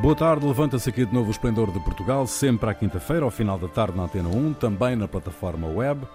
Boa 0.00 0.14
tarde, 0.14 0.46
levanta-se 0.46 0.88
aqui 0.88 1.04
de 1.04 1.12
novo 1.12 1.26
o 1.26 1.30
Esplendor 1.32 1.72
de 1.72 1.80
Portugal, 1.80 2.24
sempre 2.24 2.70
à 2.70 2.74
quinta-feira, 2.74 3.24
ao 3.24 3.32
final 3.32 3.58
da 3.58 3.66
tarde 3.66 3.96
na 3.96 4.04
Antena 4.04 4.28
1, 4.28 4.54
também 4.54 4.94
na 4.94 5.08
plataforma 5.08 5.66
web. 5.66 6.06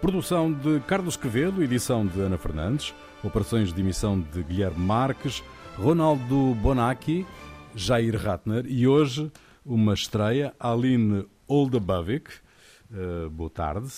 Produção 0.00 0.52
de 0.52 0.80
Carlos 0.80 1.16
Quevedo, 1.16 1.62
edição 1.62 2.04
de 2.04 2.20
Ana 2.20 2.36
Fernandes, 2.36 2.92
operações 3.22 3.72
de 3.72 3.80
emissão 3.80 4.20
de 4.20 4.42
Guilherme 4.42 4.84
Marques, 4.84 5.44
Ronaldo 5.76 6.56
Bonacci, 6.56 7.24
Jair 7.72 8.20
Ratner 8.20 8.66
e 8.66 8.88
hoje 8.88 9.30
uma 9.64 9.94
estreia, 9.94 10.52
Aline 10.58 11.24
Oldabavic. 11.46 12.30
Uh, 12.90 13.30
boa 13.30 13.50
tarde. 13.50 13.92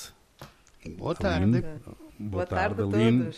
Boa 0.99 1.15
tarde. 1.15 1.63
Boa, 1.63 1.81
boa 2.19 2.47
tarde, 2.47 2.77
tarde 2.77 2.97
Aline. 2.97 3.31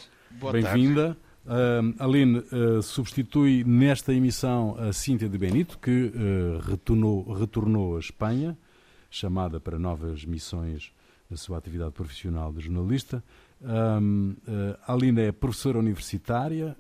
Bem-vinda. 0.53 1.17
Uh, 1.45 1.95
Aline 2.03 2.39
uh, 2.39 2.82
substitui 2.82 3.64
nesta 3.64 4.14
emissão 4.14 4.77
a 4.79 4.95
Cíntia 4.95 5.29
de 5.29 5.37
Benito, 5.37 5.79
que 5.79 6.07
uh, 6.07 6.59
retornou, 6.61 7.32
retornou 7.35 7.96
à 7.96 8.01
Espanha, 8.01 8.57
chamada 9.11 9.61
para 9.61 9.79
novas 9.79 10.25
missões 10.25 10.91
na 11.29 11.37
sua 11.37 11.59
atividade 11.59 11.93
profissional 11.93 12.51
de 12.51 12.61
jornalista. 12.61 13.23
Um, 13.63 14.37
Aline 14.87 15.23
é 15.23 15.32
professora 15.32 15.79
universitária, 15.79 16.77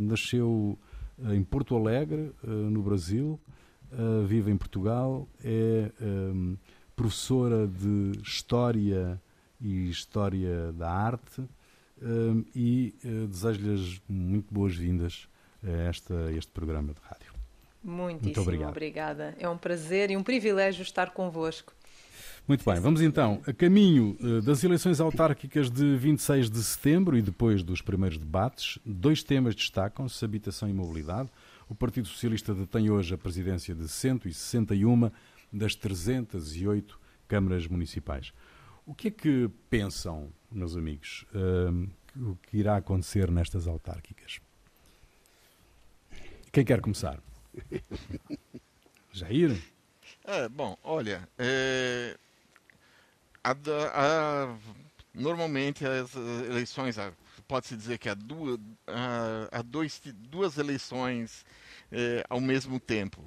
nasceu 0.00 0.78
em 1.30 1.42
Porto 1.42 1.74
Alegre, 1.76 2.32
no 2.42 2.82
Brasil, 2.82 3.40
vive 4.26 4.50
em 4.50 4.56
Portugal, 4.56 5.26
é 5.42 5.90
um, 6.02 6.56
professora 6.94 7.66
de 7.66 8.20
História 8.22 9.20
e 9.60 9.88
História 9.88 10.72
da 10.72 10.90
Arte 10.90 11.42
e 12.54 12.94
uh, 13.04 13.26
desejo-lhes 13.26 14.00
muito 14.08 14.52
boas-vindas 14.52 15.28
a, 15.64 15.70
esta, 15.88 16.14
a 16.26 16.32
este 16.32 16.50
programa 16.52 16.92
de 16.92 17.00
rádio. 17.00 17.32
Muitíssimo 17.82 18.24
muito 18.24 18.40
obrigado. 18.40 18.70
obrigada. 18.70 19.34
É 19.38 19.48
um 19.48 19.56
prazer 19.56 20.10
e 20.10 20.16
um 20.16 20.22
privilégio 20.22 20.82
estar 20.82 21.10
convosco. 21.10 21.72
Muito 22.48 22.64
bem, 22.64 22.80
vamos 22.80 23.00
então 23.00 23.42
a 23.44 23.52
caminho 23.52 24.16
uh, 24.20 24.40
das 24.40 24.62
eleições 24.62 25.00
autárquicas 25.00 25.68
de 25.68 25.96
26 25.96 26.48
de 26.48 26.62
setembro 26.62 27.16
e 27.16 27.22
depois 27.22 27.62
dos 27.62 27.80
primeiros 27.80 28.18
debates. 28.18 28.78
Dois 28.84 29.22
temas 29.22 29.54
destacam-se: 29.54 30.24
habitação 30.24 30.68
e 30.68 30.72
mobilidade. 30.72 31.28
O 31.68 31.74
Partido 31.74 32.06
Socialista 32.06 32.54
detém 32.54 32.88
hoje 32.88 33.14
a 33.14 33.18
presidência 33.18 33.74
de 33.74 33.88
161 33.88 35.10
das 35.52 35.74
308 35.74 36.98
câmaras 37.26 37.66
municipais. 37.66 38.32
O 38.86 38.94
que 38.94 39.08
é 39.08 39.10
que 39.10 39.50
pensam 39.68 40.32
meus 40.48 40.76
amigos, 40.76 41.26
uh, 41.34 42.30
o 42.30 42.36
que 42.36 42.56
irá 42.58 42.76
acontecer 42.76 43.28
nestas 43.32 43.66
autárquicas? 43.66 44.38
Quem 46.52 46.64
quer 46.64 46.80
começar? 46.80 47.20
Jair? 49.10 49.60
É, 50.24 50.48
bom, 50.48 50.78
olha, 50.84 51.28
é, 51.36 52.16
a, 53.42 53.50
a, 53.50 54.56
normalmente 55.12 55.84
as 55.84 56.14
eleições, 56.14 56.94
pode-se 57.48 57.76
dizer 57.76 57.98
que 57.98 58.08
há 58.08 58.14
duas, 58.14 58.60
dois, 59.64 60.00
duas 60.30 60.58
eleições 60.58 61.44
é, 61.90 62.24
ao 62.30 62.40
mesmo 62.40 62.78
tempo. 62.78 63.20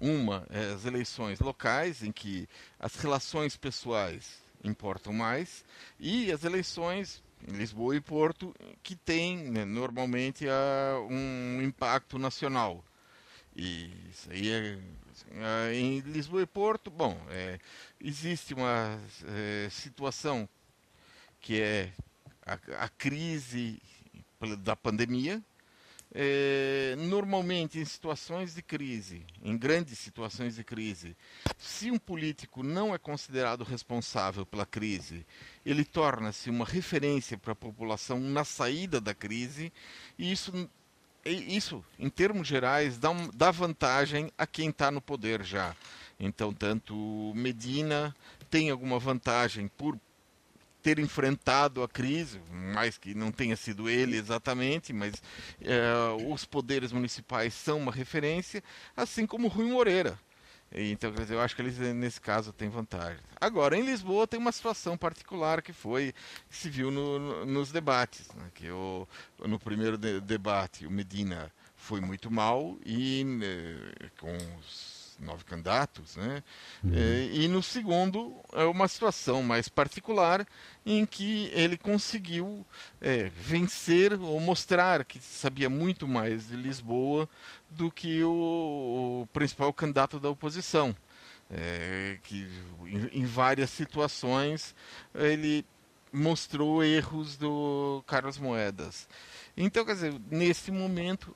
Uma 0.00 0.46
é 0.50 0.72
as 0.72 0.84
eleições 0.84 1.40
locais, 1.40 2.00
em 2.04 2.12
que 2.12 2.48
as 2.78 2.94
relações 2.94 3.56
pessoais 3.56 4.49
importam 4.62 5.12
mais, 5.12 5.64
e 5.98 6.30
as 6.30 6.44
eleições 6.44 7.22
em 7.48 7.52
Lisboa 7.52 7.96
e 7.96 8.00
Porto, 8.00 8.54
que 8.82 8.94
têm 8.94 9.38
né, 9.50 9.64
normalmente 9.64 10.44
um 11.08 11.62
impacto 11.62 12.18
nacional. 12.18 12.84
E 13.56 13.90
isso 14.10 14.30
aí 14.30 14.50
é, 14.50 14.78
é, 15.32 15.74
em 15.74 16.00
Lisboa 16.00 16.42
e 16.42 16.46
Porto, 16.46 16.90
bom, 16.90 17.20
é, 17.30 17.58
existe 18.00 18.54
uma 18.54 19.00
é, 19.26 19.68
situação 19.70 20.48
que 21.40 21.60
é 21.60 21.92
a, 22.46 22.84
a 22.84 22.88
crise 22.88 23.80
da 24.58 24.76
pandemia, 24.76 25.42
é, 26.12 26.96
normalmente 26.98 27.78
em 27.78 27.84
situações 27.84 28.54
de 28.54 28.62
crise, 28.62 29.24
em 29.42 29.56
grandes 29.56 29.98
situações 29.98 30.56
de 30.56 30.64
crise, 30.64 31.16
se 31.56 31.90
um 31.90 31.98
político 31.98 32.62
não 32.62 32.94
é 32.94 32.98
considerado 32.98 33.62
responsável 33.62 34.44
pela 34.44 34.66
crise, 34.66 35.24
ele 35.64 35.84
torna-se 35.84 36.50
uma 36.50 36.64
referência 36.64 37.38
para 37.38 37.52
a 37.52 37.56
população 37.56 38.18
na 38.18 38.44
saída 38.44 39.00
da 39.00 39.14
crise, 39.14 39.72
e 40.18 40.32
isso, 40.32 40.68
isso 41.24 41.84
em 41.98 42.08
termos 42.08 42.48
gerais, 42.48 42.98
dá, 42.98 43.10
um, 43.10 43.30
dá 43.32 43.50
vantagem 43.50 44.32
a 44.36 44.46
quem 44.46 44.70
está 44.70 44.90
no 44.90 45.00
poder 45.00 45.44
já. 45.44 45.76
Então, 46.18 46.52
tanto 46.52 47.32
Medina 47.34 48.14
tem 48.50 48.68
alguma 48.68 48.98
vantagem 48.98 49.68
por 49.68 49.98
ter 50.82 50.98
enfrentado 50.98 51.82
a 51.82 51.88
crise, 51.88 52.40
mais 52.74 52.96
que 52.98 53.14
não 53.14 53.30
tenha 53.30 53.56
sido 53.56 53.88
ele 53.88 54.16
exatamente, 54.16 54.92
mas 54.92 55.14
é, 55.60 55.92
os 56.28 56.44
poderes 56.44 56.92
municipais 56.92 57.54
são 57.54 57.78
uma 57.78 57.92
referência, 57.92 58.62
assim 58.96 59.26
como 59.26 59.48
Rui 59.48 59.66
Moreira. 59.66 60.18
Então, 60.72 61.12
quer 61.12 61.22
dizer, 61.22 61.34
eu 61.34 61.40
acho 61.40 61.56
que 61.56 61.62
eles, 61.62 61.78
nesse 61.78 62.20
caso, 62.20 62.52
têm 62.52 62.68
vantagem. 62.68 63.18
Agora, 63.40 63.76
em 63.76 63.82
Lisboa 63.82 64.26
tem 64.26 64.38
uma 64.38 64.52
situação 64.52 64.96
particular 64.96 65.62
que 65.62 65.72
foi, 65.72 66.14
que 66.48 66.56
se 66.56 66.70
viu 66.70 66.92
no, 66.92 67.18
no, 67.18 67.46
nos 67.46 67.72
debates. 67.72 68.28
Né? 68.34 68.50
Que 68.54 68.70
o, 68.70 69.06
no 69.40 69.58
primeiro 69.58 69.98
de, 69.98 70.20
debate, 70.20 70.86
o 70.86 70.90
Medina 70.90 71.50
foi 71.74 72.00
muito 72.00 72.30
mal 72.30 72.78
e 72.86 73.24
né, 73.24 73.92
com 74.20 74.36
os 74.58 74.99
nove 75.20 75.44
candidatos, 75.44 76.16
né? 76.16 76.42
Uhum. 76.82 76.92
É, 76.94 77.24
e 77.32 77.48
no 77.48 77.62
segundo 77.62 78.36
é 78.52 78.64
uma 78.64 78.88
situação 78.88 79.42
mais 79.42 79.68
particular 79.68 80.46
em 80.84 81.04
que 81.04 81.50
ele 81.52 81.76
conseguiu 81.76 82.66
é, 83.00 83.30
vencer 83.36 84.12
ou 84.20 84.40
mostrar 84.40 85.04
que 85.04 85.18
sabia 85.20 85.68
muito 85.68 86.08
mais 86.08 86.48
de 86.48 86.56
Lisboa 86.56 87.28
do 87.70 87.90
que 87.90 88.22
o, 88.24 89.22
o 89.22 89.28
principal 89.32 89.72
candidato 89.72 90.18
da 90.18 90.28
oposição, 90.28 90.96
é, 91.50 92.18
que 92.22 92.48
em, 92.86 93.20
em 93.20 93.24
várias 93.24 93.70
situações 93.70 94.74
ele 95.14 95.64
mostrou 96.12 96.82
erros 96.82 97.36
do 97.36 98.02
Carlos 98.06 98.38
Moedas. 98.38 99.08
Então, 99.56 99.84
quer 99.84 99.94
dizer, 99.94 100.20
nesse 100.30 100.70
momento, 100.70 101.34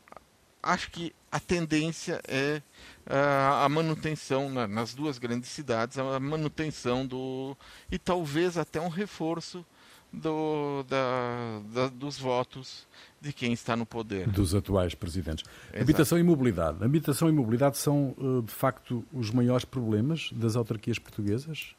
acho 0.62 0.90
que 0.90 1.14
a 1.34 1.40
tendência 1.40 2.20
é 2.28 2.62
a 3.04 3.68
manutenção 3.68 4.48
na, 4.48 4.68
nas 4.68 4.94
duas 4.94 5.18
grandes 5.18 5.50
cidades, 5.50 5.98
a 5.98 6.20
manutenção 6.20 7.04
do 7.04 7.56
e 7.90 7.98
talvez 7.98 8.56
até 8.56 8.80
um 8.80 8.86
reforço 8.86 9.66
do, 10.12 10.84
da, 10.84 11.60
da, 11.72 11.88
dos 11.88 12.20
votos 12.20 12.86
de 13.20 13.32
quem 13.32 13.52
está 13.52 13.74
no 13.74 13.84
poder. 13.84 14.30
Dos 14.30 14.54
atuais 14.54 14.94
presidentes. 14.94 15.44
Exato. 15.70 15.82
Habitação 15.82 16.18
e 16.20 16.22
mobilidade. 16.22 16.84
Habitação 16.84 17.28
e 17.28 17.32
mobilidade 17.32 17.78
são, 17.78 18.14
eh, 18.16 18.46
de 18.46 18.52
facto, 18.52 19.04
os 19.12 19.32
maiores 19.32 19.64
problemas 19.64 20.30
das 20.32 20.54
autarquias 20.54 21.00
portuguesas? 21.00 21.74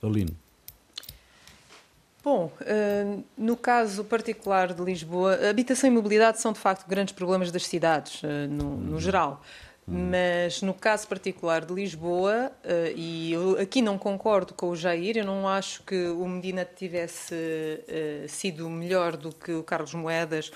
Aline. 0.00 0.36
Bom, 2.22 2.52
uh, 2.60 3.24
no 3.36 3.56
caso 3.56 4.04
particular 4.04 4.72
de 4.72 4.80
Lisboa, 4.80 5.50
habitação 5.50 5.90
e 5.90 5.92
mobilidade 5.92 6.40
são 6.40 6.52
de 6.52 6.58
facto 6.60 6.86
grandes 6.86 7.12
problemas 7.12 7.50
das 7.50 7.66
cidades, 7.66 8.22
uh, 8.22 8.26
no, 8.48 8.76
no, 8.76 8.92
uhum. 8.92 9.00
geral. 9.00 9.42
Uhum. 9.88 10.10
Mas 10.10 10.62
no 10.62 10.72
caso 10.72 11.08
particular 11.08 11.64
de 11.64 11.74
Lisboa, 11.74 12.52
uh, 12.64 12.92
e 12.94 13.32
eu 13.32 13.58
aqui 13.58 13.82
não 13.82 13.98
concordo 13.98 14.54
com 14.54 14.68
o 14.68 14.76
Jair, 14.76 15.18
eu 15.18 15.24
não 15.24 15.48
acho 15.48 15.82
que 15.82 16.10
o 16.10 16.28
Medina 16.28 16.64
tivesse 16.64 17.34
sido 18.28 18.70
melhor 18.70 19.16
do 19.16 19.34
que 19.34 19.52
o 19.52 19.64
Carlos 19.64 19.92
Moedas 19.92 20.52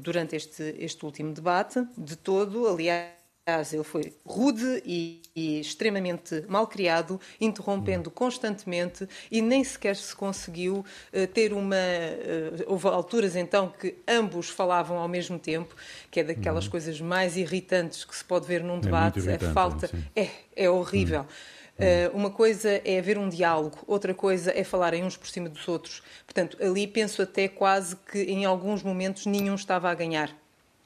durante 0.00 0.34
este, 0.34 0.76
este 0.78 1.04
último 1.04 1.34
debate, 1.34 1.86
de 1.96 2.16
todo. 2.16 2.66
Aliás, 2.66 3.17
Aliás, 3.48 3.72
ele 3.72 3.82
foi 3.82 4.12
rude 4.26 4.82
e, 4.84 5.22
e, 5.34 5.58
extremamente 5.58 6.44
mal 6.46 6.66
criado, 6.66 7.18
interrompendo 7.40 8.10
constantemente 8.10 9.08
e 9.30 9.40
nem 9.40 9.64
sequer 9.64 9.96
se 9.96 10.14
conseguiu 10.14 10.84
uh, 11.14 11.26
ter 11.28 11.54
uma. 11.54 11.74
Uh, 11.74 12.64
houve 12.66 12.86
alturas 12.88 13.34
então 13.34 13.70
que 13.70 13.96
ambos 14.06 14.50
falavam 14.50 14.98
ao 14.98 15.08
mesmo 15.08 15.38
tempo, 15.38 15.74
que 16.10 16.20
é 16.20 16.24
daquelas 16.24 16.66
uhum. 16.66 16.72
coisas 16.72 17.00
mais 17.00 17.38
irritantes 17.38 18.04
que 18.04 18.14
se 18.14 18.22
pode 18.22 18.46
ver 18.46 18.62
num 18.62 18.76
é 18.76 18.80
debate. 18.80 19.26
É 19.26 19.36
a 19.36 19.52
falta. 19.54 19.90
É, 20.14 20.28
é 20.54 20.68
horrível. 20.68 21.20
Uhum. 21.20 21.86
Uh, 21.86 22.16
uma 22.18 22.30
coisa 22.30 22.82
é 22.84 22.98
haver 22.98 23.16
um 23.16 23.30
diálogo, 23.30 23.78
outra 23.86 24.12
coisa 24.12 24.52
é 24.54 24.62
falarem 24.62 25.04
uns 25.04 25.16
por 25.16 25.28
cima 25.28 25.48
dos 25.48 25.66
outros. 25.66 26.02
Portanto, 26.26 26.58
ali 26.60 26.86
penso 26.86 27.22
até 27.22 27.48
quase 27.48 27.96
que 27.96 28.18
em 28.24 28.44
alguns 28.44 28.82
momentos 28.82 29.24
nenhum 29.24 29.54
estava 29.54 29.90
a 29.90 29.94
ganhar. 29.94 30.36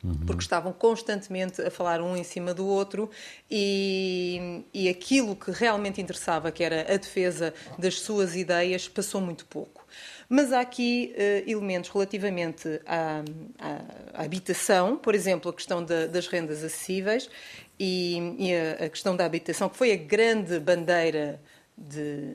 Uhum. 0.04 0.14
Porque 0.26 0.42
estavam 0.42 0.72
constantemente 0.72 1.62
a 1.62 1.70
falar 1.70 2.02
um 2.02 2.16
em 2.16 2.24
cima 2.24 2.52
do 2.52 2.66
outro 2.66 3.08
e, 3.48 4.64
e 4.74 4.88
aquilo 4.88 5.36
que 5.36 5.52
realmente 5.52 6.00
interessava, 6.00 6.50
que 6.50 6.64
era 6.64 6.92
a 6.92 6.96
defesa 6.96 7.54
das 7.78 8.00
suas 8.00 8.34
ideias, 8.34 8.88
passou 8.88 9.20
muito 9.20 9.46
pouco. 9.46 9.86
Mas 10.28 10.52
há 10.52 10.60
aqui 10.60 11.14
uh, 11.14 11.48
elementos 11.48 11.88
relativamente 11.90 12.80
à, 12.84 13.22
à, 13.60 14.20
à, 14.20 14.24
habitação, 14.24 14.96
por 14.96 15.14
exemplo, 15.14 15.50
a 15.50 15.54
questão 15.54 15.84
da, 15.84 16.06
das 16.06 16.26
rendas 16.26 16.64
acessíveis 16.64 17.30
e, 17.78 18.34
e 18.38 18.54
a, 18.54 18.86
a, 18.86 18.88
questão 18.88 19.14
da 19.14 19.24
habitação, 19.24 19.68
que 19.68 19.76
foi 19.76 19.92
a 19.92 19.96
grande 19.96 20.58
bandeira 20.58 21.40
de, 21.78 22.34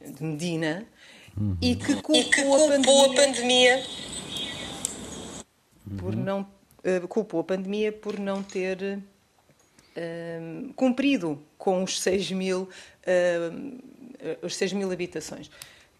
de 0.00 0.24
Medina 0.24 0.86
uhum. 1.36 1.56
e 1.60 1.76
que 1.76 1.94
culpou, 1.96 2.16
e 2.16 2.24
que 2.24 2.42
culpou 2.44 2.64
a 2.64 2.68
pandemia, 2.68 3.12
a 3.12 3.26
pandemia 3.26 3.82
por 5.98 6.16
não 6.16 6.46
uh, 6.84 7.08
culpou 7.08 7.40
a 7.40 7.44
pandemia 7.44 7.92
por 7.92 8.18
não 8.18 8.42
ter 8.42 8.98
uh, 9.96 10.72
cumprido 10.74 11.42
com 11.58 11.82
os 11.82 12.00
6 12.00 12.32
mil, 12.32 12.62
uh, 12.62 14.36
os 14.42 14.56
6 14.56 14.72
mil 14.72 14.90
habitações. 14.90 15.50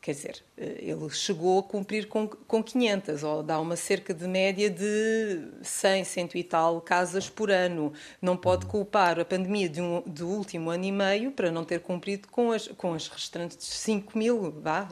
Quer 0.03 0.15
dizer, 0.15 0.43
eh, 0.59 0.79
ele 0.81 1.09
chegou 1.11 1.61
a 1.61 1.63
cumprir 1.63 2.09
com, 2.09 2.27
com 2.27 2.61
500, 2.61 3.23
ou 3.23 3.41
dá 3.41 3.61
uma 3.61 3.77
cerca 3.77 4.13
de 4.13 4.27
média 4.27 4.69
de 4.69 5.47
100, 5.63 6.03
100 6.03 6.29
e 6.35 6.43
tal 6.43 6.81
casas 6.81 7.31
por 7.31 7.53
ano. 7.53 7.93
Não 8.21 8.37
pode 8.37 8.67
culpar 8.67 9.21
a 9.21 9.25
pandemia 9.25 9.69
de 9.69 9.81
um, 9.81 10.03
do 10.05 10.27
último 10.27 10.71
ano 10.71 10.85
e 10.85 10.91
meio 10.91 11.31
para 11.31 11.53
não 11.53 11.65
ter 11.65 11.79
cumprido 11.79 12.27
com 12.27 12.51
as, 12.51 12.67
com 12.67 12.95
as 12.95 13.07
restantes 13.07 13.65
5 13.65 14.19
mil, 14.19 14.51
vá, 14.61 14.89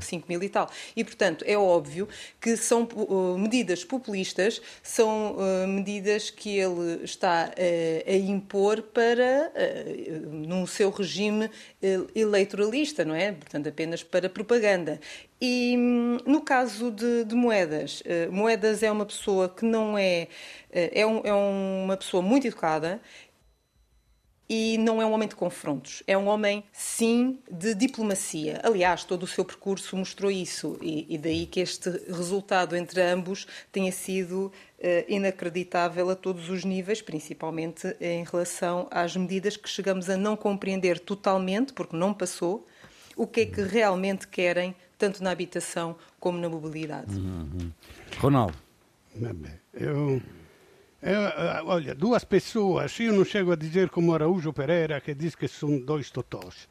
5 0.00 0.24
eh, 0.24 0.26
mil 0.26 0.42
e 0.42 0.48
tal. 0.48 0.70
E, 0.96 1.04
portanto, 1.04 1.44
é 1.46 1.58
óbvio 1.58 2.08
que 2.40 2.56
são 2.56 2.84
uh, 2.94 3.36
medidas 3.36 3.84
populistas, 3.84 4.62
são 4.82 5.36
medidas 5.68 6.30
que 6.30 6.56
ele 6.56 7.04
está 7.04 7.50
uh, 7.50 8.10
a 8.10 8.16
impor 8.16 8.80
para, 8.80 9.52
no 10.30 10.66
seu 10.66 10.88
regime 10.88 11.50
eleitoralista, 12.14 13.04
não 13.04 13.14
é? 13.14 13.30
Portanto, 13.32 13.68
apenas 13.68 14.02
para 14.14 14.28
propaganda. 14.28 15.00
E 15.40 15.74
hum, 15.76 16.18
no 16.24 16.40
caso 16.40 16.92
de, 16.92 17.24
de 17.24 17.34
Moedas, 17.34 18.00
uh, 18.02 18.30
Moedas 18.30 18.80
é 18.84 18.92
uma 18.92 19.04
pessoa 19.04 19.48
que 19.48 19.64
não 19.64 19.98
é. 19.98 20.28
Uh, 20.70 20.90
é, 20.92 21.04
um, 21.04 21.20
é 21.24 21.34
uma 21.34 21.96
pessoa 21.96 22.22
muito 22.22 22.46
educada 22.46 23.00
e 24.48 24.78
não 24.78 25.02
é 25.02 25.06
um 25.06 25.12
homem 25.12 25.26
de 25.26 25.34
confrontos, 25.34 26.04
é 26.06 26.16
um 26.16 26.28
homem, 26.28 26.62
sim, 26.72 27.40
de 27.50 27.74
diplomacia. 27.74 28.60
Aliás, 28.62 29.02
todo 29.02 29.24
o 29.24 29.26
seu 29.26 29.44
percurso 29.44 29.96
mostrou 29.96 30.30
isso, 30.30 30.78
e, 30.80 31.12
e 31.12 31.18
daí 31.18 31.46
que 31.46 31.58
este 31.58 31.90
resultado 32.06 32.76
entre 32.76 33.02
ambos 33.02 33.48
tenha 33.72 33.90
sido 33.90 34.52
uh, 34.78 35.04
inacreditável 35.08 36.08
a 36.08 36.14
todos 36.14 36.50
os 36.50 36.64
níveis, 36.64 37.02
principalmente 37.02 37.96
em 38.00 38.22
relação 38.22 38.86
às 38.92 39.16
medidas 39.16 39.56
que 39.56 39.68
chegamos 39.68 40.08
a 40.08 40.16
não 40.16 40.36
compreender 40.36 41.00
totalmente, 41.00 41.72
porque 41.72 41.96
não 41.96 42.14
passou, 42.14 42.64
o 43.16 43.26
que 43.26 43.40
é 43.42 43.46
que 43.46 43.62
realmente 43.62 44.26
querem, 44.28 44.74
tanto 44.98 45.22
na 45.22 45.30
habitação 45.30 45.96
como 46.18 46.38
na 46.38 46.48
mobilidade. 46.48 47.14
Uhum. 47.14 47.70
Ronaldo. 48.18 48.56
Eu, 49.72 50.20
eu, 51.02 51.66
olha, 51.66 51.94
duas 51.94 52.24
pessoas, 52.24 52.98
eu 52.98 53.12
não 53.12 53.24
chego 53.24 53.52
a 53.52 53.56
dizer 53.56 53.90
como 53.90 54.14
Araújo 54.14 54.52
Pereira 54.52 55.00
que 55.00 55.14
diz 55.14 55.34
que 55.34 55.46
são 55.46 55.78
dois 55.78 56.10
totós, 56.10 56.68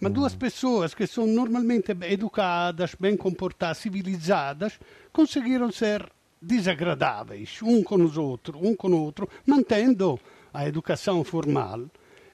mas 0.00 0.12
duas 0.12 0.32
uhum. 0.32 0.38
pessoas 0.38 0.94
que 0.94 1.06
são 1.06 1.26
normalmente 1.26 1.96
educadas, 2.02 2.94
bem 2.94 3.16
comportadas, 3.16 3.78
civilizadas, 3.78 4.78
conseguiram 5.12 5.72
ser 5.72 6.10
desagradáveis 6.40 7.60
um 7.62 7.82
com 7.82 7.96
os 7.96 8.16
outros, 8.16 8.60
um 8.62 8.74
com 8.74 8.88
o 8.88 9.02
outro, 9.02 9.28
mantendo 9.46 10.20
a 10.52 10.66
educação 10.68 11.24
formal 11.24 11.86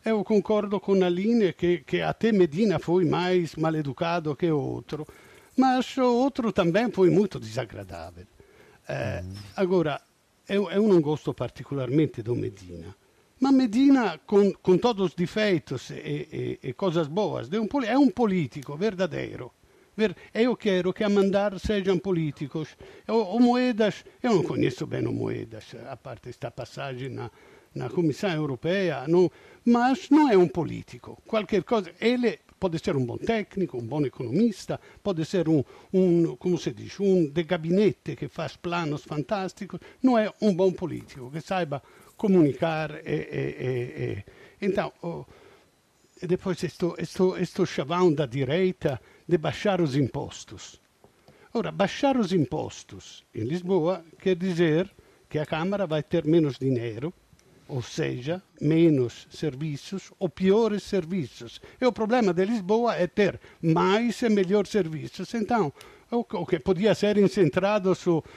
eu 0.04 0.22
concordo 0.22 0.78
com 0.80 0.92
a 1.02 1.08
linha 1.08 1.52
que, 1.52 1.78
que 1.78 2.00
até 2.00 2.30
Medina 2.30 2.78
foi 2.78 3.04
mais 3.04 3.54
mal 3.56 3.74
educado 3.74 4.36
que 4.36 4.50
outro, 4.50 5.06
mas 5.56 5.96
o 5.96 6.02
outro 6.02 6.52
também 6.52 6.90
foi 6.90 7.10
muito 7.10 7.40
desagradável. 7.40 8.26
Eh, 8.88 9.22
mm. 9.22 9.34
Agora, 9.56 10.00
eu, 10.48 10.70
eu 10.70 10.86
não 10.86 11.00
gosto 11.00 11.32
particularmente 11.32 12.22
do 12.22 12.34
Medina, 12.34 12.94
mas 13.40 13.52
Medina, 13.52 14.18
com, 14.26 14.52
com 14.52 14.76
todos 14.76 15.06
os 15.06 15.14
defeitos 15.14 15.90
e, 15.90 16.58
e, 16.62 16.68
e 16.68 16.72
coisas 16.74 17.08
boas, 17.08 17.50
é 17.50 17.58
um, 17.58 17.68
é 17.84 17.98
um 17.98 18.10
político 18.10 18.76
verdadeiro. 18.76 19.52
Eu 20.32 20.56
quero 20.56 20.92
que 20.92 21.04
a 21.04 21.08
mandar 21.08 21.58
sejam 21.60 21.98
políticos. 21.98 22.76
O, 23.06 23.36
o 23.36 23.40
Moedas, 23.40 24.04
eu 24.22 24.34
não 24.34 24.42
conheço 24.42 24.86
bem 24.86 25.06
o 25.06 25.12
Moedas, 25.12 25.74
a 25.88 25.96
parte 25.96 26.28
esta 26.28 26.50
passagem 26.50 27.10
na, 27.10 27.30
na 27.74 27.88
Comissão 27.88 28.30
Europeia, 28.30 29.06
não, 29.08 29.30
mas 29.64 30.10
não 30.10 30.30
é 30.30 30.36
um 30.36 30.48
político. 30.48 31.20
Qualquer 31.26 31.62
coisa, 31.64 31.92
ele 32.00 32.38
pode 32.58 32.78
ser 32.78 32.96
um 32.96 33.04
bom 33.04 33.18
técnico, 33.18 33.76
um 33.76 33.86
bom 33.86 34.04
economista, 34.04 34.80
pode 35.02 35.24
ser 35.24 35.48
um, 35.48 35.62
um 35.92 36.36
como 36.36 36.56
se 36.56 36.72
diz, 36.72 36.98
um 37.00 37.28
de 37.28 37.42
gabinete 37.42 38.16
que 38.16 38.28
faz 38.28 38.56
planos 38.56 39.04
fantásticos, 39.04 39.80
não 40.02 40.18
é 40.18 40.32
um 40.40 40.54
bom 40.54 40.72
político 40.72 41.30
que 41.30 41.40
saiba 41.40 41.82
comunicar. 42.16 42.90
E, 43.04 43.12
e, 43.12 43.44
e, 44.04 44.24
então, 44.62 44.92
oh, 45.02 45.24
e 46.22 46.26
depois 46.26 46.62
estou, 46.62 46.94
estou, 46.98 47.36
estou 47.36 47.66
chavão 47.66 48.12
da 48.12 48.24
direita 48.24 49.00
de 49.28 49.36
baixar 49.36 49.80
os 49.80 49.96
impostos. 49.96 50.80
Ora, 51.52 51.70
baixar 51.70 52.16
os 52.16 52.32
impostos 52.32 53.24
em 53.34 53.44
Lisboa 53.44 54.04
quer 54.18 54.36
dizer 54.36 54.90
que 55.28 55.38
a 55.38 55.46
Câmara 55.46 55.86
vai 55.86 56.02
ter 56.02 56.24
menos 56.24 56.58
dinheiro 56.58 57.12
ou 57.74 57.82
seja, 57.82 58.40
menos 58.60 59.26
serviços 59.28 60.12
ou 60.16 60.28
piores 60.28 60.84
serviços. 60.84 61.60
E 61.80 61.84
o 61.84 61.92
problema 61.92 62.32
de 62.32 62.44
Lisboa 62.44 62.94
é 62.94 63.08
ter 63.08 63.40
mais 63.60 64.22
e 64.22 64.28
melhores 64.28 64.70
serviços. 64.70 65.34
Então, 65.34 65.72
o 66.12 66.46
que 66.46 66.60
podia 66.60 66.94
ser 66.94 67.18
incentrado 67.18 67.92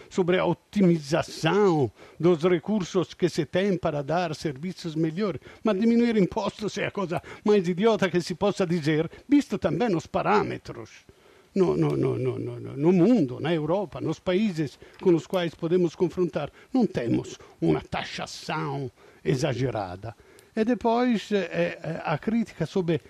sobre 0.09 0.39
a 0.39 0.45
otimização 0.45 1.91
dos 2.19 2.41
recursos 2.41 3.13
que 3.13 3.29
se 3.29 3.45
tem 3.45 3.77
para 3.77 4.01
dar 4.01 4.33
serviços 4.33 4.95
melhores. 4.95 5.39
Mas 5.63 5.79
diminuir 5.79 6.17
impostos 6.17 6.75
é 6.79 6.87
a 6.87 6.91
coisa 6.91 7.21
mais 7.45 7.67
idiota 7.67 8.09
que 8.09 8.19
se 8.19 8.33
possa 8.33 8.65
dizer, 8.65 9.07
visto 9.29 9.59
também 9.59 9.95
os 9.95 10.07
parâmetros. 10.07 11.05
No, 11.53 11.75
no, 11.75 11.95
no, 11.97 12.17
no 12.37 12.91
mundo, 12.91 13.39
na 13.39 13.51
Europa, 13.51 13.99
nos 13.99 14.19
países 14.19 14.77
com 15.01 15.15
os 15.15 15.25
quais 15.25 15.55
podemos 15.55 15.95
confrontar, 15.95 16.51
não 16.71 16.85
temos 16.85 17.39
uma 17.59 17.81
taxação 17.81 18.91
esagerada. 19.29 20.15
E 20.55 20.63
depois 20.63 21.31
eh, 21.31 21.77
eh, 21.81 22.01
a 22.03 22.17
crítica 22.17 22.65
sobre. 22.65 23.01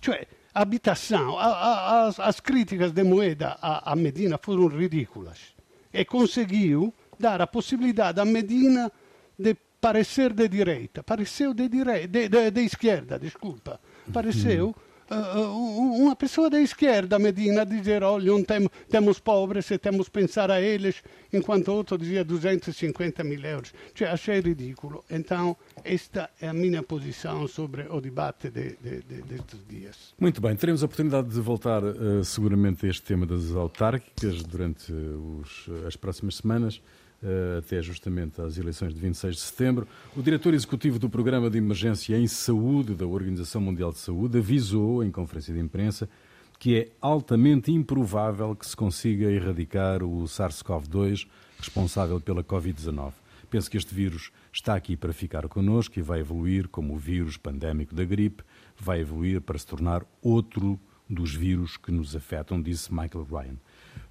cioè, 0.00 0.26
habitação. 0.52 1.38
A, 1.38 1.46
a, 1.46 2.06
as, 2.06 2.18
as, 2.18 2.40
críticas 2.40 2.92
de 2.92 3.04
Moeda 3.04 3.58
a, 3.60 3.92
a, 3.92 3.96
Medina 3.96 4.38
foram 4.38 4.66
ridículas. 4.68 5.54
E 5.92 6.04
conseguiu 6.04 6.92
dar 7.18 7.40
a 7.40 7.46
possibilidade 7.46 8.20
a 8.20 8.24
Medina 8.24 8.90
de 9.38 9.54
parecer 9.80 10.32
de 10.32 10.48
direita. 10.48 11.02
Pareceu 11.02 11.54
de, 11.54 11.68
direita, 11.68 12.08
de, 12.08 12.28
de, 12.28 12.50
de 12.50 12.64
esquerda, 12.64 13.18
desculpa. 13.18 13.78
Pareceu 14.12 14.74
uma 15.10 16.16
pessoa 16.16 16.50
da 16.50 16.60
esquerda, 16.60 17.18
Medina, 17.18 17.64
dizer, 17.64 18.02
olha, 18.02 18.26
não 18.26 18.42
tem, 18.42 18.68
temos 18.88 19.18
pobres 19.18 19.70
e 19.70 19.78
temos 19.78 20.08
pensar 20.08 20.50
a 20.50 20.60
eles, 20.60 21.02
enquanto 21.32 21.68
outro 21.68 21.96
dizia 21.96 22.24
250 22.24 23.22
mil 23.22 23.42
euros. 23.44 23.72
Cioè, 23.94 24.08
achei 24.08 24.40
ridículo. 24.40 25.04
Então, 25.10 25.56
esta 25.84 26.30
é 26.40 26.48
a 26.48 26.52
minha 26.52 26.82
posição 26.82 27.46
sobre 27.46 27.86
o 27.88 28.00
debate 28.00 28.50
de, 28.50 28.76
de, 28.82 29.02
de, 29.02 29.22
destes 29.22 29.60
dias. 29.68 30.14
Muito 30.18 30.40
bem, 30.40 30.56
teremos 30.56 30.82
a 30.82 30.86
oportunidade 30.86 31.28
de 31.28 31.40
voltar 31.40 31.82
uh, 31.84 32.24
seguramente 32.24 32.86
a 32.86 32.88
este 32.88 33.02
tema 33.02 33.26
das 33.26 33.52
autárquicas 33.52 34.42
durante 34.42 34.92
os, 34.92 35.68
as 35.86 35.96
próximas 35.96 36.36
semanas. 36.36 36.80
Eh, 37.22 37.58
até 37.58 37.80
justamente 37.80 38.42
às 38.42 38.58
eleições 38.58 38.92
de 38.92 39.00
26 39.00 39.36
de 39.36 39.40
setembro. 39.40 39.88
O 40.14 40.22
diretor 40.22 40.52
executivo 40.52 40.98
do 40.98 41.08
Programa 41.08 41.48
de 41.48 41.56
Emergência 41.56 42.14
em 42.14 42.26
Saúde 42.26 42.94
da 42.94 43.06
Organização 43.06 43.58
Mundial 43.58 43.90
de 43.90 43.98
Saúde 43.98 44.36
avisou, 44.36 45.02
em 45.02 45.10
conferência 45.10 45.54
de 45.54 45.58
imprensa, 45.58 46.10
que 46.58 46.76
é 46.76 46.88
altamente 47.00 47.72
improvável 47.72 48.54
que 48.54 48.66
se 48.66 48.76
consiga 48.76 49.30
erradicar 49.30 50.02
o 50.02 50.24
SARS-CoV-2 50.24 51.26
responsável 51.58 52.20
pela 52.20 52.44
Covid-19. 52.44 53.14
Penso 53.48 53.70
que 53.70 53.78
este 53.78 53.94
vírus 53.94 54.30
está 54.52 54.74
aqui 54.74 54.94
para 54.94 55.14
ficar 55.14 55.48
connosco 55.48 55.98
e 55.98 56.02
vai 56.02 56.20
evoluir 56.20 56.68
como 56.68 56.94
o 56.94 56.98
vírus 56.98 57.38
pandémico 57.38 57.94
da 57.94 58.04
gripe, 58.04 58.42
vai 58.78 59.00
evoluir 59.00 59.40
para 59.40 59.58
se 59.58 59.66
tornar 59.66 60.04
outro 60.20 60.78
dos 61.08 61.34
vírus 61.34 61.78
que 61.78 61.90
nos 61.90 62.14
afetam, 62.14 62.60
disse 62.60 62.92
Michael 62.92 63.26
Ryan. 63.30 63.56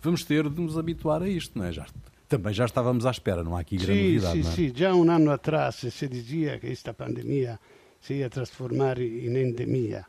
Vamos 0.01 0.23
ter 0.23 0.49
de 0.49 0.59
nos 0.59 0.75
habituar 0.75 1.21
a 1.21 1.29
isto, 1.29 1.57
não 1.59 1.65
é? 1.65 1.71
Já 1.71 1.85
também 2.27 2.53
já 2.53 2.65
estávamos 2.65 3.05
à 3.05 3.11
espera, 3.11 3.43
não 3.43 3.55
há 3.55 3.61
aqui 3.61 3.77
grande 3.77 3.99
sim, 3.99 4.13
novidade. 4.13 4.43
Sim, 4.43 4.49
é? 4.49 4.51
sim, 4.51 4.73
já 4.75 4.93
um 4.93 5.09
ano 5.09 5.31
atrás 5.31 5.75
se 5.75 6.07
dizia 6.07 6.59
que 6.59 6.67
esta 6.67 6.93
pandemia 6.93 7.59
se 8.01 8.15
ia 8.15 8.29
transformar 8.29 8.99
em 8.99 9.35
endemia, 9.35 10.05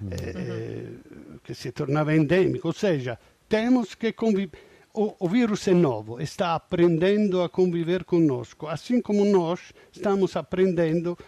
uhum. 0.00 0.08
eh, 0.10 0.86
que 1.42 1.54
se 1.54 1.72
tornava 1.72 2.14
endêmica, 2.14 2.66
ou 2.66 2.72
seja, 2.72 3.18
temos 3.48 3.94
que 3.94 4.12
conviver. 4.12 4.58
o, 4.94 5.16
o 5.18 5.28
vírus 5.28 5.66
é 5.66 5.74
novo, 5.74 6.20
está 6.20 6.54
aprendendo 6.54 7.42
a 7.42 7.48
conviver 7.48 8.04
conosco, 8.04 8.68
assim 8.68 9.00
como 9.00 9.24
nós 9.24 9.72
estamos 9.92 10.36
aprendendo, 10.36 11.18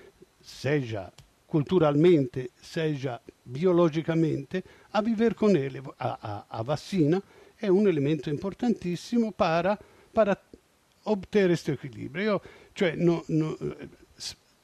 seja 0.41 1.13
culturalmente, 1.49 2.53
seja 2.63 3.21
biologicamente, 3.45 4.65
a 4.93 5.01
viver 5.01 5.35
com 5.35 5.51
ele. 5.51 5.83
A, 5.99 6.47
a, 6.49 6.61
a 6.61 6.63
vacina 6.63 7.21
è 7.57 7.69
un 7.69 7.89
elemento 7.89 8.31
importantissimo 8.31 9.33
para, 9.33 9.77
para 10.17 10.41
ottenere 11.03 11.49
questo 11.49 11.73
equilibrio. 11.73 12.41
Cioè, 12.73 12.95
no, 12.95 13.23
no, 13.27 13.55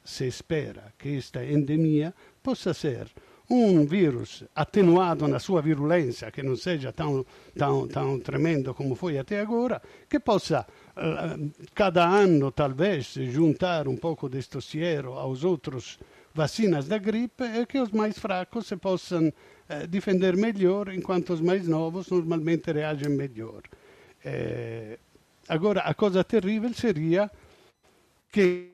si 0.01 0.31
spera 0.31 0.91
che 0.97 1.11
questa 1.11 1.43
endemia 1.43 2.11
possa 2.41 2.71
essere 2.71 3.11
un 3.49 3.85
virus 3.85 4.43
attenuato 4.53 5.25
nella 5.25 5.37
sua 5.37 5.61
virulenza, 5.61 6.31
che 6.31 6.41
non 6.41 6.57
sia 6.57 6.91
tan, 6.91 7.23
tan, 7.55 7.87
tan 7.87 8.19
tremendo 8.21 8.73
come 8.73 8.95
fu 8.95 9.07
até 9.07 9.37
agora, 9.37 9.79
che 10.07 10.19
possa 10.21 10.65
eh, 10.95 11.51
cada 11.71 12.05
anno 12.05 12.51
talvez 12.51 13.19
giuntare 13.29 13.87
un 13.87 13.99
poco 13.99 14.27
di 14.27 14.37
questo 14.37 14.59
siero 14.59 15.19
aos 15.19 15.43
outros 15.43 15.99
vacinas 16.33 16.87
da 16.87 16.97
gripe 16.97 17.61
e 17.61 17.65
che 17.67 17.79
os 17.79 17.91
mais 17.91 18.17
fracos 18.17 18.65
se 18.65 18.77
possano 18.77 19.31
eh, 19.67 19.87
defender 19.87 20.35
melhor, 20.35 20.89
enquanto 20.89 21.33
os 21.33 21.41
mais 21.41 21.67
novos 21.67 22.09
normalmente 22.09 22.71
reagem 22.71 23.15
melhor. 23.15 23.61
Eh, 24.23 24.97
agora, 25.47 25.81
a 25.81 25.93
coisa 25.93 26.23
terrível 26.23 26.73
seria 26.73 27.29
que 28.31 28.73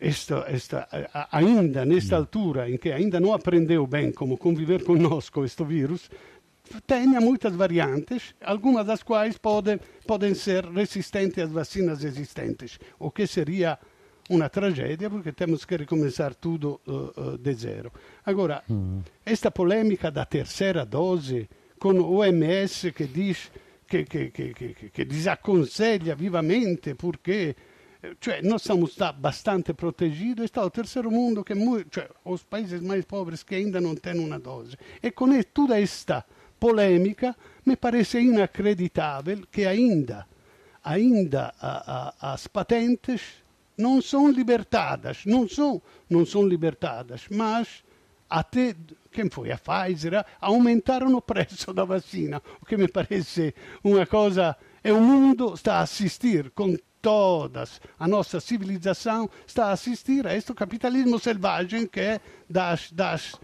esta, 0.00 0.44
esta, 0.48 0.88
ainda 1.32 1.84
nesta 1.84 2.16
altura 2.16 2.70
em 2.70 2.76
que 2.76 2.92
ainda 2.92 3.18
não 3.18 3.32
aprendeu 3.32 3.86
bem 3.86 4.12
como 4.12 4.38
conviver 4.38 4.84
conosco 4.84 5.44
este 5.44 5.64
vírus, 5.64 6.08
tenha 6.86 7.20
muitas 7.20 7.54
variantes, 7.54 8.34
algumas 8.40 8.86
das 8.86 9.02
quais 9.02 9.38
podem, 9.38 9.80
podem 10.06 10.34
ser 10.34 10.64
resistentes 10.66 11.42
às 11.42 11.50
vacinas 11.50 12.04
existentes, 12.04 12.78
o 12.98 13.10
que 13.10 13.26
seria 13.26 13.78
uma 14.28 14.48
tragédia 14.48 15.08
porque 15.08 15.32
temos 15.32 15.64
que 15.64 15.76
recomeçar 15.76 16.34
tudo 16.34 16.80
uh, 16.86 17.20
uh, 17.20 17.38
de 17.38 17.54
zero. 17.54 17.90
Agora, 18.24 18.62
mm. 18.68 19.00
esta 19.24 19.50
polêmica 19.50 20.10
da 20.10 20.24
terceira 20.24 20.84
dose, 20.84 21.48
com 21.78 21.92
o 21.94 22.18
OMS 22.18 22.92
que 22.92 23.04
diz 23.04 23.50
que, 23.88 24.04
que, 24.04 24.30
que, 24.30 24.90
que 24.90 25.04
desaconselha 25.04 26.14
vivamente 26.14 26.94
porque 26.94 27.56
cioè, 28.20 28.42
nós 28.42 28.62
estamos 28.62 28.96
bastante 29.18 29.74
protegidos, 29.74 30.44
está 30.44 30.64
o 30.64 30.70
terceiro 30.70 31.10
mundo, 31.10 31.42
que 31.42 31.54
cioè, 31.90 32.08
os 32.24 32.44
países 32.44 32.80
mais 32.80 33.04
pobres 33.04 33.42
que 33.42 33.56
ainda 33.56 33.80
não 33.80 33.96
têm 33.96 34.18
uma 34.20 34.38
dose. 34.38 34.76
E 35.02 35.10
com 35.10 35.28
toda 35.42 35.80
esta 35.80 36.24
polêmica, 36.60 37.34
me 37.66 37.76
parece 37.76 38.20
inacreditável 38.20 39.46
que 39.50 39.66
ainda, 39.66 40.26
ainda 40.84 41.54
as 42.20 42.46
patentes 42.46 43.42
não 43.76 44.00
são 44.00 44.30
libertadas, 44.30 45.24
não 45.24 45.48
são, 45.48 45.82
não 46.08 46.24
são 46.24 46.46
libertadas, 46.46 47.26
mas 47.30 47.82
até 48.28 48.74
quem 49.10 49.30
foi? 49.30 49.50
A 49.50 49.58
Pfizer, 49.58 50.24
aumentaram 50.40 51.14
o 51.14 51.22
preço 51.22 51.72
da 51.72 51.84
vacina, 51.84 52.42
o 52.60 52.66
que 52.66 52.76
me 52.76 52.88
parece 52.88 53.54
uma 53.82 54.06
coisa. 54.06 54.56
E 54.84 54.92
o 54.92 55.00
mundo 55.00 55.54
está 55.54 55.76
a 55.76 55.82
assistir 55.82 56.50
com 56.50 56.76
todas, 57.00 57.80
a 57.98 58.08
nossa 58.08 58.40
civilização 58.40 59.28
está 59.46 59.66
a 59.66 59.72
assistir 59.72 60.26
a 60.26 60.34
este 60.34 60.52
capitalismo 60.52 61.18
selvagem 61.18 61.86
que 61.86 62.00
é 62.00 62.20
das, 62.48 62.90
das, 62.92 63.34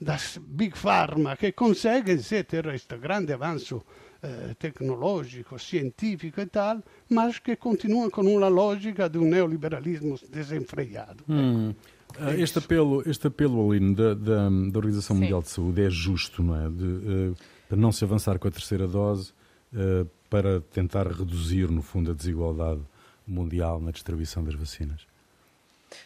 das 0.00 0.38
Big 0.38 0.76
Pharma, 0.76 1.36
que 1.36 1.52
conseguem 1.52 2.18
ter 2.18 2.66
este 2.66 2.96
grande 2.96 3.32
avanço 3.32 3.82
eh, 4.22 4.54
tecnológico, 4.58 5.58
científico 5.58 6.40
e 6.40 6.46
tal, 6.46 6.82
mas 7.08 7.38
que 7.38 7.54
continuam 7.54 8.10
com 8.10 8.22
uma 8.22 8.48
lógica 8.48 9.08
de 9.08 9.18
um 9.18 9.24
neoliberalismo 9.24 10.18
desenfreado. 10.28 11.22
Hum. 11.28 11.74
É 12.20 12.40
este, 12.40 12.58
apelo, 12.58 13.02
este 13.08 13.26
apelo, 13.26 13.70
Aline, 13.70 13.94
da, 13.94 14.14
da, 14.14 14.48
da 14.48 14.78
Organização 14.78 15.16
Sim. 15.16 15.22
Mundial 15.22 15.42
de 15.42 15.48
Saúde 15.50 15.82
é 15.82 15.90
justo, 15.90 16.42
não 16.42 16.56
é? 16.56 16.68
De, 16.68 16.84
uh, 16.84 17.36
para 17.68 17.76
não 17.76 17.92
se 17.92 18.04
avançar 18.04 18.38
com 18.38 18.48
a 18.48 18.50
terceira 18.50 18.86
dose, 18.86 19.32
uh, 19.72 20.08
para 20.30 20.60
tentar 20.60 21.06
reduzir, 21.06 21.70
no 21.70 21.82
fundo, 21.82 22.10
a 22.10 22.14
desigualdade 22.14 22.80
mundial 23.26 23.80
na 23.80 23.90
distribuição 23.90 24.42
das 24.44 24.54
vacinas. 24.54 25.06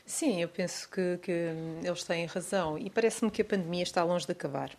Sim, 0.04 0.42
eu 0.42 0.48
penso 0.48 0.88
que, 0.88 1.18
que 1.22 1.32
eles 1.82 2.04
têm 2.04 2.26
razão 2.26 2.78
e 2.78 2.90
parece-me 2.90 3.30
que 3.30 3.42
a 3.42 3.44
pandemia 3.44 3.82
está 3.82 4.02
longe 4.04 4.26
de 4.26 4.32
acabar. 4.32 4.70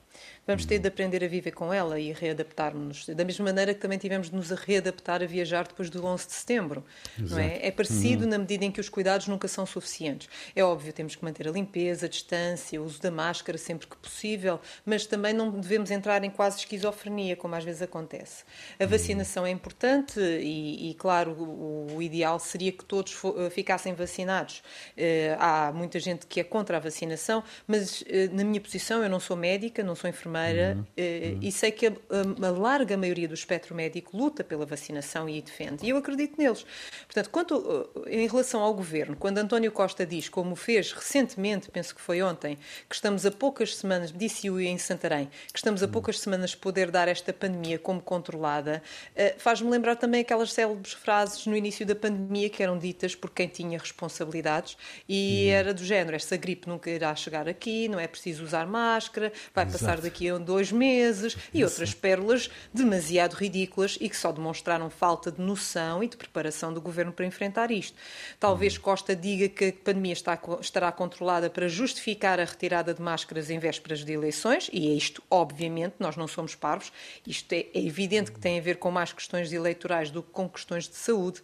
Vamos 0.46 0.66
ter 0.66 0.80
de 0.80 0.88
aprender 0.88 1.24
a 1.24 1.28
viver 1.28 1.52
com 1.52 1.72
ela 1.72 2.00
e 2.00 2.12
readaptar-nos, 2.12 3.08
da 3.08 3.24
mesma 3.24 3.46
maneira 3.46 3.74
que 3.74 3.80
também 3.80 3.98
tivemos 3.98 4.30
de 4.30 4.36
nos 4.36 4.50
readaptar 4.50 5.22
a 5.22 5.26
viajar 5.26 5.68
depois 5.68 5.90
do 5.90 6.04
11 6.06 6.28
de 6.28 6.34
setembro. 6.34 6.84
Não 7.18 7.38
é? 7.38 7.68
é 7.68 7.72
parecido 7.72 8.24
uhum. 8.24 8.30
na 8.30 8.38
medida 8.38 8.66
em 8.66 8.72
que 8.72 8.82
os 8.82 8.90
cuidados 8.90 9.28
nunca 9.28 9.48
são 9.48 9.66
suficientes. 9.66 10.28
É 10.56 10.64
óbvio, 10.64 10.92
temos 10.92 11.16
que 11.16 11.24
manter 11.24 11.48
a 11.48 11.52
limpeza, 11.52 12.08
a 12.08 12.10
distância, 12.10 12.82
o 12.82 12.86
uso 12.86 13.02
da 13.02 13.12
máscara 13.12 13.58
sempre 13.58 13.88
que 13.88 13.96
possível, 13.96 14.60
mas 14.86 15.06
também 15.06 15.34
não 15.34 15.52
devemos 15.52 15.92
entrar 15.92 16.24
em 16.24 16.30
quase 16.30 16.58
esquizofrenia, 16.60 17.36
como 17.36 17.56
às 17.56 17.64
vezes 17.64 17.82
acontece. 17.82 18.44
A 18.80 18.86
vacinação 18.86 19.46
é 19.46 19.52
importante 19.52 20.20
e, 20.20 20.90
e 20.90 20.94
claro, 20.96 21.32
o, 21.32 21.96
o, 21.96 22.02
ideal 22.02 22.40
seria 22.40 22.72
que 22.72 22.84
todos 22.84 23.16
eh, 23.38 23.50
ficassem 23.50 23.94
vacinados. 23.94 24.64
Uh, 24.98 25.38
há 25.40 25.72
muita 25.74 26.00
gente 26.00 26.26
que 26.26 26.40
é 26.40 26.44
contra 26.44 26.78
a 26.78 26.80
vacinação, 26.80 27.44
mas 27.68 28.02
uh, 28.02 28.06
na 28.34 28.44
minha 28.44 28.62
posição, 28.62 29.04
eu 29.04 29.10
não 29.10 29.20
sou 29.20 29.38
médica, 29.38 29.84
não 29.84 29.96
sou 29.96 30.10
enfermeira 30.10 30.76
uhum. 30.78 30.86
Eh, 30.98 31.32
uhum. 31.34 31.40
e 31.42 31.52
sei 31.52 31.72
que 31.72 31.88
a, 31.88 31.92
a, 31.92 32.48
a, 32.48 32.52
larga 32.52 32.98
maioria 32.98 33.28
do 33.28 33.34
espectro 33.34 33.74
médico 33.76 34.16
luta 34.16 34.44
pela 34.44 34.66
vacinação 34.66 35.28
e 35.28 35.42
defende. 35.42 35.86
E 35.86 35.90
eu 35.90 35.98
acredito 35.98 36.38
neles. 36.38 36.66
Portanto, 37.06 37.30
quanto, 37.30 37.90
eh, 38.06 38.22
em 38.22 38.28
relação 38.28 38.62
ao 38.62 38.74
governo, 38.74 39.16
quando 39.16 39.38
António 39.38 39.72
Costa 39.72 40.06
diz, 40.06 40.30
como 40.30 40.56
fez 40.56 40.92
recentemente, 40.92 41.70
penso 41.70 41.96
que 41.96 42.02
foi 42.02 42.22
ontem, 42.22 42.58
que 42.88 42.96
estamos 42.96 43.26
a 43.26 43.32
poucas 43.32 43.76
semanas, 43.76 44.12
disse-o 44.12 44.60
em 44.60 44.78
Santarém, 44.78 45.30
que 45.52 45.60
estamos 45.60 45.82
a 45.82 45.86
uhum. 45.86 45.92
poucas 45.92 46.20
semanas 46.20 46.52
de 46.52 46.58
poder 46.58 46.92
dar 46.92 47.08
esta 47.08 47.34
pandemia 47.34 47.80
como 47.80 48.02
controlada, 48.02 48.82
eh, 49.16 49.36
faz-me 49.38 49.70
lembrar 49.70 49.96
também 49.96 50.22
aquelas 50.22 50.54
célebres 50.54 50.94
frases 50.94 51.46
no 51.46 51.56
início 51.56 51.86
da 51.86 51.96
pandemia 51.96 52.50
que 52.50 52.62
eram 52.62 52.78
ditas 52.78 53.16
por 53.16 53.32
quem 53.32 53.48
tinha 53.48 53.78
responsabilidades 53.78 54.78
e 55.08 55.46
uhum. 55.46 55.54
era 55.54 55.74
do 55.74 55.84
género: 55.84 56.16
esta 56.16 56.38
gripe 56.38 56.68
nunca 56.68 56.90
irá 56.90 57.14
chegar 57.16 57.48
aqui, 57.48 57.88
não 57.88 58.00
é 58.00 58.08
preciso 58.08 58.44
usar 58.44 58.66
máscara, 58.66 59.32
vai 59.54 59.66
Exato. 59.66 59.80
passar 59.80 60.02
daqui 60.02 60.30
a 60.30 60.38
dois 60.38 60.72
meses 60.72 61.38
e 61.54 61.64
outras 61.64 61.94
pérolas 61.94 62.50
demasiado 62.74 63.34
ridículas 63.34 63.98
e 64.00 64.10
que 64.10 64.18
só 64.18 64.32
demonstraram 64.32 64.90
falta 64.90 65.32
de 65.32 65.42
noção 65.42 66.04
e 66.04 66.08
de 66.08 66.18
preparação 66.18 66.74
do 66.74 66.82
governo 66.82 67.12
para 67.12 67.26
enfrentar 67.26 67.72
isto. 67.72 67.98
Talvez 68.40 68.76
uhum. 68.76 68.82
Costa 68.82 69.16
diga 69.16 69.48
que 69.48 69.66
a 69.66 69.74
pandemia 69.74 70.14
está, 70.14 70.40
estará 70.60 70.92
controlada 70.92 71.50
para 71.50 71.68
justificar 71.68 72.40
a 72.40 72.46
retirada 72.46 72.94
de 72.94 73.02
máscaras 73.02 73.50
em 73.50 73.60
vésperas 73.60 74.04
de 74.04 74.12
eleições, 74.12 74.70
e 74.72 74.88
é 74.88 74.94
isto, 74.94 75.22
obviamente, 75.30 75.96
nós 76.00 76.16
não 76.16 76.28
somos 76.28 76.56
parvos, 76.56 76.92
isto 77.26 77.52
é, 77.54 77.68
é 77.74 77.86
evidente 77.86 78.32
que 78.32 78.40
tem 78.40 78.60
a 78.60 78.62
ver 78.62 78.78
com 78.78 78.92
mais 78.92 79.14
questões 79.14 79.52
eleitorais 79.54 80.10
do 80.10 80.24
que 80.24 80.32
com 80.32 80.50
questões 80.50 80.88
de 80.88 80.96
saúde. 80.96 81.42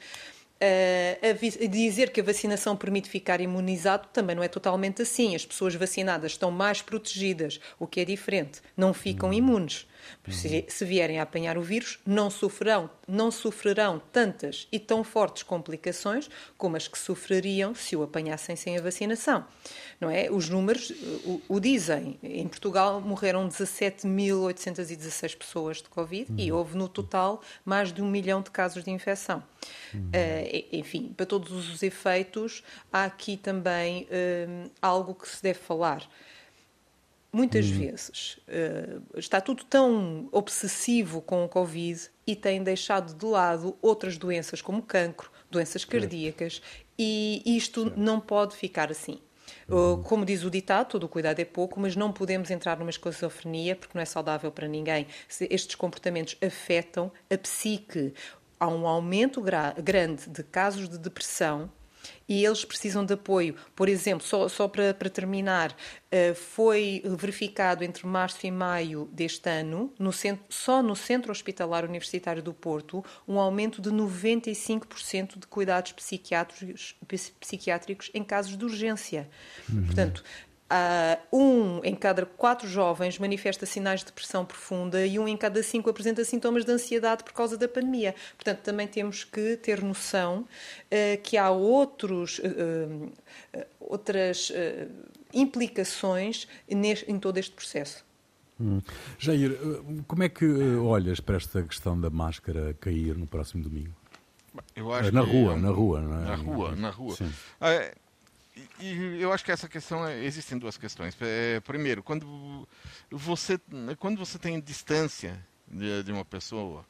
Uh, 0.60 1.64
a 1.64 1.68
dizer 1.68 2.10
que 2.10 2.20
a 2.20 2.24
vacinação 2.24 2.76
permite 2.76 3.08
ficar 3.08 3.40
imunizado 3.40 4.08
também 4.12 4.36
não 4.36 4.42
é 4.42 4.48
totalmente 4.48 5.04
assim. 5.04 5.36
As 5.36 5.46
pessoas 5.46 5.76
vacinadas 5.76 6.32
estão 6.32 6.50
mais 6.50 6.82
protegidas, 6.82 7.60
o 7.80 7.86
que 7.86 8.00
é 8.00 8.06
diferente. 8.06 8.62
Não 8.76 8.92
ficam 8.94 9.32
imunes. 9.32 9.88
Se, 10.30 10.66
se 10.68 10.86
vierem 10.86 11.20
a 11.20 11.24
apanhar 11.24 11.58
o 11.58 11.62
vírus, 11.62 12.00
não 12.06 12.30
sofrerão, 12.30 12.90
não 13.08 13.32
sofrerão 13.32 14.02
tantas 14.12 14.68
e 14.72 14.80
tão 14.80 15.04
fortes 15.04 15.44
complicações 15.44 16.30
como 16.58 16.76
as 16.76 16.88
que 16.88 16.98
sofreriam 16.98 17.74
se 17.74 17.96
o 17.96 18.04
apanhassem 18.04 18.56
sem 18.56 18.78
a 18.78 18.82
vacinação. 18.82 19.46
Não 20.00 20.10
é? 20.10 20.30
Os 20.30 20.50
números 20.50 20.92
o, 21.26 21.42
o 21.48 21.60
dizem. 21.60 22.20
Em 22.22 22.48
Portugal 22.48 23.02
morreram 23.02 23.48
17.816 23.48 25.38
pessoas 25.38 25.78
de 25.78 25.90
Covid 25.90 26.32
uhum. 26.32 26.38
e 26.38 26.52
houve 26.52 26.78
no 26.78 26.88
total 26.88 27.42
mais 27.64 27.92
de 27.92 28.02
um 28.02 28.08
milhão 28.08 28.42
de 28.42 28.52
casos 28.52 28.84
de 28.84 28.92
infecção. 28.92 29.44
Uhum. 29.94 30.02
Uh, 30.02 30.68
enfim, 30.72 31.14
para 31.16 31.26
todos 31.26 31.52
os 31.52 31.82
efeitos, 31.84 32.64
há 32.92 33.06
aqui 33.06 33.38
também 33.38 34.04
uh, 34.04 34.72
algo 34.82 35.16
que 35.16 35.28
se 35.28 35.42
deve 35.42 35.60
falar 35.60 36.08
muitas 37.38 37.70
uhum. 37.70 37.78
vezes 37.78 38.40
uh, 38.48 39.20
está 39.20 39.40
tudo 39.40 39.64
tão 39.64 40.28
obsessivo 40.32 41.22
com 41.22 41.46
o 41.46 41.48
Covid 41.48 42.10
e 42.26 42.36
tem 42.36 42.64
deixado 42.64 43.14
de 43.14 43.26
lado 43.26 43.78
outras 43.80 44.18
doenças 44.18 44.60
como 44.60 44.82
cancro, 44.82 45.32
doenças 45.52 45.86
cardíacas, 45.86 46.62
e 46.98 47.44
isto 47.46 47.94
não 47.96 48.20
pode 48.20 48.56
ficar 48.56 48.90
assim. 48.90 49.20
Uhum. 49.70 50.02
Como 50.02 50.26
diz 50.26 50.44
o 50.44 50.50
ditado, 50.50 50.88
todo 50.88 51.04
o 51.04 51.10
cuidado 51.10 51.40
é 51.40 51.46
pouco, 51.46 51.80
mas 51.80 51.96
não 51.96 52.12
podemos 52.12 52.50
entrar 52.50 52.78
numa 52.80 52.90
esquizofrenia 52.90 53.76
porque 53.76 53.96
não 53.96 54.02
é 54.02 54.06
saudável 54.06 54.52
para 54.52 54.68
ninguém. 54.68 55.06
Estes 55.40 55.76
comportamentos 55.76 56.36
afetam 56.44 57.12
a 57.32 57.38
psique. 57.38 58.14
Há 58.60 58.68
um 58.68 58.88
aumento 58.88 59.40
grande 59.42 60.28
de 60.28 60.44
casos 60.44 60.90
de 60.90 60.98
depressão, 60.98 61.72
e 62.28 62.46
eles 62.46 62.66
precisam 62.66 63.06
de 63.06 63.14
apoio. 63.14 63.56
Por 63.76 63.88
exemplo, 63.90 64.26
só, 64.26 64.48
só 64.48 64.68
para, 64.68 64.94
para 64.94 65.10
terminar, 65.10 65.72
uh, 65.72 66.36
foi 66.36 67.02
verificado 67.06 67.84
entre 67.84 68.06
março 68.06 68.46
e 68.46 68.52
maio 68.52 69.10
deste 69.12 69.50
ano, 69.50 69.94
no 69.98 70.12
centro, 70.12 70.46
só 70.50 70.84
no 70.84 70.96
Centro 70.96 71.32
Hospitalar 71.32 71.86
Universitário 71.86 72.42
do 72.42 72.54
Porto, 72.54 73.04
um 73.28 73.40
aumento 73.40 73.82
de 73.82 73.90
95% 73.90 75.40
de 75.40 75.48
cuidados 75.48 75.92
psiquiátricos, 75.92 76.96
psiquiátricos 77.40 78.12
em 78.14 78.24
casos 78.24 78.58
de 78.58 78.66
urgência. 78.66 79.30
Uhum. 79.70 79.86
Portanto, 79.86 80.24
Uh, 80.70 81.38
um 81.38 81.82
em 81.82 81.96
cada 81.96 82.26
quatro 82.26 82.68
jovens 82.68 83.18
manifesta 83.18 83.66
sinais 83.66 84.02
de 84.02 84.08
depressão 84.08 84.44
profunda 84.44 85.06
e 85.06 85.18
um 85.18 85.26
em 85.26 85.38
cada 85.38 85.64
cinco 85.64 85.90
apresenta 85.90 86.26
sintomas 86.26 86.66
de 86.66 86.72
ansiedade 86.72 87.24
por 87.24 87.32
causa 87.32 87.58
da 87.58 87.70
pandemia. 87.70 88.14
Portanto, 88.36 88.60
também 88.60 88.86
temos 88.86 89.24
que 89.24 89.56
ter 89.56 89.82
noção 89.82 90.42
uh, 90.42 91.22
que 91.24 91.38
há 91.38 91.50
outros, 91.50 92.40
uh, 92.40 93.12
outras 93.80 94.52
implicações 95.34 96.48
neste, 96.70 97.10
em 97.10 97.18
todo 97.18 97.38
este 97.38 97.54
processo. 97.54 98.06
Hum. 98.60 98.82
Jair, 99.18 99.58
como 100.06 100.24
é 100.24 100.30
que 100.30 100.46
olhas 100.46 101.20
para 101.22 101.38
esta 101.38 101.64
questão 101.64 102.00
da 102.00 102.10
máscara 102.10 102.76
cair 102.82 103.16
no 103.16 103.28
próximo 103.28 103.64
domingo? 103.64 103.94
na 105.12 105.22
rua, 105.22 105.54
é 105.54 105.56
na 105.58 105.70
rua, 105.70 106.02
não 106.02 106.20
é? 106.20 106.26
Na 106.26 106.36
rua, 106.36 106.76
na 106.76 106.90
rua. 106.90 107.16
Sim. 107.16 107.32
Ah, 107.62 107.92
e 108.80 109.22
eu 109.22 109.32
acho 109.32 109.44
que 109.44 109.52
essa 109.52 109.68
questão 109.68 110.06
é, 110.06 110.24
existem 110.24 110.58
duas 110.58 110.78
questões. 110.78 111.16
É, 111.22 111.60
primeiro, 111.62 112.04
quando 112.04 112.68
você 113.12 113.60
quando 113.98 114.18
você 114.18 114.38
tem 114.38 114.60
distância 114.60 115.44
de, 115.68 116.04
de, 116.04 116.12
uma 116.12 116.26
pessoa 116.26 116.86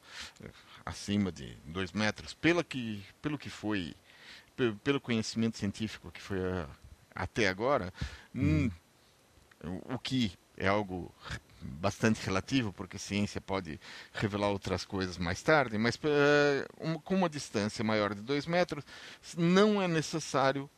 acima 0.84 1.32
de 1.32 1.56
dois 1.64 1.92
metros, 1.92 2.34
pelo 2.34 2.64
que 2.64 3.04
pelo 3.20 3.38
que 3.38 3.50
foi 3.50 3.94
pelo 4.82 5.00
conhecimento 5.00 5.56
científico 5.56 6.10
que 6.10 6.20
foi 6.20 6.38
até 7.14 7.48
agora, 7.48 7.92
hum. 8.34 8.70
hum. 9.64 9.80
o 9.94 9.98
que 9.98 10.32
é 10.56 10.66
algo 10.66 11.14
bastante 11.60 12.24
relativo, 12.24 12.72
porque 12.72 12.96
a 12.96 13.00
ciência 13.00 13.40
pode 13.40 13.80
revelar 14.12 14.48
outras 14.48 14.84
coisas 14.84 15.18
mais 15.18 15.42
tarde, 15.42 15.76
mas 15.78 15.96
uh, 15.96 17.00
com 17.00 17.16
uma 17.16 17.28
distância 17.28 17.84
maior 17.84 18.14
de 18.14 18.20
dois 18.20 18.46
metros, 18.46 18.84
não 19.36 19.82
é 19.82 19.88
necessário 19.88 20.68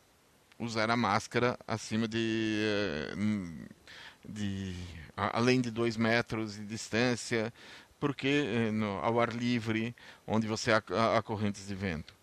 usar 0.61 0.91
a 0.91 0.95
máscara 0.95 1.57
acima 1.67 2.07
de, 2.07 2.59
eh, 2.61 3.15
de 4.27 4.75
além 5.15 5.59
de 5.59 5.71
dois 5.71 5.97
metros 5.97 6.55
de 6.55 6.65
distância, 6.65 7.51
porque 7.99 8.27
eh, 8.27 8.71
no, 8.71 8.99
ao 8.99 9.19
ar 9.19 9.33
livre, 9.33 9.95
onde 10.25 10.47
você 10.47 10.71
há, 10.71 10.81
há 11.17 11.21
correntes 11.23 11.67
de 11.67 11.73
vento. 11.75 12.13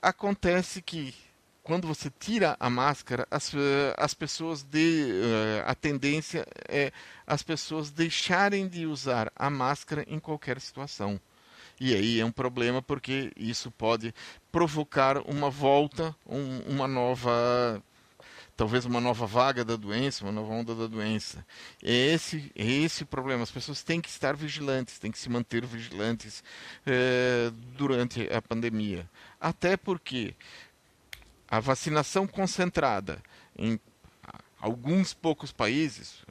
Acontece 0.00 0.82
que 0.82 1.14
quando 1.62 1.88
você 1.88 2.10
tira 2.10 2.56
a 2.60 2.68
máscara, 2.68 3.26
as, 3.30 3.54
eh, 3.54 3.94
as 3.96 4.12
pessoas 4.12 4.62
de 4.62 5.08
a 5.64 5.74
tendência 5.74 6.46
é 6.68 6.92
as 7.26 7.42
pessoas 7.42 7.90
deixarem 7.90 8.68
de 8.68 8.86
usar 8.86 9.32
a 9.34 9.48
máscara 9.48 10.04
em 10.06 10.18
qualquer 10.18 10.60
situação. 10.60 11.20
E 11.80 11.94
aí 11.94 12.20
é 12.20 12.24
um 12.24 12.30
problema 12.30 12.82
porque 12.82 13.32
isso 13.34 13.70
pode 13.70 14.14
provocar 14.52 15.16
uma 15.26 15.48
volta, 15.48 16.14
um, 16.26 16.58
uma 16.68 16.86
nova 16.86 17.82
talvez 18.54 18.84
uma 18.84 19.00
nova 19.00 19.26
vaga 19.26 19.64
da 19.64 19.74
doença, 19.74 20.22
uma 20.22 20.32
nova 20.32 20.52
onda 20.52 20.74
da 20.74 20.86
doença. 20.86 21.46
É 21.82 22.12
esse, 22.12 22.52
é 22.54 22.66
esse 22.66 23.04
o 23.04 23.06
problema. 23.06 23.42
As 23.42 23.50
pessoas 23.50 23.82
têm 23.82 24.02
que 24.02 24.10
estar 24.10 24.36
vigilantes, 24.36 24.98
têm 24.98 25.10
que 25.10 25.18
se 25.18 25.30
manter 25.30 25.64
vigilantes 25.64 26.44
é, 26.84 27.50
durante 27.74 28.30
a 28.30 28.42
pandemia. 28.42 29.08
Até 29.40 29.78
porque 29.78 30.34
a 31.48 31.58
vacinação 31.58 32.26
concentrada 32.26 33.22
em 33.56 33.80
alguns 34.60 35.14
poucos 35.14 35.50
países, 35.50 36.22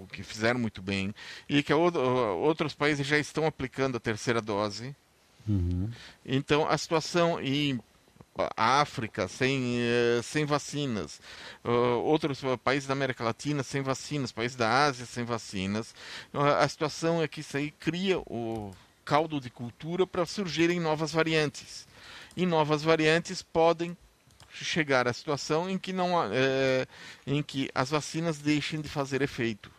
o 0.00 0.06
que 0.06 0.22
fizeram 0.22 0.58
muito 0.60 0.82
bem, 0.82 1.14
e 1.48 1.62
que 1.62 1.72
outros 1.72 2.74
países 2.74 3.06
já 3.06 3.18
estão 3.18 3.46
aplicando 3.46 3.96
a 3.96 4.00
terceira 4.00 4.40
dose. 4.40 4.94
Uhum. 5.48 5.90
Então, 6.24 6.68
a 6.68 6.76
situação 6.76 7.40
em 7.40 7.80
África 8.56 9.28
sem, 9.28 9.78
eh, 9.78 10.20
sem 10.22 10.44
vacinas, 10.44 11.20
outros 12.02 12.40
países 12.62 12.86
da 12.86 12.92
América 12.92 13.24
Latina 13.24 13.62
sem 13.62 13.80
vacinas, 13.80 14.32
países 14.32 14.56
da 14.56 14.84
Ásia 14.84 15.06
sem 15.06 15.24
vacinas. 15.24 15.94
a 16.34 16.68
situação 16.68 17.22
é 17.22 17.28
que 17.28 17.40
isso 17.40 17.56
aí 17.56 17.70
cria 17.70 18.18
o 18.18 18.74
caldo 19.04 19.40
de 19.40 19.48
cultura 19.48 20.06
para 20.06 20.26
surgirem 20.26 20.80
novas 20.80 21.12
variantes. 21.12 21.86
E 22.36 22.44
novas 22.44 22.82
variantes 22.82 23.40
podem 23.40 23.96
chegar 24.52 25.06
à 25.06 25.12
situação 25.12 25.68
em 25.68 25.78
que 25.78 25.92
não 25.92 26.22
é, 26.22 26.86
em 27.26 27.42
que 27.42 27.70
as 27.74 27.90
vacinas 27.90 28.38
deixem 28.38 28.80
de 28.80 28.88
fazer 28.88 29.22
efeito. 29.22 29.70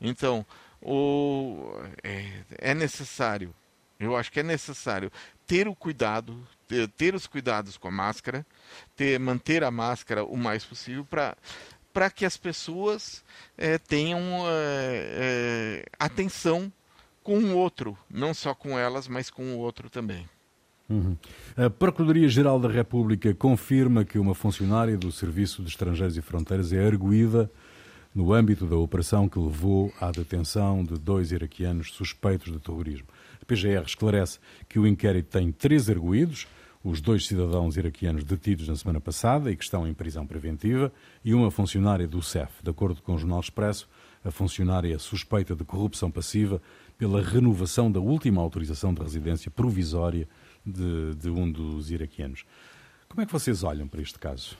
Então, 0.00 0.44
o, 0.80 1.72
é, 2.02 2.42
é 2.58 2.74
necessário, 2.74 3.54
eu 3.98 4.16
acho 4.16 4.32
que 4.32 4.40
é 4.40 4.42
necessário 4.42 5.12
ter 5.46 5.68
o 5.68 5.74
cuidado, 5.74 6.46
ter, 6.66 6.88
ter 6.88 7.14
os 7.14 7.26
cuidados 7.26 7.76
com 7.76 7.88
a 7.88 7.90
máscara, 7.90 8.46
ter, 8.96 9.18
manter 9.18 9.62
a 9.62 9.70
máscara 9.70 10.24
o 10.24 10.36
mais 10.36 10.64
possível 10.64 11.04
para 11.04 11.36
para 11.92 12.08
que 12.08 12.24
as 12.24 12.36
pessoas 12.36 13.24
é, 13.58 13.76
tenham 13.76 14.20
é, 14.46 15.82
é, 15.82 15.84
atenção 15.98 16.72
com 17.22 17.38
o 17.38 17.56
outro, 17.56 17.98
não 18.08 18.32
só 18.32 18.54
com 18.54 18.78
elas, 18.78 19.08
mas 19.08 19.28
com 19.28 19.54
o 19.54 19.58
outro 19.58 19.90
também. 19.90 20.28
Uhum. 20.88 21.16
A 21.56 21.70
Procuradoria-Geral 21.70 22.58
da 22.58 22.68
República 22.68 23.32
confirma 23.34 24.04
que 24.04 24.18
uma 24.18 24.34
funcionária 24.34 24.96
do 24.96 25.12
Serviço 25.12 25.62
de 25.62 25.68
Estrangeiros 25.68 26.16
e 26.16 26.22
Fronteiras 26.22 26.72
é 26.72 26.84
arguída 26.84 27.50
no 28.14 28.32
âmbito 28.32 28.66
da 28.66 28.76
operação 28.76 29.28
que 29.28 29.38
levou 29.38 29.92
à 30.00 30.10
detenção 30.10 30.84
de 30.84 30.98
dois 30.98 31.30
iraquianos 31.30 31.92
suspeitos 31.92 32.52
de 32.52 32.58
terrorismo. 32.58 33.06
A 33.40 33.44
PGR 33.44 33.84
esclarece 33.86 34.38
que 34.68 34.78
o 34.78 34.86
inquérito 34.86 35.30
tem 35.30 35.52
três 35.52 35.88
arguídos, 35.88 36.46
os 36.82 37.00
dois 37.00 37.26
cidadãos 37.26 37.76
iraquianos 37.76 38.24
detidos 38.24 38.66
na 38.66 38.74
semana 38.74 39.00
passada 39.00 39.50
e 39.50 39.56
que 39.56 39.62
estão 39.62 39.86
em 39.86 39.94
prisão 39.94 40.26
preventiva, 40.26 40.92
e 41.24 41.34
uma 41.34 41.50
funcionária 41.50 42.08
do 42.08 42.22
CEF. 42.22 42.62
De 42.62 42.70
acordo 42.70 43.02
com 43.02 43.14
o 43.14 43.18
Jornal 43.18 43.40
Expresso, 43.40 43.88
a 44.24 44.30
funcionária 44.30 44.98
suspeita 44.98 45.54
de 45.54 45.64
corrupção 45.64 46.10
passiva 46.10 46.60
pela 46.98 47.22
renovação 47.22 47.90
da 47.90 48.00
última 48.00 48.42
autorização 48.42 48.92
de 48.92 49.02
residência 49.02 49.50
provisória 49.50 50.28
de, 50.64 51.14
de 51.14 51.30
um 51.30 51.50
dos 51.50 51.90
iraquianos. 51.90 52.44
Como 53.08 53.22
é 53.22 53.26
que 53.26 53.32
vocês 53.32 53.62
olham 53.62 53.88
para 53.88 54.02
este 54.02 54.18
caso? 54.18 54.56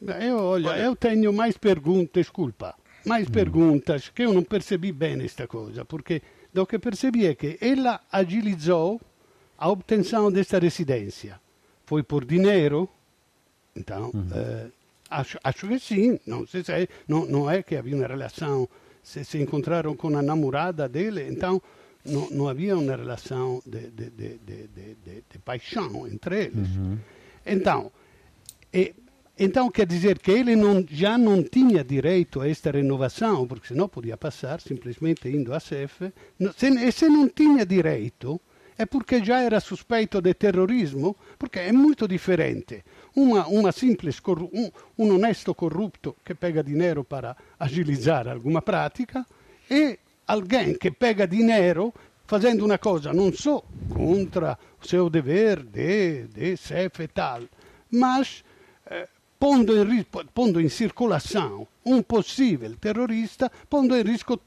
Eu, 0.00 0.36
olha, 0.36 0.70
olha. 0.70 0.80
eu 0.82 0.96
tenho 0.96 1.32
mais 1.32 1.56
perguntas, 1.56 2.26
desculpa, 2.26 2.74
mais 3.04 3.28
hum. 3.28 3.32
perguntas 3.32 4.08
que 4.08 4.22
eu 4.22 4.32
não 4.32 4.42
percebi 4.42 4.92
bem 4.92 5.22
esta 5.24 5.46
coisa, 5.46 5.84
porque 5.84 6.22
do 6.52 6.66
que 6.66 6.78
percebi 6.78 7.26
é 7.26 7.34
que 7.34 7.58
ela 7.60 8.00
agilizou 8.12 9.00
a 9.58 9.68
obtenção 9.68 10.30
desta 10.30 10.58
residência. 10.58 11.40
Foi 11.86 12.02
por 12.02 12.24
dinheiro? 12.24 12.88
Então, 13.76 14.10
uhum. 14.14 14.28
eh, 14.32 14.66
acho, 15.10 15.38
acho, 15.42 15.66
que 15.68 15.78
sim. 15.78 16.18
Não, 16.26 16.46
sei 16.46 16.62
se 16.62 16.72
é, 16.72 16.88
não, 17.08 17.26
não 17.26 17.50
é 17.50 17.62
que 17.62 17.76
havia 17.76 17.96
uma 17.96 18.06
relação. 18.06 18.68
Se 19.02 19.22
se 19.24 19.38
encontraram 19.38 19.94
com 19.94 20.16
a 20.16 20.22
namorada 20.22 20.88
dele, 20.88 21.28
então 21.28 21.60
não, 22.04 22.30
não 22.30 22.48
havia 22.48 22.76
uma 22.76 22.96
relação 22.96 23.62
de, 23.66 23.90
de, 23.90 24.10
de, 24.10 24.38
de 25.30 25.38
paixão 25.44 26.06
entre 26.06 26.44
eles. 26.44 26.68
Uhum. 26.76 26.98
Então, 27.44 27.92
e, 28.72 28.94
então 29.38 29.70
quer 29.70 29.86
dizer 29.86 30.18
que 30.18 30.30
ele 30.30 30.54
não, 30.54 30.84
já 30.88 31.18
não 31.18 31.42
tinha 31.42 31.82
direito 31.82 32.40
a 32.40 32.48
esta 32.48 32.70
renovação, 32.70 33.46
porque 33.46 33.68
senão 33.68 33.88
podia 33.88 34.16
passar 34.16 34.60
simplesmente 34.60 35.28
indo 35.28 35.52
à 35.52 35.58
CEF. 35.58 36.12
Se, 36.56 36.68
e 36.68 36.92
se 36.92 37.08
não 37.08 37.28
tinha 37.28 37.66
direito, 37.66 38.40
é 38.78 38.86
porque 38.86 39.24
já 39.24 39.40
era 39.40 39.60
suspeito 39.60 40.20
de 40.20 40.34
terrorismo, 40.34 41.16
porque 41.38 41.58
é 41.58 41.72
muito 41.72 42.06
diferente. 42.06 42.84
Uma, 43.14 43.46
uma 43.46 43.72
simples, 43.72 44.20
um, 44.52 44.70
um 44.98 45.14
honesto 45.14 45.54
corrupto 45.54 46.16
que 46.24 46.34
pega 46.34 46.62
dinheiro 46.62 47.04
para 47.04 47.36
agilizar 47.58 48.28
alguma 48.28 48.62
prática 48.62 49.26
e 49.70 49.98
alguém 50.26 50.74
que 50.74 50.90
pega 50.90 51.26
dinheiro 51.26 51.92
fazendo 52.26 52.64
uma 52.64 52.78
coisa 52.78 53.12
non 53.12 53.32
só 53.32 53.62
contra 53.92 54.58
o 54.80 54.86
seu 54.86 55.10
dever 55.10 55.62
de, 55.62 56.26
de 56.28 56.56
CEF 56.56 57.02
e 57.02 57.08
tal, 57.08 57.42
mas 57.90 58.42
eh, 58.86 59.08
pondo 59.44 59.76
em, 59.76 60.02
pondo 60.32 60.58
em 60.58 60.70
circulação 60.70 61.68
um 61.84 62.00
possível 62.02 62.74
terrorista, 62.80 63.52
pondo 63.68 63.94
em 63.94 64.02
risco 64.02 64.40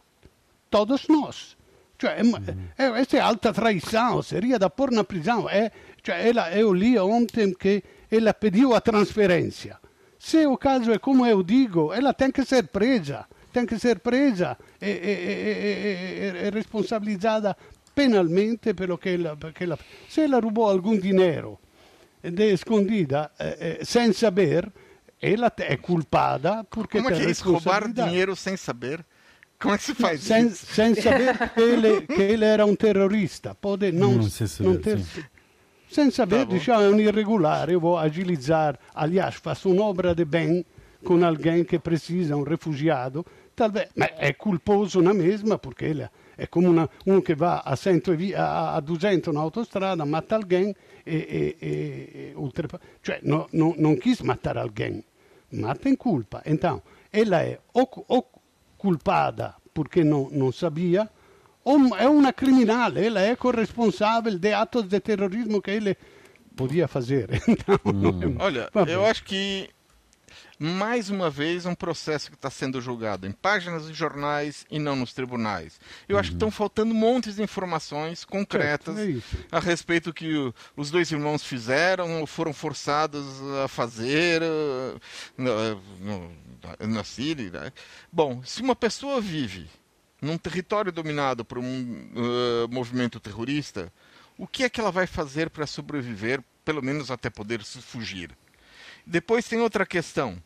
todos 0.72 1.08
nós. 1.08 1.56
Cioè, 2.00 2.24
mm. 2.24 2.34
é, 2.76 2.90
questa 2.90 3.18
è 3.18 3.20
alta 3.20 3.54
traição, 3.54 4.24
seria 4.24 4.58
da 4.58 4.72
pôr 4.72 4.90
na 4.92 5.04
prisão. 5.04 5.48
É, 5.48 5.72
cioè, 6.02 6.28
ela, 6.28 6.52
eu 6.52 6.74
li 6.74 6.98
ontem 6.98 7.54
que 7.54 7.84
ela 8.10 8.34
pediu 8.34 8.74
a 8.74 8.82
transferência. 8.82 9.78
Se 10.18 10.48
o 10.48 10.58
caso 10.58 10.92
é 10.92 10.98
como 10.98 11.28
eu 11.28 11.44
digo, 11.44 11.94
ela 11.94 12.12
tem 12.12 12.32
que 12.32 12.44
ser 12.44 12.64
presa, 12.70 13.28
tem 13.54 13.68
que 13.68 13.78
ser 13.78 14.00
presa 14.00 14.58
e, 14.82 14.90
e, 14.90 15.14
e, 16.42 16.48
e 16.48 16.50
responsabilizzata 16.50 17.56
penalmente 17.94 18.74
pelo 18.74 18.98
che 18.98 19.14
ela, 19.14 19.36
perché 19.36 19.66
ela, 19.66 19.78
se 20.08 20.24
ela 20.24 20.40
roubou 20.40 20.68
algum 20.68 20.98
dinheiro 20.98 21.60
de 22.24 22.52
escondida, 22.52 23.32
eh, 23.38 23.80
sem 23.84 24.12
saber, 24.12 24.72
ela 25.22 25.52
é 25.60 25.78
culpada 25.78 26.64
porque 26.66 26.98
Como 26.98 27.10
é 27.10 27.16
que 27.16 27.26
é 27.26 27.30
isso? 27.32 27.50
Roubar 27.52 27.92
dinheiro 27.92 28.36
sem 28.36 28.56
saber? 28.58 29.04
Como 29.60 29.74
é 29.74 29.78
que 29.78 29.84
se 29.84 29.96
faz 29.96 30.22
sem, 30.22 30.48
isso? 30.48 30.66
sem 30.68 30.94
saber 30.94 31.36
que 31.54 31.62
ele, 31.62 32.02
que 32.02 32.22
ele 32.22 32.46
era 32.46 32.66
um 32.66 32.76
terrorista. 32.76 33.56
Pode 33.56 33.92
não, 33.92 34.14
Não 34.14 34.24
sem 34.24 34.46
saber, 34.46 34.70
não 34.70 34.78
ter. 34.78 35.00
sim. 35.00 35.24
Sem 35.90 36.12
saber, 36.12 36.46
Tá 36.46 36.54
diciamo, 36.54 36.82
é 36.84 36.90
um 36.90 37.00
irregular. 37.00 37.70
Eu 37.70 37.80
vou 37.80 37.98
agilizar. 37.98 38.78
Aliás, 38.94 39.36
faço 39.36 39.70
un'obra 39.70 40.14
de 40.14 40.26
bem 40.26 40.66
com 41.04 41.24
alguém 41.26 41.64
que 41.64 41.80
precisa, 41.80 42.36
um 42.36 42.44
refugiado. 42.44 43.26
Talvez, 43.56 43.88
mas 43.96 44.12
é 44.18 44.34
culposo 44.34 45.02
na 45.02 45.14
mesma, 45.14 45.58
porque 45.58 45.86
ele 45.86 46.10
é 46.38 46.48
como 46.48 46.70
una, 46.70 46.90
um 47.06 47.22
que 47.22 47.36
vai 47.36 47.60
a, 47.66 47.76
120 47.76 48.36
a, 48.36 48.76
a 48.76 48.80
200 48.80 49.34
na 49.34 49.40
autostrada, 49.42 50.06
mata 50.06 50.36
alguém 50.36 50.76
e, 51.06 51.16
e, 51.16 51.58
e, 51.62 52.32
e 52.32 52.34
ultrapa- 52.36 52.80
Cioè, 53.02 53.20
no- 53.24 53.48
no- 53.54 53.76
non 53.78 53.98
quis 53.98 54.22
matar 54.22 54.58
alguém, 54.58 55.04
mata 55.52 55.90
em 55.90 55.96
culpa. 55.96 56.42
Então, 56.46 56.82
ela 57.12 57.42
é 57.44 57.60
ou, 57.74 57.90
ou 58.08 58.30
culpada 58.78 59.56
porque 59.74 60.04
não, 60.04 60.30
não 60.32 60.52
sabia, 60.52 61.10
ou 61.64 61.96
é 61.98 62.08
uma 62.08 62.32
criminal, 62.34 62.96
ela 62.98 63.22
é 63.22 63.36
corresponsável 63.36 64.38
de 64.40 64.54
atos 64.54 64.88
de 64.88 65.00
terrorismo 65.00 65.62
que 65.62 65.72
ele 65.72 65.98
podia 66.56 66.88
fazer. 66.88 67.30
Então, 67.48 67.80
Olha, 68.40 68.70
Vabbè. 68.74 68.94
eu 68.94 69.06
acho 69.06 69.24
que 69.24 69.70
mais 70.60 71.10
uma 71.10 71.30
vez 71.30 71.66
um 71.66 71.76
processo 71.76 72.30
que 72.30 72.36
está 72.36 72.50
sendo 72.50 72.82
julgado 72.82 73.28
em 73.28 73.32
páginas 73.32 73.88
de 73.88 73.94
jornais 73.94 74.66
e 74.72 74.80
não 74.80 74.96
nos 74.96 75.14
tribunais. 75.14 75.80
Eu 76.10 76.18
acho 76.18 76.30
que 76.30 76.36
estão 76.36 76.50
faltando 76.52 76.94
montes 76.94 77.36
de 77.36 77.44
informações 77.44 78.26
concretas 78.26 78.98
é 78.98 79.06
isso. 79.06 79.38
a 79.52 79.60
respeito 79.60 80.14
que 80.14 80.36
o- 80.36 80.54
os 80.76 80.90
dois 80.92 81.12
irmãos 81.12 81.44
fizeram 81.44 82.20
ou 82.22 82.28
foram 82.28 82.54
forçados 82.54 83.24
a 83.64 83.68
fazer 83.68 84.42
no, 85.38 85.76
no- 86.00 86.32
na 86.88 87.04
Síria. 87.04 87.52
né? 87.52 87.72
Bom, 88.12 88.42
se 88.44 88.62
uma 88.62 88.76
pessoa 88.76 89.22
vive 89.22 89.70
num 90.22 90.38
território 90.38 90.92
dominado 90.92 91.46
por 91.46 91.58
um 91.60 92.10
eh, 92.16 92.68
movimento 92.74 93.20
terrorista, 93.20 93.94
o 94.38 94.48
que 94.48 94.64
é 94.64 94.70
que 94.70 94.80
ela 94.80 94.92
vai 94.92 95.06
fazer 95.08 95.50
para 95.50 95.68
sobreviver, 95.68 96.42
pelo 96.66 96.82
menos 96.82 97.12
até 97.12 97.30
poder 97.30 97.64
fugir? 97.64 98.32
Depois 99.08 99.48
tem 99.48 99.60
outra 99.60 99.86
questão. 99.86 100.38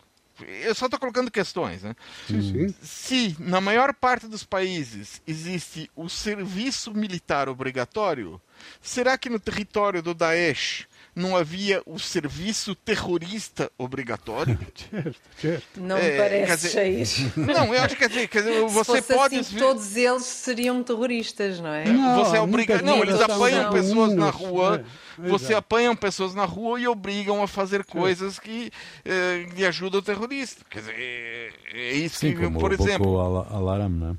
Eu 0.47 0.74
só 0.74 0.86
estou 0.86 1.00
colocando 1.00 1.30
questões, 1.30 1.84
né? 1.84 1.95
Sim, 2.28 2.41
sim. 2.41 2.76
Se 2.82 3.36
na 3.39 3.62
maior 3.62 3.93
parte 3.93 4.28
dos 4.28 4.43
países 4.43 5.21
existe 5.28 5.89
o 5.95 6.10
serviço 6.10 6.93
militar 6.93 7.47
obrigatório, 7.47 8.41
será 8.82 9.17
que 9.17 9.30
no 9.30 9.39
território 9.39 10.02
do 10.02 10.13
Daesh 10.13 10.88
não 11.15 11.36
havia 11.36 11.82
o 11.86 12.00
serviço 12.00 12.74
terrorista 12.74 13.71
obrigatório? 13.78 14.58
Certo, 14.91 15.15
certo. 15.39 15.67
Não 15.82 15.97
É, 15.97 16.12
me 16.12 16.17
parece, 16.17 16.56
dizer- 16.67 16.69
Jair. 16.71 17.08
não, 17.38 17.74
eu 17.74 17.82
acho 17.82 17.95
que 17.95 18.02
quer 18.02 18.10
dizer, 18.10 18.28
quer 18.28 18.39
dizer, 18.43 18.67
Se 18.69 18.74
você 18.74 19.02
fosse 19.02 19.13
pode 19.13 19.36
assim, 19.39 19.54
ver- 19.56 19.60
todos 19.60 19.95
eles 19.95 20.24
seriam 20.24 20.84
terroristas, 20.84 21.60
não 21.60 21.74
é? 21.74 21.86
Não, 21.86 22.24
você 22.26 22.38
é 22.38 22.41
obriga... 22.41 22.82
Não, 22.82 23.02
eles 23.04 23.19
apanham 23.19 23.63
são 23.63 23.71
pessoas 23.74 24.13
na 24.13 24.30
rua. 24.30 24.86
é, 25.24 25.28
você 25.30 25.54
apanham 25.54 25.95
pessoas 25.95 26.34
na 26.36 26.45
rua 26.45 26.80
e 26.80 26.88
obrigam 26.88 27.41
a 27.43 27.47
fazer 27.47 27.84
coisas 27.86 28.39
que 28.39 28.71
eh, 29.06 29.45
lhe 29.56 29.65
ajudam 29.65 30.00
o 30.00 30.04
terrorista. 30.04 30.63
Quer 30.69 30.80
dizer, 30.80 30.95
é, 30.97 31.50
é 31.74 31.93
isso 31.93 32.19
Sim, 32.19 32.34
que, 32.36 32.43
como 32.43 32.60
por 32.60 32.71
o 32.71 32.74
exemplo. 32.74 33.06
Boko 33.06 33.69
Haram, 33.69 33.89
não 33.89 34.10
é? 34.12 34.15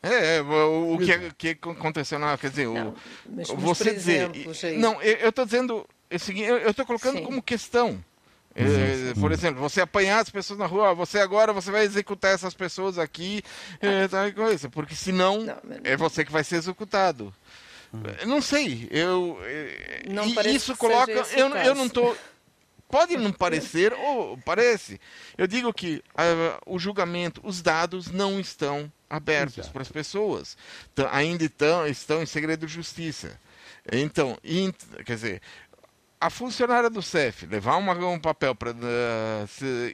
É, 0.00 0.36
é, 0.36 0.40
o, 0.42 0.94
o 0.94 0.98
que, 1.36 1.54
que 1.54 1.68
aconteceu 1.70 2.18
na. 2.20 2.38
Quer 2.38 2.50
dizer, 2.50 2.68
Não, 2.68 2.90
o, 2.90 2.94
mas- 3.34 3.50
mas, 3.50 3.60
você 3.60 3.84
por 3.86 3.94
dizer. 3.94 4.12
exemplo, 4.30 4.54
Jair- 4.54 4.78
não, 4.78 5.02
eu 5.02 5.28
estou 5.30 5.44
dizendo. 5.44 5.84
É 6.10 6.16
eu 6.64 6.70
estou 6.70 6.86
colocando 6.86 7.18
Sim. 7.18 7.24
como 7.24 7.42
questão. 7.42 8.02
É, 8.54 9.14
por 9.20 9.30
exemplo, 9.30 9.60
você 9.60 9.80
apanhar 9.80 10.18
as 10.18 10.30
pessoas 10.30 10.58
na 10.58 10.66
rua, 10.66 10.90
ó, 10.90 10.94
você 10.94 11.20
agora 11.20 11.52
você 11.52 11.70
vai 11.70 11.84
executar 11.84 12.32
essas 12.34 12.54
pessoas 12.54 12.98
aqui, 12.98 13.40
é, 13.80 14.08
tal 14.08 14.32
coisa, 14.32 14.68
porque 14.68 14.96
senão 14.96 15.44
Não, 15.44 15.56
é 15.84 15.96
você 15.96 16.24
que 16.24 16.32
vai 16.32 16.42
ser 16.42 16.56
executado. 16.56 17.32
Eu 18.20 18.26
Não 18.26 18.42
sei, 18.42 18.88
eu 18.90 19.38
é, 19.42 20.02
Não 20.08 20.26
e 20.26 20.54
isso 20.54 20.76
coloca, 20.76 21.12
eu, 21.12 21.48
eu 21.56 21.74
não 21.74 21.86
estou 21.86 22.16
Pode 22.88 23.16
não 23.16 23.30
parecer, 23.32 23.92
ou 23.92 24.38
parece. 24.38 25.00
Eu 25.36 25.46
digo 25.46 25.72
que 25.72 26.02
ah, 26.16 26.60
o 26.66 26.78
julgamento, 26.78 27.40
os 27.44 27.62
dados 27.62 28.10
não 28.10 28.40
estão 28.40 28.90
abertos 29.08 29.58
Exato. 29.58 29.72
para 29.72 29.82
as 29.82 29.90
pessoas. 29.90 30.56
Ainda 31.12 31.44
estão, 31.44 31.86
estão 31.86 32.22
em 32.22 32.26
segredo 32.26 32.66
de 32.66 32.72
justiça. 32.72 33.38
Então, 33.90 34.38
quer 35.04 35.14
dizer, 35.14 35.42
a 36.20 36.30
funcionária 36.30 36.90
do 36.90 37.00
CEF 37.02 37.46
levar 37.46 37.76
uma- 37.76 37.94
um 37.94 38.18
papel 38.18 38.54
para. 38.54 38.72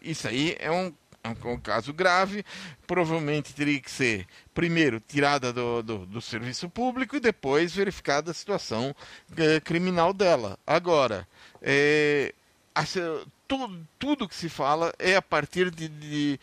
isso 0.03 0.27
aí 0.29 0.57
é 0.59 0.71
um, 0.71 0.93
é 1.23 1.29
um- 1.49 1.61
caso 1.61 1.93
grave. 1.93 2.45
Provavelmente 2.87 3.55
teria 3.55 3.81
que 3.81 3.91
ser, 3.91 4.27
primeiro, 4.55 5.01
tirada 5.01 5.53
do, 5.53 5.83
do, 5.83 6.07
do 6.07 6.21
serviço 6.21 6.69
público 6.69 7.17
e 7.17 7.21
depois 7.21 7.75
verificada 7.75 8.31
a 8.31 8.35
situação 8.35 8.95
eh, 9.37 9.61
criminal 9.61 10.13
dela. 10.13 10.59
Agora, 10.67 11.27
é, 11.63 12.33
a 12.75 12.85
se- 12.85 13.01
tu- 13.49 13.81
tudo 13.99 14.29
que 14.29 14.35
se 14.37 14.49
fala 14.49 14.93
é 14.99 15.17
a 15.17 15.23
partir 15.23 15.71
de, 15.71 15.89
de 15.89 16.41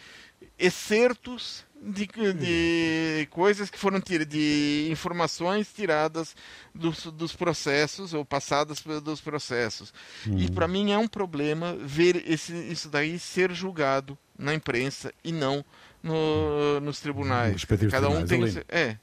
excertos 0.58 1.66
de, 1.82 2.06
de 2.34 3.28
coisas 3.32 3.70
que 3.70 3.78
foram 3.80 4.00
tiradas, 4.00 4.28
de 4.32 4.88
informações 4.92 5.68
tiradas 5.74 6.36
dos, 6.76 7.06
dos 7.08 7.36
processos 7.36 8.14
ou 8.14 8.24
passadas 8.24 8.80
pe- 8.82 9.00
dos 9.00 9.20
processos. 9.20 9.92
E 10.38 10.50
para 10.52 10.68
mim 10.68 10.92
é 10.92 10.98
um 10.98 11.08
problema 11.08 11.76
ver 11.80 12.24
esse, 12.32 12.54
isso 12.72 12.88
daí 12.90 13.18
ser 13.18 13.52
julgado 13.52 14.18
na 14.38 14.54
imprensa 14.54 15.12
e 15.24 15.32
não 15.32 15.66
no- 16.04 16.80
nos 16.82 17.00
tribunais. 17.00 17.54
Nos 17.54 17.62
respectivos 17.64 17.92
Cada 17.94 18.10
um 18.10 18.24
tribunais, 18.26 18.54
tem 18.54 18.64
é. 18.70 18.98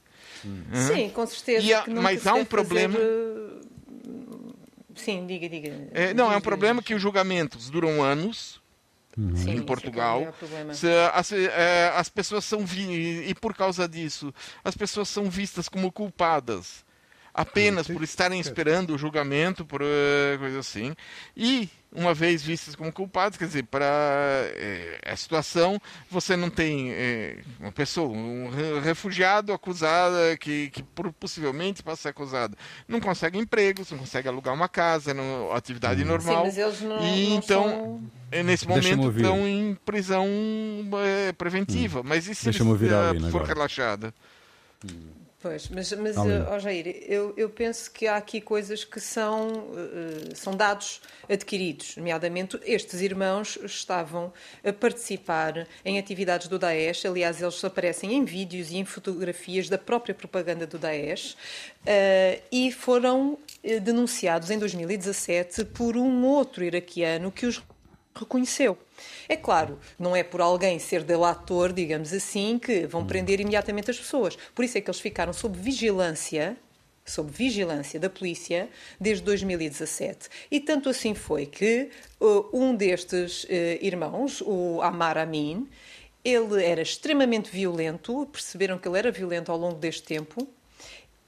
Uhum. 0.45 0.63
Sim, 0.87 1.09
com 1.09 1.27
certeza. 1.27 1.65
E 1.65 1.73
há- 1.73 1.81
que 1.81 1.89
nunca 1.89 2.01
mas 2.01 2.25
há 2.25 2.33
um 2.33 2.45
problema- 2.45 2.95
fazer, 2.97 3.59
Sim, 4.95 5.25
diga, 5.25 5.47
diga. 5.47 5.87
É, 5.93 6.13
não, 6.13 6.25
é 6.25 6.35
um 6.35 6.39
Diz, 6.39 6.43
problema 6.43 6.81
que 6.81 6.93
os 6.93 7.01
julgamentos 7.01 7.69
duram 7.69 8.03
anos 8.03 8.61
Sim, 9.19 9.33
isso 9.33 9.49
é 9.49 9.51
em 9.53 9.59
que 9.59 9.65
Portugal. 9.65 10.21
é 10.21 11.11
as, 11.13 11.31
eh, 11.31 11.91
as 11.95 12.09
pessoas 12.09 12.45
são 12.45 12.65
vi 12.65 13.27
e 13.27 13.35
por 13.35 13.53
causa 13.53 13.87
disso 13.87 14.33
as 14.63 14.75
pessoas 14.75 15.09
são 15.09 15.29
vistas 15.29 15.67
como 15.67 15.91
culpadas 15.91 16.85
apenas 17.41 17.87
por 17.87 18.03
estarem 18.03 18.39
esperando 18.39 18.93
o 18.93 18.97
julgamento 18.97 19.63
por 19.65 19.81
eh, 19.81 20.37
coisa 20.37 20.59
assim. 20.59 20.93
E 21.37 21.69
uma 21.91 22.13
vez 22.13 22.43
vistas 22.43 22.75
como 22.75 22.91
culpadas 22.91 23.37
quer 23.37 23.45
dizer 23.47 23.63
para 23.63 23.85
eh, 24.55 24.99
a 25.05 25.15
situação 25.15 25.81
você 26.11 26.35
não 26.35 26.49
tem 26.49 26.91
eh, 26.91 27.37
uma 27.59 27.71
pessoa 27.71 28.09
um 28.09 28.49
re- 28.49 28.79
refugiado 28.81 29.51
acusado 29.53 30.15
que, 30.39 30.69
que 30.69 30.83
possivelmente 31.19 31.81
pode 31.81 31.99
ser 31.99 32.09
acusado. 32.09 32.57
Não 32.87 32.99
consegue 32.99 33.37
emprego 33.39 33.83
não 33.91 33.97
consegue 33.99 34.27
alugar 34.27 34.53
uma 34.53 34.67
casa 34.69 35.13
não, 35.13 35.51
atividade 35.53 36.01
Sim, 36.01 36.07
normal. 36.07 36.45
mas 36.45 36.57
eles 36.57 36.81
não, 36.81 36.97
e 36.99 37.29
não 37.29 37.35
então 37.37 37.63
são- 37.69 38.19
Nesse 38.43 38.67
momento 38.67 39.09
estão 39.17 39.47
em 39.47 39.73
prisão 39.83 40.27
preventiva, 41.35 42.03
mas 42.03 42.27
e 42.27 42.35
se 42.35 42.49
a 42.49 43.09
Alina 43.09 43.31
for 43.31 43.41
relaxada? 43.43 44.13
Pois, 45.41 45.69
mas, 45.69 45.93
mas 45.93 46.17
ó 46.17 46.59
Jair, 46.59 47.01
eu, 47.07 47.33
eu 47.37 47.49
penso 47.49 47.89
que 47.91 48.05
há 48.07 48.17
aqui 48.17 48.41
coisas 48.41 48.83
que 48.83 48.99
são, 48.99 49.47
uh, 49.47 50.35
são 50.35 50.53
dados 50.53 50.99
adquiridos, 51.29 51.95
nomeadamente 51.95 52.59
estes 52.65 52.99
irmãos 52.99 53.57
estavam 53.63 54.33
a 54.65 54.73
participar 54.73 55.65
em 55.85 55.97
atividades 55.97 56.49
do 56.49 56.59
Daesh, 56.59 57.05
aliás, 57.05 57.41
eles 57.41 57.63
aparecem 57.63 58.15
em 58.15 58.25
vídeos 58.25 58.69
e 58.69 58.75
em 58.75 58.83
fotografias 58.83 59.69
da 59.69 59.77
própria 59.77 60.13
propaganda 60.13 60.67
do 60.67 60.77
Daesh 60.77 61.31
uh, 61.31 62.43
e 62.51 62.69
foram 62.73 63.37
uh, 63.63 63.79
denunciados 63.79 64.51
em 64.51 64.59
2017 64.59 65.63
por 65.63 65.95
um 65.95 66.25
outro 66.25 66.65
iraquiano 66.65 67.31
que 67.31 67.45
os 67.45 67.63
reconheceu. 68.13 68.77
É 69.31 69.35
claro, 69.35 69.77
não 69.99 70.15
é 70.15 70.23
por 70.23 70.41
alguém 70.41 70.79
ser 70.79 71.03
delator, 71.03 71.71
digamos 71.71 72.11
assim, 72.11 72.57
que 72.57 72.87
vão 72.87 73.05
prender 73.05 73.39
imediatamente 73.39 73.91
as 73.91 73.99
pessoas. 73.99 74.35
Por 74.55 74.65
isso 74.65 74.75
é 74.75 74.81
que 74.81 74.89
eles 74.89 74.99
ficaram 74.99 75.31
sob 75.31 75.55
vigilância, 75.55 76.57
sob 77.05 77.31
vigilância 77.31 77.99
da 77.99 78.09
polícia 78.09 78.67
desde 78.99 79.23
2017. 79.23 80.29
E 80.49 80.59
tanto 80.59 80.89
assim 80.89 81.13
foi 81.13 81.45
que 81.45 81.91
uh, 82.19 82.49
um 82.51 82.75
destes 82.75 83.43
uh, 83.43 83.47
irmãos, 83.79 84.41
o 84.41 84.81
Amar 84.81 85.15
Amin, 85.15 85.69
ele 86.25 86.63
era 86.63 86.81
extremamente 86.81 87.51
violento, 87.51 88.27
perceberam 88.31 88.79
que 88.79 88.87
ele 88.87 88.97
era 88.97 89.11
violento 89.11 89.51
ao 89.51 89.57
longo 89.59 89.75
deste 89.75 90.01
tempo, 90.01 90.47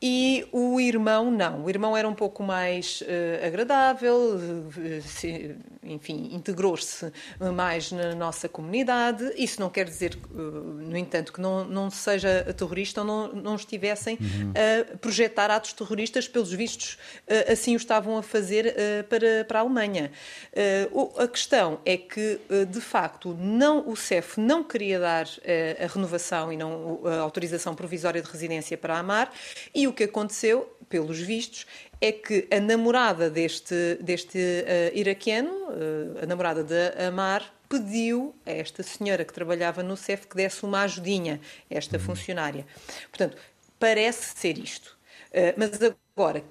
e 0.01 0.47
o 0.51 0.79
irmão 0.79 1.29
não. 1.29 1.63
O 1.63 1.69
irmão 1.69 1.95
era 1.95 2.07
um 2.07 2.13
pouco 2.15 2.41
mais 2.41 3.01
uh, 3.01 3.45
agradável, 3.45 4.15
uh, 4.17 5.01
se, 5.03 5.55
enfim, 5.83 6.29
integrou-se 6.33 7.11
mais 7.53 7.91
na 7.91 8.15
nossa 8.15 8.49
comunidade. 8.49 9.31
Isso 9.35 9.59
não 9.59 9.69
quer 9.69 9.85
dizer, 9.85 10.17
no 10.31 10.97
entanto, 10.97 11.31
que 11.31 11.39
não, 11.39 11.65
não 11.65 11.91
seja 11.91 12.53
terrorista 12.57 13.01
ou 13.01 13.07
não, 13.07 13.27
não 13.33 13.55
estivessem 13.55 14.17
uhum. 14.19 14.53
a 14.55 14.97
projetar 14.97 15.51
atos 15.51 15.73
terroristas, 15.73 16.27
pelos 16.27 16.51
vistos, 16.51 16.97
assim 17.51 17.73
o 17.73 17.77
estavam 17.77 18.17
a 18.17 18.23
fazer 18.23 18.75
para, 19.09 19.43
para 19.45 19.59
a 19.59 19.61
Alemanha. 19.61 20.11
A 21.17 21.27
questão 21.27 21.79
é 21.83 21.97
que, 21.97 22.39
de 22.69 22.81
facto, 22.81 23.35
não, 23.39 23.89
o 23.89 23.95
CEF 23.95 24.39
não 24.39 24.63
queria 24.63 24.99
dar 24.99 25.27
a 25.83 25.87
renovação 25.87 26.53
e 26.53 26.57
não 26.57 27.01
a 27.05 27.19
autorização 27.19 27.75
provisória 27.75 28.21
de 28.21 28.29
residência 28.29 28.77
para 28.77 28.95
a 28.95 28.99
AMAR, 28.99 29.31
e 29.73 29.87
o 29.91 29.93
que 29.93 30.05
aconteceu, 30.05 30.75
pelos 30.89 31.19
vistos, 31.19 31.67
é 31.99 32.11
que 32.11 32.47
a 32.49 32.59
namorada 32.59 33.29
deste, 33.29 33.95
deste 34.01 34.37
uh, 34.37 34.97
iraquiano, 34.97 35.51
uh, 35.51 36.23
a 36.23 36.25
namorada 36.25 36.63
de 36.63 37.05
Amar, 37.05 37.53
pediu 37.69 38.35
a 38.45 38.51
esta 38.51 38.83
senhora 38.83 39.23
que 39.23 39.31
trabalhava 39.31 39.83
no 39.83 39.95
CEF 39.95 40.27
que 40.27 40.35
desse 40.35 40.63
uma 40.65 40.81
ajudinha 40.81 41.39
a 41.69 41.75
esta 41.75 41.97
uhum. 41.97 42.03
funcionária. 42.03 42.65
Portanto, 43.09 43.37
parece 43.79 44.37
ser 44.37 44.57
isto. 44.57 44.97
Uh, 45.29 45.53
mas 45.55 45.71
Agora, 45.79 45.95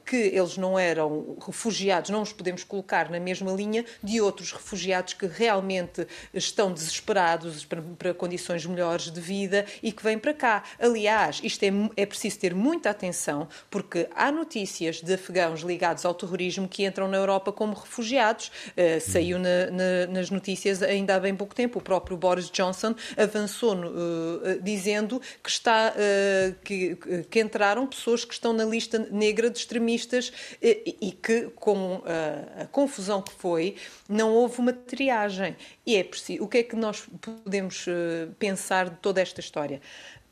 que 0.04 0.16
eles 0.16 0.56
não 0.56 0.78
eram 0.78 1.36
refugiados, 1.44 2.10
não 2.10 2.22
os 2.22 2.32
podemos 2.32 2.64
colocar 2.64 3.10
na 3.10 3.20
mesma 3.20 3.52
linha 3.52 3.84
de 4.02 4.20
outros 4.20 4.52
refugiados 4.52 5.14
que 5.14 5.26
realmente 5.26 6.06
estão 6.34 6.72
desesperados 6.72 7.64
para, 7.64 7.82
para 7.98 8.14
condições 8.14 8.66
melhores 8.66 9.10
de 9.10 9.20
vida 9.20 9.64
e 9.82 9.92
que 9.92 10.02
vêm 10.02 10.18
para 10.18 10.34
cá. 10.34 10.64
Aliás, 10.78 11.40
isto 11.42 11.62
é, 11.62 11.70
é 11.96 12.06
preciso 12.06 12.38
ter 12.38 12.54
muita 12.54 12.90
atenção, 12.90 13.48
porque 13.70 14.08
há 14.14 14.32
notícias 14.32 15.00
de 15.00 15.14
afegãos 15.14 15.60
ligados 15.60 16.04
ao 16.04 16.14
terrorismo 16.14 16.68
que 16.68 16.84
entram 16.84 17.08
na 17.08 17.16
Europa 17.16 17.52
como 17.52 17.74
refugiados. 17.74 18.50
Uh, 18.70 19.00
saiu 19.00 19.38
na, 19.38 19.70
na, 19.70 20.06
nas 20.12 20.30
notícias 20.30 20.82
ainda 20.82 21.16
há 21.16 21.20
bem 21.20 21.34
pouco 21.34 21.54
tempo. 21.54 21.78
O 21.78 21.82
próprio 21.82 22.16
Boris 22.16 22.50
Johnson 22.50 22.94
avançou 23.16 23.74
no, 23.74 23.88
uh, 23.88 24.60
dizendo 24.62 25.20
que, 25.42 25.50
está, 25.50 25.92
uh, 25.94 26.54
que, 26.64 26.96
que 27.30 27.40
entraram 27.40 27.86
pessoas 27.86 28.24
que 28.24 28.34
estão 28.34 28.52
na 28.52 28.64
lista 28.64 28.98
negra 29.10 29.50
de 29.50 29.59
extremistas 29.60 30.32
e, 30.62 30.96
e 31.00 31.12
que, 31.12 31.50
com 31.56 32.02
a, 32.04 32.62
a, 32.62 32.66
confusão 32.66 33.22
que 33.22 33.32
foi, 33.32 33.76
não 34.08 34.32
houve 34.32 34.58
uma 34.60 34.72
triagem. 34.72 35.56
E 35.86 35.96
é 35.96 36.04
preciso. 36.04 36.42
O 36.44 36.48
que 36.48 36.58
é 36.58 36.62
que 36.62 36.76
nós 36.76 37.08
podemos 37.20 37.86
eh, 37.88 38.28
pensar 38.38 38.90
de 38.90 38.96
toda 38.96 39.20
esta 39.20 39.40
história? 39.40 39.80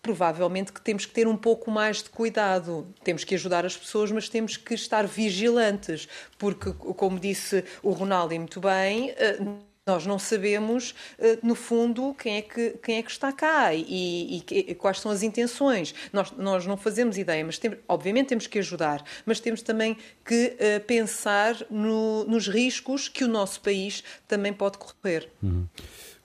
provavelmente 0.00 0.72
que 0.72 0.80
temos 0.80 1.04
que 1.04 1.12
ter 1.12 1.26
um 1.26 1.36
pouco 1.36 1.70
mais 1.70 2.02
de 2.02 2.08
cuidado. 2.08 2.86
Temos 3.04 3.24
que 3.24 3.34
ajudar 3.34 3.66
as 3.66 3.76
pessoas, 3.76 4.10
mas 4.10 4.28
temos 4.28 4.56
que 4.56 4.74
estar 4.74 5.06
vigilantes, 5.06 6.08
porque, 6.38 6.72
como 6.72 7.18
disse 7.18 7.64
o 7.82 7.90
Ronaldo 7.90 8.34
muito 8.36 8.60
bem, 8.60 9.10
eh, 9.10 9.38
nós 9.88 10.06
não 10.06 10.18
sabemos, 10.18 10.94
eh, 11.18 11.38
no 11.42 11.54
fundo, 11.54 12.14
quem 12.14 12.36
é 12.36 12.42
que, 12.42 12.70
quem 12.82 12.98
é 12.98 13.02
que 13.02 13.10
está 13.10 13.32
cá 13.32 13.74
e, 13.74 14.44
e, 14.50 14.74
quais 14.74 15.00
são 15.00 15.10
as 15.10 15.22
intenções. 15.22 15.94
Nós, 16.12 16.30
nós 16.36 16.66
não 16.66 16.76
fazemos 16.76 17.16
ideia, 17.16 17.44
mas 17.44 17.58
tem, 17.58 17.76
obviamente 17.88 18.28
temos 18.28 18.46
que 18.46 18.58
ajudar, 18.58 19.02
mas 19.24 19.40
temos 19.40 19.62
também 19.62 19.96
que 20.24 20.54
uh, 20.54 20.84
pensar 20.86 21.56
no, 21.70 22.24
nos 22.24 22.46
riscos 22.46 23.08
que 23.08 23.24
o 23.24 23.28
nosso 23.28 23.60
país 23.60 24.04
também 24.28 24.52
pode 24.52 24.78
correr. 24.78 25.28
Uhum. 25.42 25.66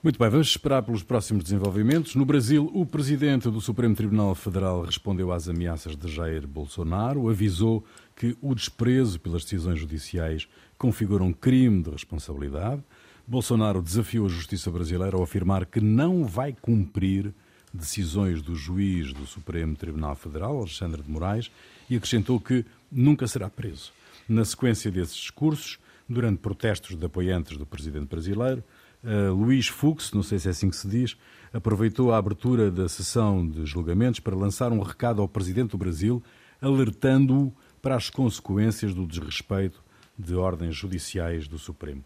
Muito 0.03 0.19
bem, 0.19 0.29
vamos 0.29 0.49
esperar 0.49 0.83
pelos 0.83 1.01
próximos 1.01 1.45
desenvolvimentos. 1.45 2.13
No 2.13 2.25
Brasil, 2.25 2.69
o 2.73 2.85
presidente 2.85 3.49
do 3.49 3.61
Supremo 3.61 3.95
Tribunal 3.95 4.35
Federal 4.35 4.83
respondeu 4.83 5.31
às 5.31 5.47
ameaças 5.47 5.95
de 5.95 6.11
Jair 6.11 6.45
Bolsonaro, 6.45 7.29
avisou 7.29 7.85
que 8.13 8.35
o 8.41 8.53
desprezo 8.53 9.17
pelas 9.17 9.43
decisões 9.43 9.79
judiciais 9.79 10.45
configura 10.77 11.23
um 11.23 11.31
crime 11.31 11.81
de 11.81 11.89
responsabilidade. 11.89 12.83
Bolsonaro 13.25 13.81
desafiou 13.81 14.25
a 14.25 14.29
justiça 14.29 14.69
brasileira 14.69 15.15
ao 15.15 15.23
afirmar 15.23 15.65
que 15.65 15.79
não 15.79 16.25
vai 16.25 16.53
cumprir 16.53 17.33
decisões 17.73 18.41
do 18.41 18.53
juiz 18.55 19.13
do 19.13 19.25
Supremo 19.25 19.75
Tribunal 19.75 20.15
Federal, 20.15 20.57
Alexandre 20.57 21.01
de 21.01 21.09
Moraes, 21.09 21.49
e 21.89 21.95
acrescentou 21.95 22.39
que 22.39 22.65
nunca 22.91 23.25
será 23.25 23.49
preso. 23.49 23.91
Na 24.27 24.45
sequência 24.45 24.91
desses 24.91 25.15
discursos, 25.15 25.79
durante 26.07 26.39
protestos 26.39 26.95
de 26.95 27.05
apoiantes 27.05 27.57
do 27.57 27.65
presidente 27.65 28.07
brasileiro, 28.07 28.63
uh, 29.03 29.63
Fux, 29.71 30.11
não 30.11 30.21
sei 30.21 30.37
se 30.37 30.49
é 30.49 30.51
assim 30.51 30.69
que 30.69 30.75
se 30.75 30.87
diz, 30.87 31.17
aproveitou 31.51 32.11
a 32.13 32.17
abertura 32.17 32.69
da 32.69 32.87
sessão 32.87 33.47
de 33.47 33.65
julgamentos 33.65 34.19
para 34.19 34.35
lançar 34.35 34.71
um 34.71 34.81
recado 34.81 35.21
ao 35.21 35.27
presidente 35.27 35.71
do 35.71 35.77
Brasil, 35.77 36.21
alertando-o 36.61 37.53
para 37.81 37.95
as 37.95 38.09
consequências 38.09 38.93
do 38.93 39.07
desrespeito 39.07 39.81
de 40.17 40.35
ordens 40.35 40.75
judiciais 40.75 41.47
do 41.47 41.57
Supremo. 41.57 42.03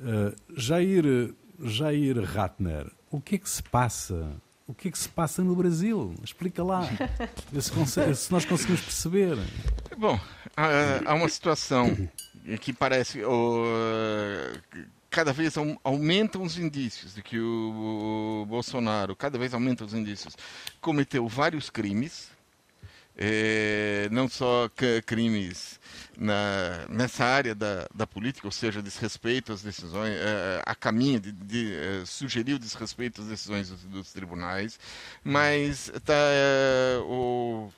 Uh, 0.00 0.34
Jair, 0.56 1.34
Jair 1.62 2.22
Ratner, 2.22 2.90
o 3.10 3.20
que 3.20 3.34
é 3.34 3.38
que 3.38 3.48
se 3.48 3.62
passa? 3.62 4.30
O 4.66 4.74
que 4.74 4.88
é 4.88 4.90
que 4.90 4.98
se 4.98 5.08
passa 5.08 5.42
no 5.42 5.54
Brasil? 5.54 6.14
Explica 6.22 6.62
lá, 6.62 6.88
se, 7.60 8.14
se 8.14 8.32
nós 8.32 8.44
conseguimos 8.44 8.80
perceber. 8.82 9.36
Bom, 9.98 10.18
há, 10.56 11.10
há 11.10 11.14
uma 11.14 11.28
situação 11.28 12.08
que 12.60 12.72
parece 12.72 13.20
cada 15.10 15.32
vez 15.32 15.54
aumentam 15.82 16.42
os 16.42 16.56
indícios 16.56 17.14
de 17.14 17.22
que 17.22 17.38
o, 17.38 18.46
Bolsonaro, 18.48 19.16
cada 19.16 19.36
vez 19.36 19.52
aumentam 19.52 19.86
os 19.86 19.92
indícios, 19.92 20.36
cometeu 20.80 21.26
vários 21.26 21.68
crimes, 21.68 22.30
é, 23.20 24.08
não 24.10 24.26
só 24.28 24.70
crimes 25.04 25.78
na, 26.16 26.86
nessa 26.88 27.24
área 27.24 27.54
da, 27.54 27.86
da 27.94 28.06
política, 28.06 28.46
ou 28.46 28.52
seja, 28.52 28.82
desrespeito 28.82 29.52
às 29.52 29.62
decisões, 29.62 30.14
é, 30.14 30.62
a 30.64 30.74
caminho 30.74 31.20
de, 31.20 31.30
de 31.32 31.74
é, 31.74 32.02
sugeriu 32.06 32.58
desrespeito 32.58 33.20
às 33.20 33.28
decisões 33.28 33.68
dos, 33.68 33.84
dos 33.84 34.12
tribunais, 34.12 34.80
mas 35.22 35.92
tá, 36.02 36.14
o, 37.04 37.70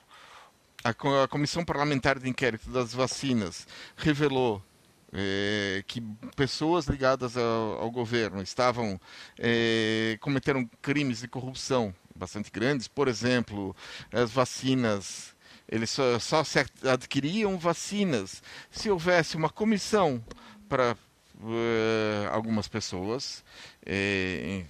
a, 0.81 1.23
a 1.23 1.27
Comissão 1.27 1.65
Parlamentar 1.65 2.17
de 2.17 2.29
Inquérito 2.29 2.69
das 2.69 2.93
Vacinas 2.93 3.67
revelou 3.97 4.63
é, 5.11 5.83
que 5.85 6.01
pessoas 6.35 6.87
ligadas 6.87 7.37
ao, 7.37 7.81
ao 7.81 7.91
governo 7.91 8.41
estavam 8.41 8.99
é, 9.37 10.17
cometeram 10.21 10.67
crimes 10.81 11.19
de 11.19 11.27
corrupção 11.27 11.93
bastante 12.15 12.51
grandes, 12.51 12.87
por 12.87 13.07
exemplo, 13.07 13.75
as 14.11 14.31
vacinas 14.31 15.32
eles 15.67 15.89
só, 15.89 16.19
só 16.19 16.43
se 16.43 16.59
adquiriam 16.83 17.57
vacinas 17.57 18.43
se 18.69 18.89
houvesse 18.89 19.35
uma 19.35 19.49
comissão 19.49 20.23
para 20.67 20.97
uh, 21.39 22.29
algumas 22.31 22.67
pessoas, 22.67 23.43
eh, 23.85 24.63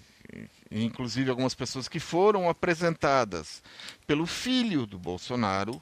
inclusive 0.71 1.29
algumas 1.29 1.55
pessoas 1.55 1.87
que 1.87 1.99
foram 1.99 2.49
apresentadas 2.49 3.61
pelo 4.07 4.25
filho 4.25 4.85
do 4.85 4.97
Bolsonaro, 4.97 5.81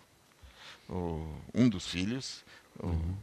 um 1.54 1.70
dos 1.70 1.88
filhos, 1.88 2.44
uhum. 2.84 3.16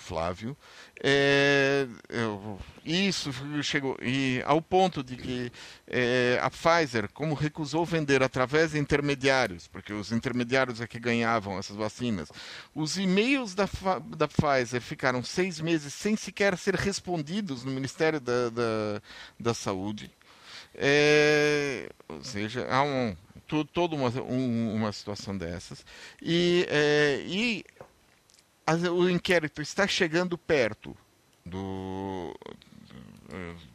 Flávio. 0.00 0.56
É, 1.02 1.86
isso 2.84 3.30
chegou 3.62 3.96
e 4.02 4.42
ao 4.44 4.60
ponto 4.60 5.02
de 5.02 5.16
que 5.16 5.52
é, 5.86 6.38
a 6.42 6.50
Pfizer, 6.50 7.08
como 7.12 7.34
recusou 7.34 7.84
vender 7.84 8.22
através 8.22 8.72
de 8.72 8.78
intermediários, 8.78 9.66
porque 9.66 9.92
os 9.92 10.12
intermediários 10.12 10.80
é 10.80 10.86
que 10.86 10.98
ganhavam 10.98 11.58
essas 11.58 11.76
vacinas, 11.76 12.30
os 12.74 12.98
e-mails 12.98 13.54
da, 13.54 13.68
da 14.16 14.28
Pfizer 14.28 14.80
ficaram 14.80 15.22
seis 15.22 15.60
meses 15.60 15.94
sem 15.94 16.16
sequer 16.16 16.58
ser 16.58 16.74
respondidos 16.74 17.64
no 17.64 17.70
Ministério 17.70 18.20
da, 18.20 18.50
da, 18.50 19.02
da 19.38 19.54
Saúde. 19.54 20.10
É, 20.74 21.88
ou 22.08 22.22
seja, 22.22 22.66
há 22.70 22.82
um, 22.82 23.16
toda 23.72 23.96
uma, 23.96 24.08
um, 24.22 24.74
uma 24.74 24.92
situação 24.92 25.36
dessas. 25.36 25.84
E, 26.22 26.66
é, 26.68 27.22
e 27.26 27.64
o 28.92 29.08
inquérito 29.08 29.60
está 29.60 29.86
chegando 29.86 30.38
perto 30.38 30.96
do, 31.44 32.34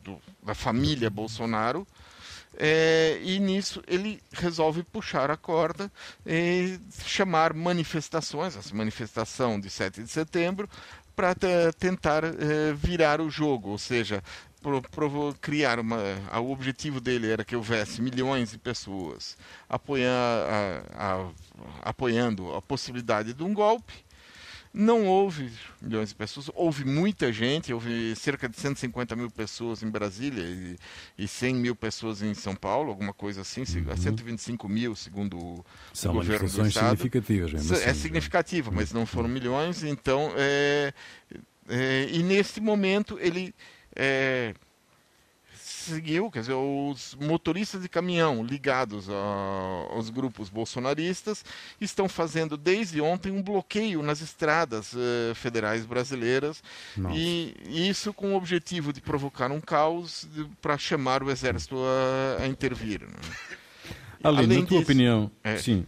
do 0.04 0.22
da 0.44 0.54
família 0.54 1.10
Bolsonaro. 1.10 1.86
É, 2.58 3.20
e 3.22 3.38
nisso 3.38 3.84
ele 3.86 4.22
resolve 4.32 4.82
puxar 4.82 5.30
a 5.30 5.36
corda 5.36 5.92
e 6.26 6.80
chamar 7.04 7.54
manifestações, 7.54 8.56
essa 8.56 8.74
manifestação 8.74 9.60
de 9.60 9.70
7 9.70 10.04
de 10.04 10.10
setembro, 10.10 10.70
para 11.14 11.36
tentar 11.78 12.24
é, 12.24 12.74
virar 12.74 13.20
o 13.20 13.30
jogo, 13.30 13.72
ou 13.72 13.78
seja, 13.78 14.24
criar 15.42 15.80
uma. 15.80 15.98
O 16.42 16.52
objetivo 16.52 17.02
dele 17.02 17.30
era 17.30 17.44
que 17.44 17.56
houvesse 17.56 18.02
milhões 18.02 18.52
de 18.52 18.58
pessoas 18.58 19.38
apoiar, 19.70 20.10
a, 20.10 20.84
a, 20.94 21.90
apoiando 21.90 22.54
a 22.56 22.62
possibilidade 22.62 23.34
de 23.34 23.44
um 23.44 23.54
golpe 23.54 24.05
não 24.76 25.06
houve 25.06 25.50
milhões 25.82 26.10
de 26.10 26.16
pessoas, 26.16 26.52
houve 26.54 26.84
muita 26.84 27.32
gente, 27.32 27.74
houve 27.74 28.14
cerca 28.16 28.50
de 28.50 28.60
150 28.60 29.16
mil 29.16 29.32
pessoas 29.32 29.82
em 29.82 29.90
Brasília 29.90 30.44
e, 30.44 30.78
e 31.18 31.28
100 31.28 31.56
mil 31.56 31.76
pessoas 31.76 32.22
em 32.22 32.34
São 32.34 32.54
Paulo, 32.54 32.90
alguma 32.90 33.14
coisa 33.14 33.42
assim, 33.42 33.62
uhum. 33.62 33.96
125 33.96 34.68
mil, 34.68 34.94
segundo 34.94 35.38
o, 35.38 35.66
São 35.94 36.12
o 36.12 36.16
governo 36.16 36.50
do 36.50 36.68
Estado. 36.68 36.98
significativas, 36.98 37.54
É 37.72 37.90
assim, 37.90 38.02
significativa, 38.02 38.70
mas 38.70 38.92
não 38.92 39.06
foram 39.06 39.30
milhões, 39.30 39.82
então, 39.82 40.34
é, 40.36 40.94
é, 41.70 42.10
e 42.12 42.22
neste 42.22 42.60
momento 42.60 43.18
ele 43.20 43.56
é, 43.96 44.54
seguiu, 45.92 46.30
quer 46.32 46.42
dizer, 46.42 46.54
os 46.54 47.16
motoristas 47.20 47.82
de 47.82 47.90
caminhão 47.90 48.44
ligados 48.44 49.08
aos 49.10 50.10
grupos 50.10 50.50
bolsonaristas 50.50 51.44
estão 51.80 52.10
fazendo 52.10 52.58
desde 52.58 53.02
ontem 53.02 53.32
um 53.32 53.42
bloqueio 53.42 54.02
nas 54.02 54.22
estradas 54.22 54.94
uh, 54.94 55.36
federais 55.36 55.86
brasileiras 55.86 56.64
Nossa. 56.96 57.16
e 57.18 57.90
isso 57.90 58.14
com 58.14 58.34
o 58.34 58.36
objetivo 58.36 58.92
de 58.92 59.02
provocar 59.02 59.52
um 59.52 59.62
caos 59.62 60.28
para 60.62 60.78
chamar 60.78 61.24
o 61.24 61.32
exército 61.32 61.76
a, 61.78 62.44
a 62.44 62.48
intervir. 62.48 63.02
Né? 63.02 63.08
Além 64.24 64.48
na 64.48 64.56
tua 64.56 64.66
disso, 64.66 64.82
opinião, 64.82 65.32
é, 65.44 65.58
sim. 65.58 65.86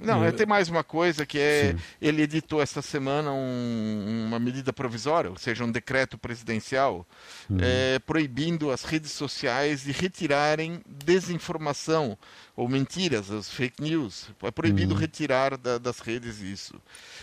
Não, 0.00 0.30
tem 0.32 0.46
mais 0.46 0.68
uma 0.68 0.84
coisa 0.84 1.26
que 1.26 1.38
é. 1.38 1.72
Sim. 1.72 1.78
Ele 2.00 2.22
editou 2.22 2.62
esta 2.62 2.80
semana 2.80 3.32
um, 3.32 4.24
uma 4.26 4.38
medida 4.38 4.72
provisória, 4.72 5.30
ou 5.30 5.38
seja, 5.38 5.64
um 5.64 5.70
decreto 5.70 6.16
presidencial, 6.16 7.06
uhum. 7.50 7.58
é, 7.60 7.98
proibindo 7.98 8.70
as 8.70 8.84
redes 8.84 9.10
sociais 9.10 9.82
de 9.82 9.92
retirarem 9.92 10.80
desinformação 10.86 12.16
ou 12.54 12.68
mentiras, 12.68 13.30
as 13.30 13.50
fake 13.50 13.82
news. 13.82 14.28
É 14.42 14.50
proibido 14.50 14.94
uhum. 14.94 15.00
retirar 15.00 15.56
da, 15.56 15.78
das 15.78 16.00
redes 16.00 16.40
isso. 16.40 16.74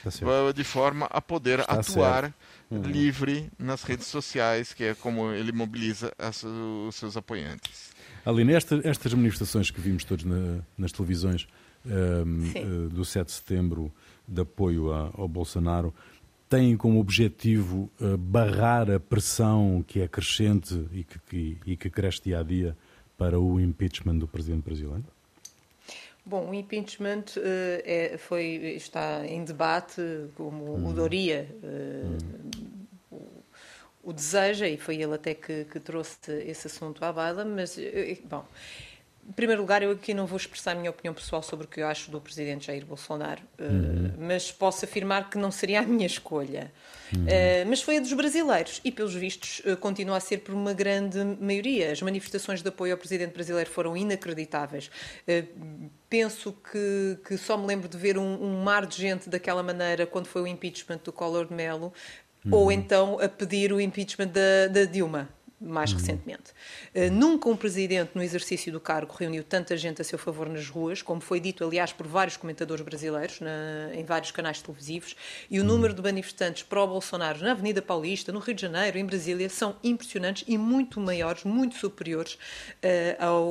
Tá 0.03 0.09
de 0.53 0.63
forma 0.63 1.07
a 1.09 1.21
poder 1.21 1.59
Está 1.59 1.79
atuar 1.79 2.33
uhum. 2.69 2.81
livre 2.81 3.49
nas 3.57 3.83
redes 3.83 4.07
sociais, 4.07 4.73
que 4.73 4.83
é 4.83 4.95
como 4.95 5.31
ele 5.31 5.51
mobiliza 5.51 6.11
as, 6.17 6.43
os 6.43 6.95
seus 6.95 7.15
apoiantes. 7.17 7.93
Aline, 8.25 8.53
esta, 8.53 8.79
estas 8.83 9.13
manifestações 9.13 9.69
que 9.69 9.79
vimos 9.79 10.03
todos 10.03 10.25
na, 10.25 10.59
nas 10.77 10.91
televisões 10.91 11.47
uh, 11.85 12.89
do 12.89 13.05
7 13.05 13.27
de 13.27 13.31
setembro 13.31 13.91
de 14.27 14.41
apoio 14.41 14.91
a, 14.91 15.11
ao 15.13 15.27
Bolsonaro 15.27 15.93
têm 16.49 16.77
como 16.77 16.99
objetivo 16.99 17.89
uh, 17.99 18.17
barrar 18.17 18.89
a 18.89 18.99
pressão 18.99 19.83
que 19.87 20.01
é 20.01 20.07
crescente 20.07 20.87
e 20.91 21.03
que, 21.03 21.19
que, 21.19 21.57
e 21.65 21.77
que 21.77 21.89
cresce 21.89 22.23
dia 22.23 22.39
a 22.39 22.43
dia 22.43 22.77
para 23.17 23.39
o 23.39 23.59
impeachment 23.59 24.17
do 24.17 24.27
presidente 24.27 24.63
brasileiro? 24.63 25.05
Bom, 26.25 26.49
o 26.49 26.53
impeachment 26.53 27.25
uh, 27.37 27.81
é, 27.83 28.17
foi, 28.17 28.75
está 28.75 29.25
em 29.27 29.43
debate, 29.43 30.01
como 30.35 30.87
o 30.87 30.93
Doria 30.93 31.47
uh, 31.63 33.15
o, 33.15 33.43
o, 34.03 34.13
deseja, 34.13 34.67
e 34.67 34.77
foi 34.77 34.95
ele 34.95 35.13
até 35.13 35.35
que, 35.35 35.65
que 35.65 35.79
trouxe 35.79 36.31
esse 36.47 36.65
assunto 36.67 37.05
à 37.05 37.13
baila, 37.13 37.45
mas, 37.45 37.77
bom, 38.27 38.43
em 39.27 39.31
primeiro 39.31 39.61
lugar, 39.61 39.81
eu 39.81 39.91
aqui 39.91 40.13
não 40.13 40.27
vou 40.27 40.37
expressar 40.37 40.73
a 40.73 40.75
minha 40.75 40.89
opinião 40.91 41.13
pessoal 41.13 41.41
sobre 41.41 41.65
o 41.65 41.67
que 41.67 41.81
eu 41.81 41.87
acho 41.87 42.11
do 42.11 42.21
presidente 42.21 42.67
Jair 42.67 42.85
Bolsonaro, 42.85 43.41
eh, 43.57 43.63
uhum. 43.63 44.13
mas 44.19 44.51
posso 44.51 44.85
afirmar 44.85 45.31
que 45.31 45.37
não 45.37 45.49
seria 45.49 45.79
a 45.79 45.83
minha 45.83 46.05
escolha. 46.05 46.71
Uhum. 47.13 47.23
Uh, 47.23 47.69
mas 47.69 47.81
foi 47.81 47.97
a 47.97 47.99
dos 47.99 48.13
brasileiros 48.13 48.81
e, 48.83 48.91
pelos 48.91 49.13
vistos, 49.13 49.61
uh, 49.65 49.77
continua 49.77 50.17
a 50.17 50.19
ser 50.19 50.39
por 50.39 50.53
uma 50.53 50.73
grande 50.73 51.23
maioria. 51.39 51.91
As 51.91 52.01
manifestações 52.01 52.61
de 52.61 52.69
apoio 52.69 52.93
ao 52.93 52.97
presidente 52.97 53.33
brasileiro 53.33 53.69
foram 53.69 53.95
inacreditáveis. 53.97 54.89
Penso 56.09 56.51
que, 56.71 57.17
que, 57.27 57.37
só 57.37 57.57
me 57.57 57.65
lembro 57.65 57.87
de 57.87 57.97
ver 57.97 58.17
um, 58.17 58.43
um, 58.43 58.63
mar 58.63 58.85
de 58.85 58.97
gente 58.97 59.29
daquela 59.29 59.61
maneira 59.61 60.05
quando 60.05 60.27
foi 60.27 60.41
o 60.41 60.47
impeachment 60.47 60.99
do 61.03 61.11
Collor 61.11 61.45
de 61.45 61.53
Mello, 61.53 61.93
uhum. 62.43 62.53
ou 62.53 62.71
então 62.71 63.19
a 63.19 63.29
pedir 63.29 63.71
o 63.71 63.79
impeachment 63.79 64.27
da, 64.27 64.67
da 64.67 64.85
Dilma 64.85 65.29
mais 65.59 65.91
uhum. 65.91 65.97
recentemente. 65.97 66.51
Uh, 66.93 67.11
nunca 67.11 67.49
um 67.49 67.55
presidente, 67.55 68.11
no 68.13 68.21
exercício 68.21 68.71
do 68.71 68.79
cargo, 68.79 69.13
reuniu 69.17 69.43
tanta 69.43 69.75
gente 69.77 70.01
a 70.01 70.03
seu 70.03 70.17
favor 70.17 70.49
nas 70.49 70.67
ruas, 70.67 71.01
como 71.01 71.21
foi 71.21 71.39
dito, 71.39 71.63
aliás, 71.63 71.93
por 71.93 72.07
vários 72.07 72.37
comentadores 72.37 72.83
brasileiros, 72.83 73.39
na, 73.39 73.93
em 73.93 74.03
vários 74.03 74.31
canais 74.31 74.61
televisivos, 74.61 75.15
e 75.49 75.59
o 75.59 75.61
uhum. 75.61 75.67
número 75.67 75.93
de 75.93 76.01
manifestantes 76.01 76.63
pró-Bolsonaro 76.63 77.41
na 77.41 77.51
Avenida 77.51 77.81
Paulista, 77.81 78.31
no 78.31 78.39
Rio 78.39 78.55
de 78.55 78.61
Janeiro, 78.61 78.97
em 78.97 79.05
Brasília, 79.05 79.49
são 79.49 79.75
impressionantes 79.83 80.43
e 80.47 80.57
muito 80.57 80.99
maiores, 80.99 81.43
muito 81.43 81.75
superiores 81.75 82.33
uh, 82.33 83.23
ao, 83.23 83.43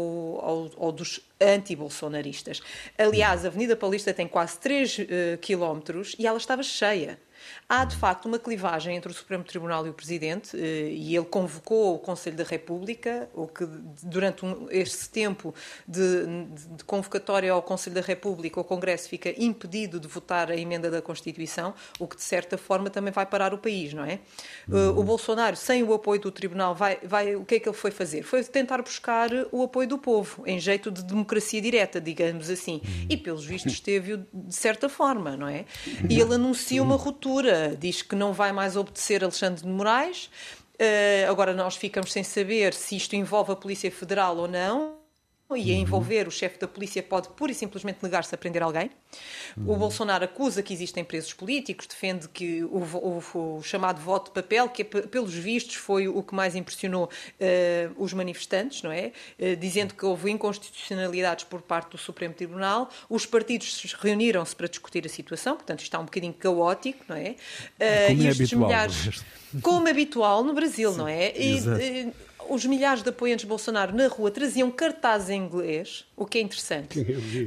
ao, 0.44 0.70
ao 0.86 0.92
dos 0.92 1.20
anti-bolsonaristas. 1.40 2.62
Aliás, 2.96 3.44
a 3.44 3.48
Avenida 3.48 3.76
Paulista 3.76 4.12
tem 4.14 4.26
quase 4.26 4.58
3 4.58 4.98
uh, 4.98 5.02
eh, 5.08 5.36
quilómetros 5.40 6.14
e 6.18 6.26
ela 6.26 6.38
estava 6.38 6.62
cheia. 6.62 7.18
Há, 7.68 7.84
de 7.84 7.96
facto, 7.96 8.26
uma 8.26 8.38
clivagem 8.38 8.96
entre 8.96 9.10
o 9.10 9.14
Supremo 9.14 9.44
Tribunal 9.44 9.86
e 9.86 9.90
o 9.90 9.94
Presidente, 9.94 10.56
eh, 10.56 10.90
e 10.90 11.16
ele 11.16 11.24
convocou 11.24 11.94
o 11.94 11.98
Conselho 11.98 12.36
da 12.36 12.44
República, 12.44 13.28
o 13.34 13.46
que, 13.46 13.66
durante 14.02 14.44
este 14.70 15.08
tempo 15.08 15.54
de, 15.86 16.26
de, 16.76 16.84
convocatória 16.84 17.52
ao 17.52 17.62
Conselho 17.62 17.94
da 17.94 18.00
República, 18.00 18.60
o 18.60 18.64
Congresso 18.64 19.08
fica 19.08 19.34
impedido 19.42 19.98
de 19.98 20.08
votar 20.08 20.50
a 20.50 20.56
emenda 20.56 20.90
da 20.90 21.00
Constituição, 21.00 21.74
o 21.98 22.06
que, 22.06 22.16
de 22.16 22.22
certa 22.22 22.56
forma, 22.56 22.90
também 22.90 23.12
vai 23.12 23.26
parar 23.26 23.52
o 23.52 23.58
país, 23.58 23.92
não 23.92 24.04
é? 24.04 24.20
Uhum. 24.68 24.98
O 24.98 25.02
Bolsonaro, 25.02 25.56
sem 25.56 25.82
o 25.82 25.92
apoio 25.92 26.20
do 26.20 26.30
Tribunal, 26.30 26.74
vai, 26.74 26.98
vai, 27.02 27.36
o 27.36 27.44
que 27.44 27.56
é 27.56 27.60
que 27.60 27.68
ele 27.68 27.76
foi 27.76 27.90
fazer? 27.90 28.22
Foi 28.22 28.42
tentar 28.44 28.82
buscar 28.82 29.30
o 29.50 29.62
apoio 29.62 29.88
do 29.88 29.98
povo, 29.98 30.42
em 30.46 30.58
jeito 30.58 30.90
de 30.90 31.02
democracia 31.02 31.60
direta, 31.60 32.00
digamos 32.00 32.50
assim. 32.50 32.80
Uhum. 32.84 33.06
E, 33.08 33.16
pelos 33.16 33.44
vistos, 33.44 33.80
teve 33.80 34.18
de 34.32 34.54
certa 34.54 34.88
forma, 34.88 35.36
não 35.36 35.48
é? 35.48 35.64
E 36.08 36.20
ele 36.20 36.34
anuncia 36.34 36.82
uma 36.82 36.96
ruptura 36.96 37.33
diz 37.78 38.02
que 38.02 38.14
não 38.14 38.32
vai 38.32 38.52
mais 38.52 38.76
obedecer 38.76 39.22
Alexandre 39.24 39.62
de 39.62 39.68
Moraes. 39.68 40.30
Uh, 40.74 41.30
agora 41.30 41.52
nós 41.52 41.76
ficamos 41.76 42.12
sem 42.12 42.22
saber 42.24 42.74
se 42.74 42.96
isto 42.96 43.14
envolve 43.14 43.52
a 43.52 43.56
Polícia 43.56 43.90
Federal 43.90 44.36
ou 44.36 44.48
não 44.48 45.03
e 45.50 45.70
a 45.70 45.74
uhum. 45.74 45.82
envolver 45.82 46.26
o 46.26 46.30
chefe 46.30 46.58
da 46.58 46.66
polícia 46.66 47.02
pode 47.02 47.28
pura 47.28 47.52
e 47.52 47.54
simplesmente 47.54 47.98
negar-se 48.02 48.34
a 48.34 48.38
prender 48.38 48.62
alguém. 48.62 48.90
Uhum. 49.56 49.74
O 49.74 49.76
Bolsonaro 49.76 50.24
acusa 50.24 50.62
que 50.62 50.72
existem 50.72 51.04
presos 51.04 51.34
políticos, 51.34 51.86
defende 51.86 52.28
que 52.28 52.64
o, 52.64 52.78
o, 52.78 53.58
o, 53.58 53.62
chamado 53.62 54.00
voto 54.00 54.28
de 54.28 54.42
papel, 54.42 54.68
que 54.70 54.82
pelos 54.82 55.34
vistos 55.34 55.76
foi 55.76 56.08
o 56.08 56.22
que 56.22 56.34
mais 56.34 56.56
impressionou 56.56 57.04
uh, 57.04 58.02
os 58.02 58.12
manifestantes, 58.14 58.82
não 58.82 58.90
é? 58.90 59.12
Uh, 59.38 59.54
dizendo 59.56 59.94
que 59.94 60.04
houve 60.04 60.30
inconstitucionalidades 60.30 61.44
por 61.44 61.60
parte 61.60 61.90
do 61.90 61.98
Supremo 61.98 62.32
Tribunal. 62.32 62.88
Os 63.08 63.26
partidos 63.26 63.94
reuniram-se 64.00 64.56
para 64.56 64.66
discutir 64.66 65.04
a 65.04 65.10
situação, 65.10 65.56
portanto 65.56 65.82
está 65.82 65.98
um 65.98 66.04
bocadinho 66.04 66.32
caótico, 66.32 67.04
não 67.06 67.16
é? 67.16 67.36
Uh, 67.78 68.08
como 68.08 68.22
é 68.22 68.30
habitual. 68.30 68.66
Milhares, 68.66 69.24
como 69.62 69.88
habitual 69.88 70.42
no 70.42 70.54
Brasil, 70.54 70.90
Sim, 70.92 70.98
não 70.98 71.06
é? 71.06 71.32
E, 71.36 72.12
os 72.48 72.64
milhares 72.64 73.02
de 73.02 73.08
apoiantes 73.08 73.44
de 73.44 73.48
Bolsonaro 73.48 73.94
na 73.94 74.08
rua 74.08 74.30
traziam 74.30 74.70
cartazes 74.70 75.30
em 75.30 75.40
inglês, 75.40 76.06
o 76.16 76.24
que 76.26 76.38
é 76.38 76.40
interessante, 76.40 77.04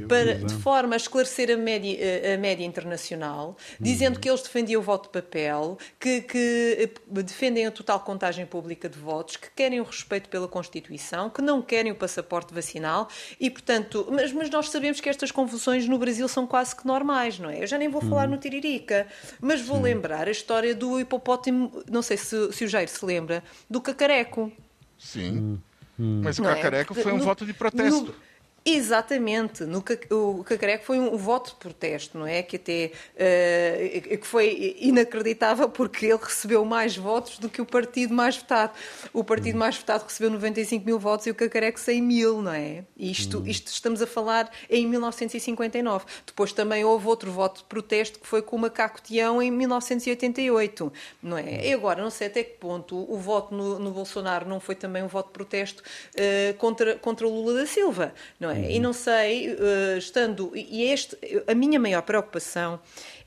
para, 0.08 0.34
de 0.34 0.54
forma 0.54 0.94
a 0.94 0.96
esclarecer 0.96 1.50
a 1.50 1.56
média, 1.56 1.98
a 2.34 2.36
média 2.36 2.64
internacional, 2.64 3.56
dizendo 3.80 4.14
uhum. 4.14 4.20
que 4.20 4.28
eles 4.28 4.42
defendiam 4.42 4.80
o 4.80 4.84
voto 4.84 5.04
de 5.04 5.22
papel, 5.22 5.78
que, 5.98 6.22
que, 6.22 6.76
eh, 6.78 7.22
defendem 7.22 7.66
a 7.66 7.70
total 7.70 8.00
contagem 8.00 8.46
pública 8.46 8.88
de 8.88 8.98
votos, 8.98 9.36
que 9.36 9.48
querem 9.54 9.80
o 9.80 9.84
respeito 9.84 10.28
pela 10.28 10.48
Constituição, 10.48 11.30
que 11.30 11.40
não 11.40 11.62
querem 11.62 11.92
o 11.92 11.94
passaporte 11.94 12.52
vacinal 12.52 13.08
e, 13.40 13.50
portanto, 13.50 14.06
mas, 14.10 14.32
mas 14.32 14.50
nós 14.50 14.70
sabemos 14.70 15.00
que 15.00 15.08
estas 15.08 15.30
confusões 15.30 15.88
no 15.88 15.98
Brasil 15.98 16.28
são 16.28 16.46
quase 16.46 16.74
que 16.74 16.86
normais, 16.86 17.38
não 17.38 17.50
é? 17.50 17.62
Eu 17.62 17.66
já 17.66 17.78
nem 17.78 17.88
vou 17.88 18.00
falar 18.00 18.24
uhum. 18.24 18.34
no 18.34 18.38
Tiririca, 18.38 19.06
mas 19.40 19.60
vou 19.60 19.76
Sim. 19.78 19.82
lembrar 19.84 20.28
a 20.28 20.30
história 20.30 20.74
do 20.74 21.00
hipopótamo, 21.00 21.82
não 21.90 22.02
sei 22.02 22.16
se, 22.16 22.52
se 22.52 22.64
o 22.64 22.68
Jair 22.68 22.88
se 22.88 23.04
lembra, 23.04 23.42
do 23.68 23.80
cacareco. 23.80 24.52
Sim. 24.98 25.38
Hum, 25.38 25.58
hum. 25.98 26.20
Mas 26.24 26.38
o 26.38 26.44
é? 26.44 26.54
Cacareco 26.54 26.98
é? 26.98 27.02
foi 27.02 27.12
um 27.12 27.18
no, 27.18 27.24
voto 27.24 27.46
de 27.46 27.54
protesto. 27.54 28.14
Exatamente. 28.64 29.64
No, 29.64 29.82
o 30.10 30.44
Cacareco 30.44 30.84
foi 30.84 30.98
um, 30.98 31.16
voto 31.16 31.50
de 31.50 31.56
protesto, 31.56 32.18
não 32.18 32.26
é? 32.26 32.42
Que 32.42 32.56
até 32.56 32.92
uh, 33.14 34.18
que 34.18 34.26
foi 34.26 34.76
inacreditável 34.80 35.68
porque 35.68 36.06
ele 36.06 36.18
recebeu 36.22 36.64
mais 36.64 36.96
votos 36.96 37.38
do 37.38 37.48
que 37.48 37.62
o 37.62 37.66
partido 37.66 38.12
mais 38.12 38.36
votado. 38.36 38.72
O 39.12 39.24
partido 39.24 39.56
hum. 39.56 39.60
mais 39.60 39.76
votado 39.76 40.04
recebeu 40.04 40.30
95 40.30 40.84
mil 40.84 40.98
votos 40.98 41.26
e 41.26 41.30
o 41.30 41.34
Cacareco 41.34 41.80
100 41.80 42.02
mil, 42.02 42.42
não 42.42 42.52
é? 42.52 42.84
Isto, 42.96 43.38
hum. 43.38 43.46
isto 43.46 43.68
estamos 43.68 44.02
a 44.02 44.06
falar 44.06 44.50
em 44.68 44.86
1959. 44.86 46.04
Depois 46.26 46.52
também 46.52 46.84
houve 46.84 47.06
outro 47.06 47.32
voto 47.32 47.58
de 47.58 47.64
protesto 47.64 48.18
que 48.18 48.26
foi 48.26 48.42
com 48.42 48.56
o 48.56 48.58
Macaco 48.58 49.00
Tião 49.00 49.40
em 49.40 49.50
1988, 49.50 50.92
não 51.22 51.38
é? 51.38 51.42
Hum. 51.42 51.60
E 51.62 51.72
agora, 51.72 52.02
não 52.02 52.10
sei 52.10 52.26
até 52.26 52.42
que 52.42 52.58
ponto 52.58 52.96
o 53.10 53.16
voto 53.16 53.54
no, 53.54 53.78
no 53.78 53.90
Bolsonaro 53.92 54.46
não 54.46 54.60
foi 54.60 54.74
também 54.74 55.02
um 55.02 55.08
voto 55.08 55.28
de 55.28 55.32
protesto 55.32 55.82
uh, 55.82 56.54
contra, 56.58 56.96
contra 56.96 57.26
o 57.26 57.30
Lula 57.30 57.54
da 57.54 57.66
Silva, 57.66 58.12
não 58.38 58.50
é? 58.50 58.57
E 58.66 58.78
não 58.80 58.92
sei, 58.92 59.52
uh, 59.52 59.98
estando. 59.98 60.52
E 60.54 60.84
este, 60.84 61.16
a 61.46 61.54
minha 61.54 61.78
maior 61.78 62.02
preocupação 62.02 62.80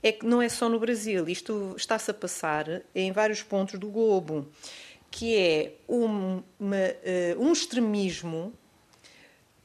é 0.03 0.11
que 0.11 0.25
não 0.25 0.41
é 0.41 0.49
só 0.49 0.67
no 0.67 0.79
Brasil, 0.79 1.27
isto 1.27 1.75
está-se 1.77 2.09
a 2.09 2.13
passar 2.13 2.81
em 2.93 3.11
vários 3.11 3.43
pontos 3.43 3.79
do 3.79 3.87
globo, 3.87 4.47
que 5.11 5.37
é 5.37 5.73
um, 5.87 6.41
uma, 6.59 6.75
uh, 6.77 7.39
um 7.39 7.51
extremismo 7.51 8.53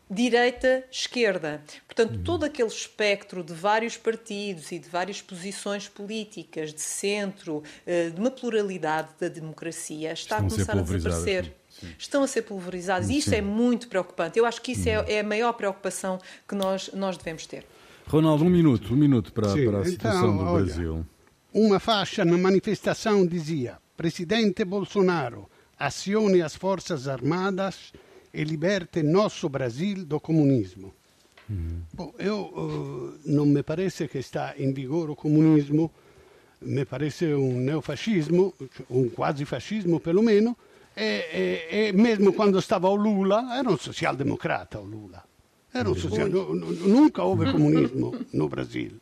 direita-esquerda. 0.08 1.62
Portanto, 1.86 2.16
uhum. 2.16 2.22
todo 2.22 2.44
aquele 2.44 2.68
espectro 2.68 3.42
de 3.42 3.52
vários 3.52 3.96
partidos 3.96 4.70
e 4.70 4.78
de 4.78 4.88
várias 4.88 5.20
posições 5.20 5.88
políticas, 5.88 6.72
de 6.72 6.80
centro, 6.80 7.56
uh, 7.58 8.10
de 8.10 8.20
uma 8.20 8.30
pluralidade 8.30 9.08
da 9.18 9.28
democracia, 9.28 10.12
está 10.12 10.36
Estão 10.36 10.46
a 10.46 10.50
começar 10.50 10.76
a, 10.76 10.80
a 10.80 10.82
desaparecer. 10.82 11.52
Sim. 11.80 11.88
estão 11.98 12.22
a 12.22 12.26
ser 12.26 12.42
pulverizados. 12.42 13.10
E 13.10 13.18
isso 13.18 13.34
é 13.34 13.40
muito 13.40 13.88
preocupante. 13.88 14.38
Eu 14.38 14.46
acho 14.46 14.60
que 14.62 14.72
isso 14.72 14.88
é, 14.88 15.12
é, 15.12 15.20
a 15.20 15.24
maior 15.24 15.52
preocupação 15.52 16.18
que 16.48 16.54
nós, 16.54 16.90
nós 16.94 17.16
devemos 17.16 17.46
ter. 17.46 17.64
Ronaldo, 18.06 18.44
um 18.44 18.50
minuto, 18.50 18.94
um 18.94 18.96
minuto 18.96 19.32
para, 19.32 19.52
para 19.52 19.80
a 19.80 19.84
situação 19.84 20.34
então, 20.34 20.36
do 20.36 20.50
olha, 20.50 20.64
Brasil. 20.64 21.06
Uma 21.52 21.80
faixa 21.80 22.24
na 22.24 22.38
manifestação 22.38 23.26
dizia: 23.26 23.78
Presidente 23.96 24.64
Bolsonaro, 24.64 25.48
acione 25.78 26.40
as 26.40 26.54
forças 26.54 27.08
armadas 27.08 27.92
e 28.32 28.44
liberte 28.44 29.02
nosso 29.02 29.48
Brasil 29.48 30.04
do 30.04 30.20
comunismo. 30.20 30.94
Mm. 31.48 31.80
Bom, 31.92 32.14
eu 32.18 32.40
uh, 32.40 33.18
não 33.24 33.46
me 33.46 33.62
parece 33.62 34.08
que 34.08 34.18
está 34.18 34.54
em 34.58 34.72
vigor 34.72 35.10
o 35.10 35.16
comunismo, 35.16 35.90
me 36.60 36.84
parece 36.84 37.26
um 37.34 37.60
neofascismo, 37.60 38.52
um 38.90 39.08
quase 39.08 39.44
fascismo 39.44 40.00
pelo 40.00 40.22
menos, 40.22 40.54
e, 40.96 41.02
e, 41.02 41.88
e 41.88 41.92
mesmo 41.92 42.32
quando 42.32 42.58
stava 42.60 42.88
o 42.88 42.96
Lula, 42.96 43.56
era 43.58 43.68
um 43.68 43.76
social-democrata 43.76 44.80
o 44.80 44.84
Lula. 44.84 45.22
Era 45.72 45.90
um 45.90 45.94
social, 45.94 46.28
nunca 46.28 47.22
houve 47.22 47.52
comunismo 47.52 48.14
no 48.32 48.48
Brasil. 48.48 48.92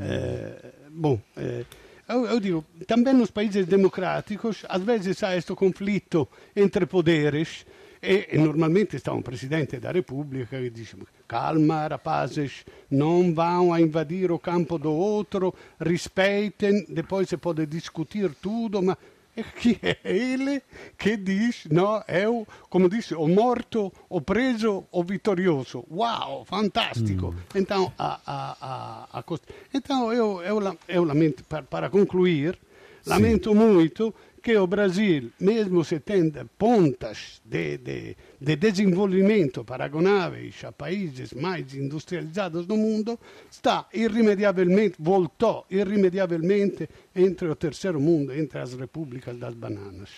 Eh, 0.00 0.72
bom, 0.90 1.20
eh, 1.36 1.64
eu, 2.08 2.26
eu, 2.26 2.40
digo, 2.40 2.64
também 2.86 3.12
nos 3.12 3.30
países 3.30 3.66
democráticos, 3.66 4.64
às 4.68 4.82
vezes 4.82 5.22
há 5.22 5.36
este 5.36 5.54
conflito 5.54 6.26
entre 6.56 6.86
poderes, 6.86 7.66
e, 8.02 8.28
e 8.32 8.38
normalmente 8.38 8.96
está 8.96 9.12
um 9.12 9.22
presidente 9.22 9.78
da 9.78 9.90
República 9.90 10.58
que 10.58 10.70
diz 10.70 10.94
calma, 11.26 11.86
rapazes, 11.88 12.64
não 12.90 13.34
vão 13.34 13.72
a 13.72 13.80
invadir 13.80 14.30
o 14.30 14.38
campo 14.38 14.78
do 14.78 14.92
outro, 14.92 15.54
respeitem, 15.80 16.86
depois 16.88 17.28
se 17.28 17.36
pode 17.36 17.66
discutir 17.66 18.34
tudo, 18.40 18.82
mas 18.82 18.96
que 19.60 19.78
é 19.82 19.98
ele 20.04 20.62
que 20.96 21.16
diz, 21.16 21.66
não, 21.70 22.02
eu, 22.08 22.46
como 22.68 22.88
disse, 22.88 23.14
o 23.14 23.26
morto, 23.26 23.92
o 24.08 24.20
preso, 24.20 24.84
o 24.92 25.02
vitorioso. 25.02 25.84
Uau, 25.90 26.44
fantástico. 26.44 27.28
Hum. 27.28 27.34
Então, 27.54 27.92
a, 27.98 28.20
a, 28.26 28.56
a, 28.60 29.20
a, 29.20 29.24
então 29.72 30.12
eu, 30.12 30.42
eu, 30.42 30.78
eu 30.88 31.04
lamento, 31.04 31.44
para, 31.44 31.62
para 31.62 31.90
concluir, 31.90 32.58
lamento 33.06 33.50
Sim. 33.50 33.56
muito 33.56 34.14
que 34.44 34.54
o 34.58 34.66
Brasil, 34.66 35.32
mesmo 35.40 35.82
se 35.82 35.98
tem 36.00 36.30
pontas 36.58 37.40
de, 37.42 37.78
de, 37.78 38.16
de 38.38 38.56
desenvolvimento 38.56 39.64
paragonáveis 39.64 40.62
a 40.64 40.70
países 40.70 41.32
mais 41.32 41.74
industrializados 41.74 42.66
do 42.66 42.76
mundo, 42.76 43.18
está 43.50 43.88
irrimediavelmente, 43.94 44.96
voltou 44.98 45.64
irrimediavelmente 45.70 46.86
entre 47.16 47.48
o 47.48 47.56
terceiro 47.56 47.98
mundo, 47.98 48.34
entre 48.34 48.58
as 48.58 48.74
repúblicas 48.74 49.34
das 49.38 49.54
bananas. 49.54 50.10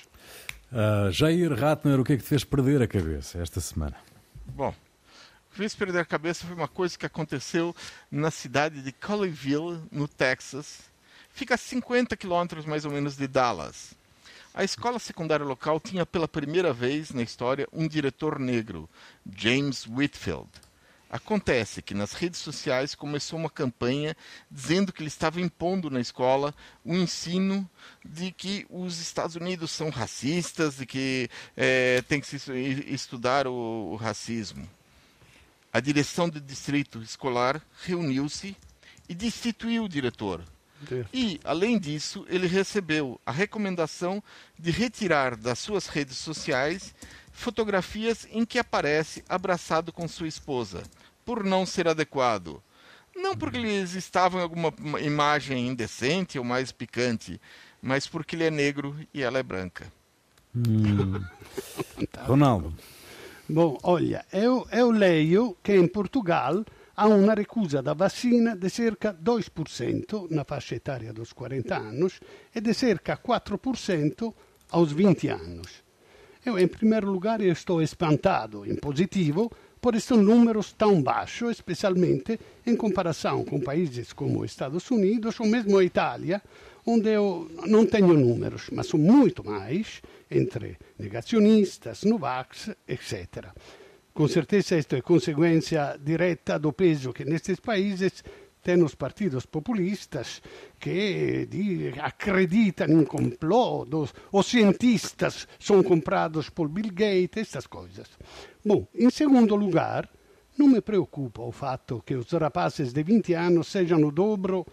Uh, 0.73 1.13
Jair 1.13 1.53
Ratner, 1.55 2.01
o 2.01 2.05
que 2.05 2.15
é 2.15 2.17
que 2.17 2.25
te 2.25 2.29
fez 2.29 2.43
perder 2.43 2.83
a 2.83 2.89
cabeça 2.89 3.41
esta 3.41 3.61
semana? 3.61 3.95
Bom, 4.45 4.75
fez 5.51 5.73
perder 5.77 6.01
a 6.01 6.05
cabeça 6.05 6.45
foi 6.45 6.57
uma 6.57 6.67
coisa 6.67 6.99
que 6.99 7.07
aconteceu 7.07 7.75
na 8.11 8.33
cidade 8.33 8.83
de 8.83 8.91
Colleyville, 8.91 9.81
no 9.93 10.09
Texas. 10.09 10.81
Fica 11.37 11.55
a 11.55 11.59
50 11.59 12.17
quilômetros 12.17 12.65
mais 12.65 12.87
ou 12.87 12.91
menos 12.91 13.15
de 13.15 13.29
Dallas. 13.29 13.93
A 14.55 14.65
escola 14.65 14.99
secundária 14.99 15.45
local 15.45 15.79
tinha 15.79 16.07
pela 16.07 16.27
primeira 16.27 16.73
vez 16.73 17.11
na 17.11 17.21
história 17.21 17.69
um 17.71 17.87
diretor 17.87 18.39
negro, 18.39 18.89
James 19.37 19.87
Whitfield. 19.87 20.49
Acontece 21.11 21.83
que 21.83 21.93
nas 21.93 22.15
redes 22.15 22.41
sociais 22.41 22.95
começou 22.95 23.39
uma 23.39 23.51
campanha 23.51 24.17
dizendo 24.51 24.95
que 24.95 25.03
ele 25.03 25.09
estava 25.09 25.39
impondo 25.39 25.91
na 25.91 26.01
escola 26.01 26.55
o 26.83 26.95
ensino 26.95 27.69
de 28.03 28.33
que 28.33 28.67
os 28.71 28.99
Estados 28.99 29.37
Unidos 29.37 29.71
são 29.71 29.91
racistas 29.91 30.81
e 30.81 30.87
que 30.87 31.29
é, 31.55 32.01
tem 32.09 32.19
que 32.19 32.27
se 32.27 32.51
estudar 32.87 33.47
o, 33.47 33.91
o 33.93 33.97
racismo. 33.97 34.67
A 35.71 35.81
direção 35.81 36.31
do 36.31 36.41
distrito 36.41 37.03
escolar 37.03 37.61
reuniu-se 37.83 38.57
e 39.07 39.15
destituiu 39.15 39.85
o 39.85 39.89
diretor, 39.89 40.43
e, 41.13 41.41
além 41.45 41.79
disso, 41.79 42.25
ele 42.29 42.47
recebeu 42.47 43.21
a 43.25 43.31
recomendação 43.31 44.23
de 44.59 44.71
retirar 44.71 45.37
das 45.37 45.59
suas 45.59 45.87
redes 45.87 46.17
sociais 46.17 46.95
fotografias 47.33 48.27
em 48.31 48.45
que 48.45 48.59
aparece 48.59 49.23
abraçado 49.29 49.93
com 49.93 50.09
sua 50.09 50.27
esposa, 50.27 50.83
por 51.25 51.45
não 51.45 51.67
ser 51.67 51.87
adequado. 51.87 52.63
Não 53.15 53.37
porque 53.37 53.57
eles 53.57 53.95
estavam 53.95 54.41
em 54.41 54.43
alguma 54.43 54.73
imagem 55.01 55.69
indecente 55.69 56.39
ou 56.39 56.45
mais 56.45 56.71
picante, 56.73 57.41
mas 57.81 58.07
porque 58.07 58.37
ele 58.37 58.45
é 58.45 58.51
negro 58.51 58.97
e 59.13 59.23
ela 59.23 59.39
é 59.39 59.43
branca. 59.43 59.91
Hum. 60.55 61.23
Ronaldo. 62.27 62.75
Bom, 63.49 63.79
olha, 63.83 64.25
eu, 64.33 64.67
eu 64.73 64.91
leio 64.91 65.57
que 65.63 65.73
em 65.73 65.87
Portugal 65.87 66.65
há 66.97 67.07
uma 67.07 67.35
recusa 67.35 67.83
da 67.83 67.93
vacina 67.93 68.57
de 68.57 68.71
cerca 68.71 69.13
2% 69.13 70.31
na 70.31 70.45
faixa 70.45 70.75
etária 70.75 71.13
dos 71.13 71.33
40 71.33 71.77
anos 71.77 72.21
e 72.55 72.61
de 72.61 72.73
cerca 72.73 73.17
4% 73.17 74.33
aos 74.71 74.93
20 74.93 75.29
anos. 75.29 75.85
Eu, 76.45 76.59
em 76.59 76.67
primeiro 76.67 77.11
lugar, 77.11 77.41
estou 77.41 77.83
espantado, 77.83 78.65
em 78.65 78.77
positivo, 78.77 79.51
por 79.81 79.95
estes 79.95 80.17
números 80.17 80.73
tão 80.73 81.03
baixos, 81.03 81.57
especialmente 81.57 82.41
em 82.67 82.75
comparação 82.75 83.45
com 83.45 83.61
países 83.61 84.13
como 84.13 84.45
Estados 84.45 84.91
Unidos 84.91 85.39
ou 85.39 85.47
mesmo 85.47 85.77
a 85.77 85.85
Itália, 85.85 86.43
onde 86.87 87.11
eu 87.11 87.51
não 87.67 87.85
tenho 87.85 88.15
números, 88.15 88.69
mas 88.73 88.87
são 88.87 88.99
muito 88.99 89.45
mais 89.45 90.01
entre 90.31 90.79
negacionistas, 90.99 92.05
Novax, 92.05 92.71
etc. 92.89 93.49
Com 94.17 94.27
certeza 94.27 94.79
isto 94.79 94.97
é 94.97 95.03
consequência 95.03 96.01
direta 96.03 96.59
do 96.59 96.73
peso 96.73 97.13
que 97.13 97.23
nestes 97.23 97.61
países 97.61 98.25
têm 98.63 98.83
os 98.83 98.95
partidos 98.95 99.45
populistas 99.45 100.41
que 100.81 101.47
acreditam 102.01 102.89
em 102.89 103.05
complô, 103.05 103.87
os 104.33 104.47
cientistas 104.47 105.47
são 105.61 105.83
comprados 105.83 106.49
por 106.49 106.67
Bill 106.67 106.95
Gates, 106.95 107.43
estas 107.43 107.67
coisas. 107.67 108.09
Bom, 108.65 108.89
em 108.95 109.11
segundo 109.11 109.55
lugar, 109.55 110.09
não 110.57 110.67
me 110.67 110.81
preocupa 110.81 111.43
o 111.43 111.53
fato 111.53 112.03
que 112.03 112.15
os 112.15 112.33
rapazes 112.33 112.95
de 112.95 113.03
20 113.03 113.35
anos 113.35 113.67
sejam 113.67 114.03
o 114.03 114.11
dobro 114.11 114.67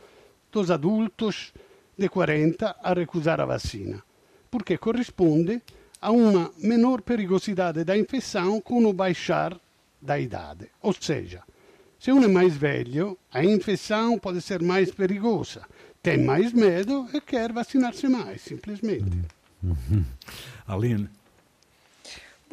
dos 0.50 0.72
adultos 0.72 1.52
de 1.98 2.08
40 2.08 2.78
a 2.82 2.94
recusar 2.94 3.42
a 3.42 3.46
vacina, 3.46 4.02
porque 4.50 4.78
corresponde 4.78 5.62
uma 6.12 6.52
menor 6.58 7.02
perigosidade 7.02 7.84
da 7.84 7.98
infecção 7.98 8.60
com 8.60 8.86
o 8.86 8.94
baixar 8.94 9.58
da 10.02 10.20
idade. 10.20 10.70
Ou 10.82 10.94
seja, 10.94 11.42
se 12.00 12.12
um 12.12 12.24
é 12.24 12.28
mais 12.28 12.56
velho, 12.56 13.18
a 13.32 13.44
infecção 13.44 14.20
pode 14.20 14.42
ser 14.42 14.62
mais 14.62 14.92
perigosa, 14.92 15.64
tem 16.02 16.18
mais 16.24 16.52
medo 16.52 17.08
e 17.14 17.22
quer 17.22 17.54
vacinar-se 17.54 18.08
mais, 18.10 18.42
simplesmente. 18.42 19.06
Uhum. 19.64 20.04
Aline, 20.68 21.10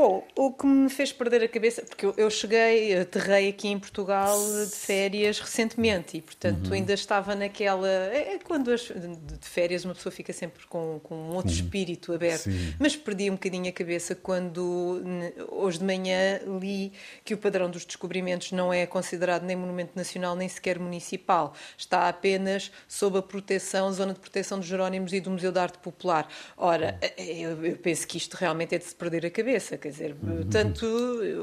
Bom, 0.01 0.27
o 0.35 0.51
que 0.51 0.65
me 0.65 0.89
fez 0.89 1.13
perder 1.13 1.45
a 1.45 1.49
cabeça, 1.49 1.83
porque 1.83 2.07
eu, 2.07 2.15
eu 2.17 2.31
cheguei, 2.31 2.99
aterrei 2.99 3.51
aqui 3.51 3.69
em 3.69 3.79
Portugal 3.79 4.35
de 4.65 4.75
férias 4.75 5.39
recentemente 5.39 6.17
e, 6.17 6.23
portanto, 6.23 6.69
uhum. 6.69 6.73
ainda 6.73 6.95
estava 6.95 7.35
naquela. 7.35 7.87
É, 7.87 8.37
é 8.37 8.39
quando 8.39 8.71
as, 8.71 8.81
de 8.81 9.47
férias 9.47 9.85
uma 9.85 9.95
pessoa 9.95 10.11
fica 10.11 10.33
sempre 10.33 10.67
com, 10.69 10.99
com 11.03 11.15
um 11.15 11.35
outro 11.35 11.51
uhum. 11.51 11.57
espírito 11.57 12.15
aberto, 12.15 12.45
Sim. 12.45 12.75
mas 12.79 12.97
perdi 12.97 13.29
um 13.29 13.35
bocadinho 13.35 13.69
a 13.69 13.73
cabeça 13.73 14.15
quando 14.15 15.03
hoje 15.51 15.81
de 15.81 15.85
manhã 15.85 16.41
li 16.59 16.95
que 17.23 17.35
o 17.35 17.37
padrão 17.37 17.69
dos 17.69 17.85
descobrimentos 17.85 18.53
não 18.53 18.73
é 18.73 18.87
considerado 18.87 19.43
nem 19.43 19.55
monumento 19.55 19.93
nacional 19.95 20.35
nem 20.35 20.49
sequer 20.49 20.79
municipal, 20.79 21.53
está 21.77 22.09
apenas 22.09 22.73
sob 22.89 23.19
a 23.19 23.23
proteção, 23.23 23.93
zona 23.93 24.15
de 24.15 24.21
proteção 24.21 24.59
dos 24.61 24.67
Jerónimos 24.67 25.13
e 25.13 25.21
do 25.21 25.31
Museu 25.31 25.53
da 25.53 25.65
Arte 25.65 25.77
Popular. 25.77 26.27
Ora, 26.57 26.99
uhum. 27.19 27.23
eu, 27.23 27.67
eu 27.67 27.77
penso 27.77 28.07
que 28.07 28.17
isto 28.17 28.33
realmente 28.33 28.75
é 28.75 28.79
de 28.79 28.85
se 28.85 28.95
perder 28.95 29.27
a 29.27 29.31
cabeça 29.31 29.77
Quer 29.91 30.05
dizer, 30.07 30.17
uhum. 30.23 30.49
tanto 30.49 30.87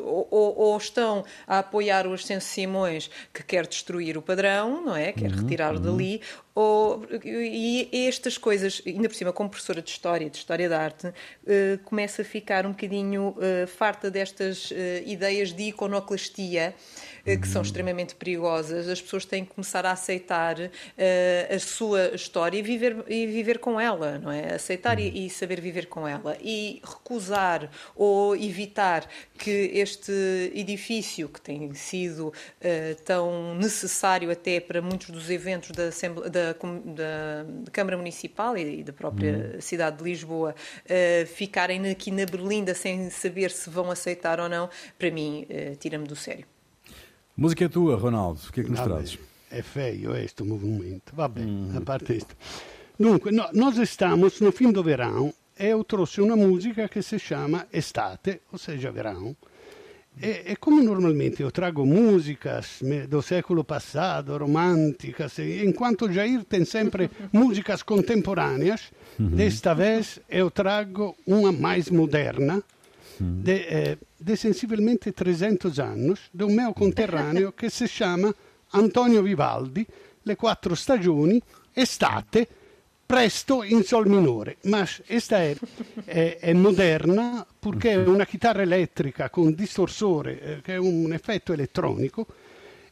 ou, 0.04 0.58
ou, 0.58 0.78
estão 0.78 1.26
a 1.45 1.60
apoiar 1.60 2.08
o 2.08 2.14
Ascenso 2.14 2.48
Simões, 2.48 3.10
que 3.34 3.43
quer 3.43 3.68
destruir 3.68 4.18
o 4.18 4.22
padrão, 4.22 4.86
não 4.86 4.95
é? 4.95 5.12
Quer 5.12 5.32
uhum. 5.32 5.41
retirar-o 5.41 5.78
uhum. 5.78 5.84
dali, 5.84 6.22
ou, 6.60 7.05
e 7.24 7.88
estas 8.08 8.36
coisas, 8.36 8.82
ainda 8.84 9.08
por 9.08 9.14
cima, 9.14 9.32
como 9.32 9.47
professora 9.47 9.80
de 9.80 9.91
História, 9.91 10.28
de 10.28 10.38
História 10.38 10.68
da 10.68 10.82
Arte, 10.82 11.05
uh, 11.05 11.14
começa 11.86 12.24
a 12.24 12.26
ficar 12.26 12.66
um 12.66 12.72
bocadinho 12.72 13.36
uh, 13.38 13.68
farta 13.68 14.10
destas 14.10 14.72
uh, 14.72 14.76
ideias 15.05 15.53
de 15.53 15.66
iconoclastia 15.66 16.74
que 17.41 17.45
são 17.45 17.62
extremamente 17.62 18.16
perigosas. 18.16 18.88
As 18.88 19.01
pessoas 19.01 19.26
têm 19.26 19.43
que 19.43 19.53
começar 19.53 19.86
a 19.86 19.91
aceitar 19.91 20.55
a 21.53 21.60
sua 21.60 22.16
história 22.16 22.58
e 22.58 22.62
viver, 22.62 23.03
e 23.05 23.28
viver 23.28 23.60
com 23.60 23.78
ela, 23.78 24.18
não 24.18 24.32
é? 24.32 24.53
Aceitar 24.53 24.97
e, 24.97 25.26
e 25.26 25.30
saber 25.30 25.60
viver 25.60 25.88
com 25.88 26.08
ela. 26.08 26.38
E 26.39 26.82
recusar 26.82 27.70
ou 27.97 28.34
evitar 28.34 29.10
que 29.38 29.51
este 29.74 30.14
edifício, 30.55 31.28
que 31.28 31.41
tem 31.41 31.74
sido 31.74 32.32
tão 33.03 33.55
necessário 33.55 34.32
até 34.32 34.62
para 34.62 34.82
muitos 34.82 35.10
dos 35.10 35.30
eventos 35.30 35.72
da, 35.72 35.89
da 36.30 36.47
da, 36.54 37.43
da, 37.43 37.72
Câmara 37.72 37.98
Municipal 37.98 38.58
e 38.58 38.84
da 38.84 38.93
própria 38.93 39.54
uhum. 39.56 39.62
cidade 39.62 39.98
de 39.98 40.04
Lisboa 40.04 40.54
uh, 40.54 41.26
ficarem 41.28 41.89
aqui 41.89 42.12
na 42.12 42.26
Berlinda 42.26 42.74
sem 42.74 43.10
saber 43.10 43.52
se 43.52 43.70
vão 43.70 43.89
aceitar 43.91 44.39
ou 44.39 44.50
não, 44.50 44.70
para 44.98 45.12
mim, 45.12 45.45
uh, 45.50 45.76
tira-me 45.78 46.08
do 46.08 46.16
sério. 46.16 46.45
Música 47.36 47.66
é 47.66 47.70
tua, 47.70 47.95
Ronaldo. 47.95 48.39
O 48.48 48.52
que 48.52 48.62
é 48.62 48.64
que 48.64 48.72
nos 48.72 48.82
trazes? 48.82 49.20
É 49.52 49.62
feio 49.62 50.16
este 50.16 50.43
movimento. 50.43 51.14
Bem, 51.30 51.45
uhum. 51.45 51.78
a 51.78 51.82
parte 51.82 52.18
isto. 52.18 52.36
Dunque, 53.00 53.32
no, 53.32 53.48
nós 53.54 53.78
estamos 53.78 54.41
no 54.41 54.52
fim 54.52 54.72
do 54.72 54.84
verão 54.84 55.34
eu 55.60 55.84
trouxe 55.84 56.22
uma 56.22 56.36
música 56.36 56.88
que 56.88 57.02
se 57.02 57.18
chama 57.18 57.68
Estate, 57.74 58.41
ou 58.52 58.60
seja, 58.60 58.91
verão. 58.91 59.36
E, 60.22 60.51
e 60.51 60.55
como 60.55 60.82
normalmente 60.84 61.41
eu 61.41 61.51
trago 61.51 61.86
músicas 61.86 62.80
do 63.07 63.22
século 63.22 63.63
passado, 63.63 64.36
românticas, 64.38 65.38
enquanto 65.39 66.11
Jair 66.11 66.43
tem 66.43 66.65
sempre 66.65 67.09
músicas 67.32 67.84
contemporâneas, 67.84 68.91
uhum. 69.20 69.30
desta 69.30 69.74
vez 69.76 70.20
eu 70.28 70.49
trago 70.49 71.15
uma 71.26 71.51
mais 71.51 71.89
moderna, 71.89 72.63
uhum. 73.22 73.41
de, 73.41 73.51
eh, 73.51 73.97
de 74.20 74.36
sensivelmente 74.36 75.11
300 75.11 75.80
anos, 75.80 76.20
de 76.34 76.43
um 76.43 76.51
meu 76.51 76.74
conterrâneo 76.74 77.51
que 77.51 77.70
se 77.72 77.88
chama 77.88 78.34
Antonio 78.74 79.22
Vivaldi, 79.22 79.88
Le 80.26 80.36
quattro 80.36 80.76
stagioni, 80.76 81.41
estate, 81.74 82.49
presto 83.08 83.64
in 83.64 83.84
sol 83.84 84.05
minore, 84.08 84.58
ma 84.64 84.86
questa 85.05 85.38
è, 85.38 85.55
è, 86.03 86.38
è, 86.41 86.53
moderna 86.53 87.47
perché 87.58 87.91
è 87.91 87.95
una 87.95 88.26
chitarra 88.26 88.62
elettrica 88.62 89.30
con 89.30 89.55
distorsore, 89.55 90.41
eh, 90.41 90.62
che 90.62 90.74
è 90.74 90.78
un 90.78 91.14
effetto 91.14 91.53
elettronico. 91.53 92.28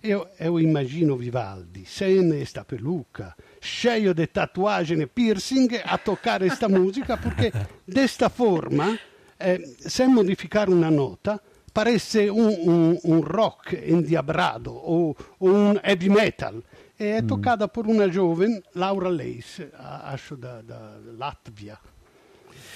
Io, 0.01 0.29
io 0.39 0.57
immagino 0.59 1.17
Vivaldi, 1.17 1.83
sen 1.85 2.45
sta 2.45 2.63
peluca, 2.63 3.35
sceio 3.59 4.13
di 4.13 4.31
tatuaggi 4.31 4.93
e 4.93 5.07
piercing 5.07 5.81
a 5.83 5.97
toccare 5.97 6.47
questa 6.47 6.69
musica 6.69 7.17
perché 7.17 7.51
questa 7.83 8.29
forma, 8.29 8.97
eh, 9.35 9.75
se 9.77 10.07
modificare 10.07 10.71
una 10.71 10.89
nota, 10.89 11.41
paresse 11.73 12.29
un, 12.29 12.55
un, 12.57 12.99
un 13.01 13.21
rock 13.21 13.77
indiabrado 13.83 14.71
o, 14.71 15.09
o 15.09 15.51
un 15.51 15.77
heavy 15.83 16.07
metal 16.07 16.63
é 16.99 17.19
hum. 17.19 17.27
tocada 17.27 17.67
por 17.67 17.87
uma 17.87 18.09
jovem, 18.09 18.61
Laura 18.73 19.09
Leis, 19.09 19.61
acho 20.03 20.35
da, 20.35 20.61
da 20.61 20.97
Latvia. 21.17 21.77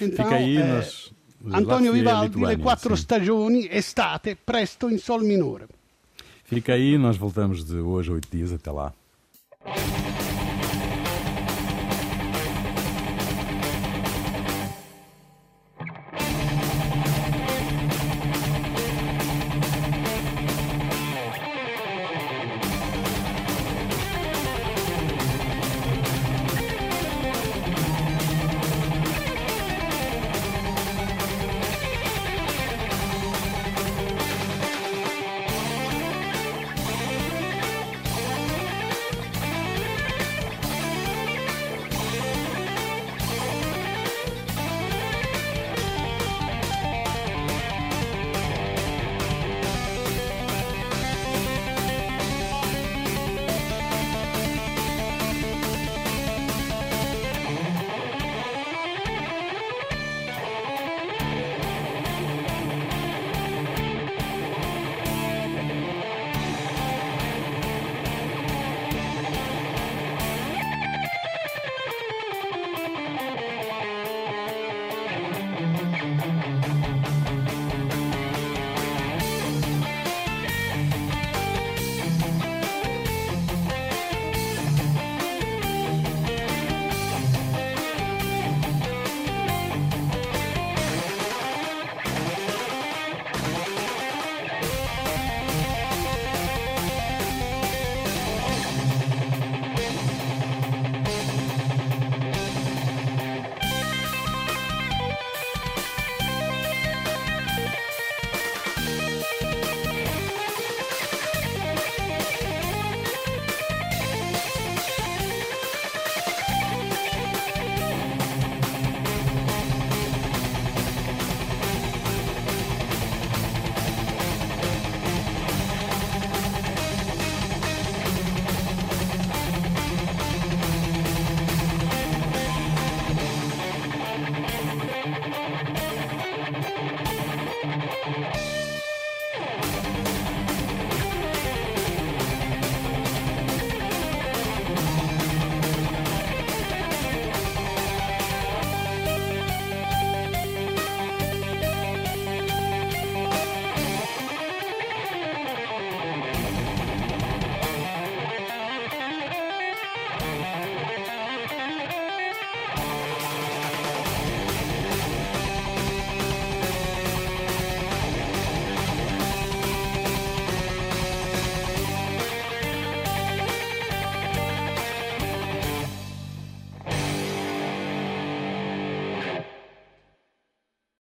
Então, 0.00 0.24
Fica 0.24 0.36
aí 0.36 0.56
é, 0.56 0.64
nos, 0.64 1.12
Antonio 1.52 1.92
Vivaldi, 1.92 2.38
Le 2.44 2.56
Quattro 2.56 2.96
sim. 2.96 3.02
Stagioni, 3.02 3.68
Estate, 3.70 4.34
presto 4.34 4.90
em 4.90 4.98
Sol 4.98 5.20
Minore. 5.20 5.66
Fica 6.44 6.74
aí, 6.74 6.98
nós 6.98 7.16
voltamos 7.16 7.64
de 7.64 7.76
hoje 7.76 8.10
a 8.10 8.14
oito 8.14 8.28
dias, 8.30 8.52
até 8.52 8.70
lá. 8.70 8.92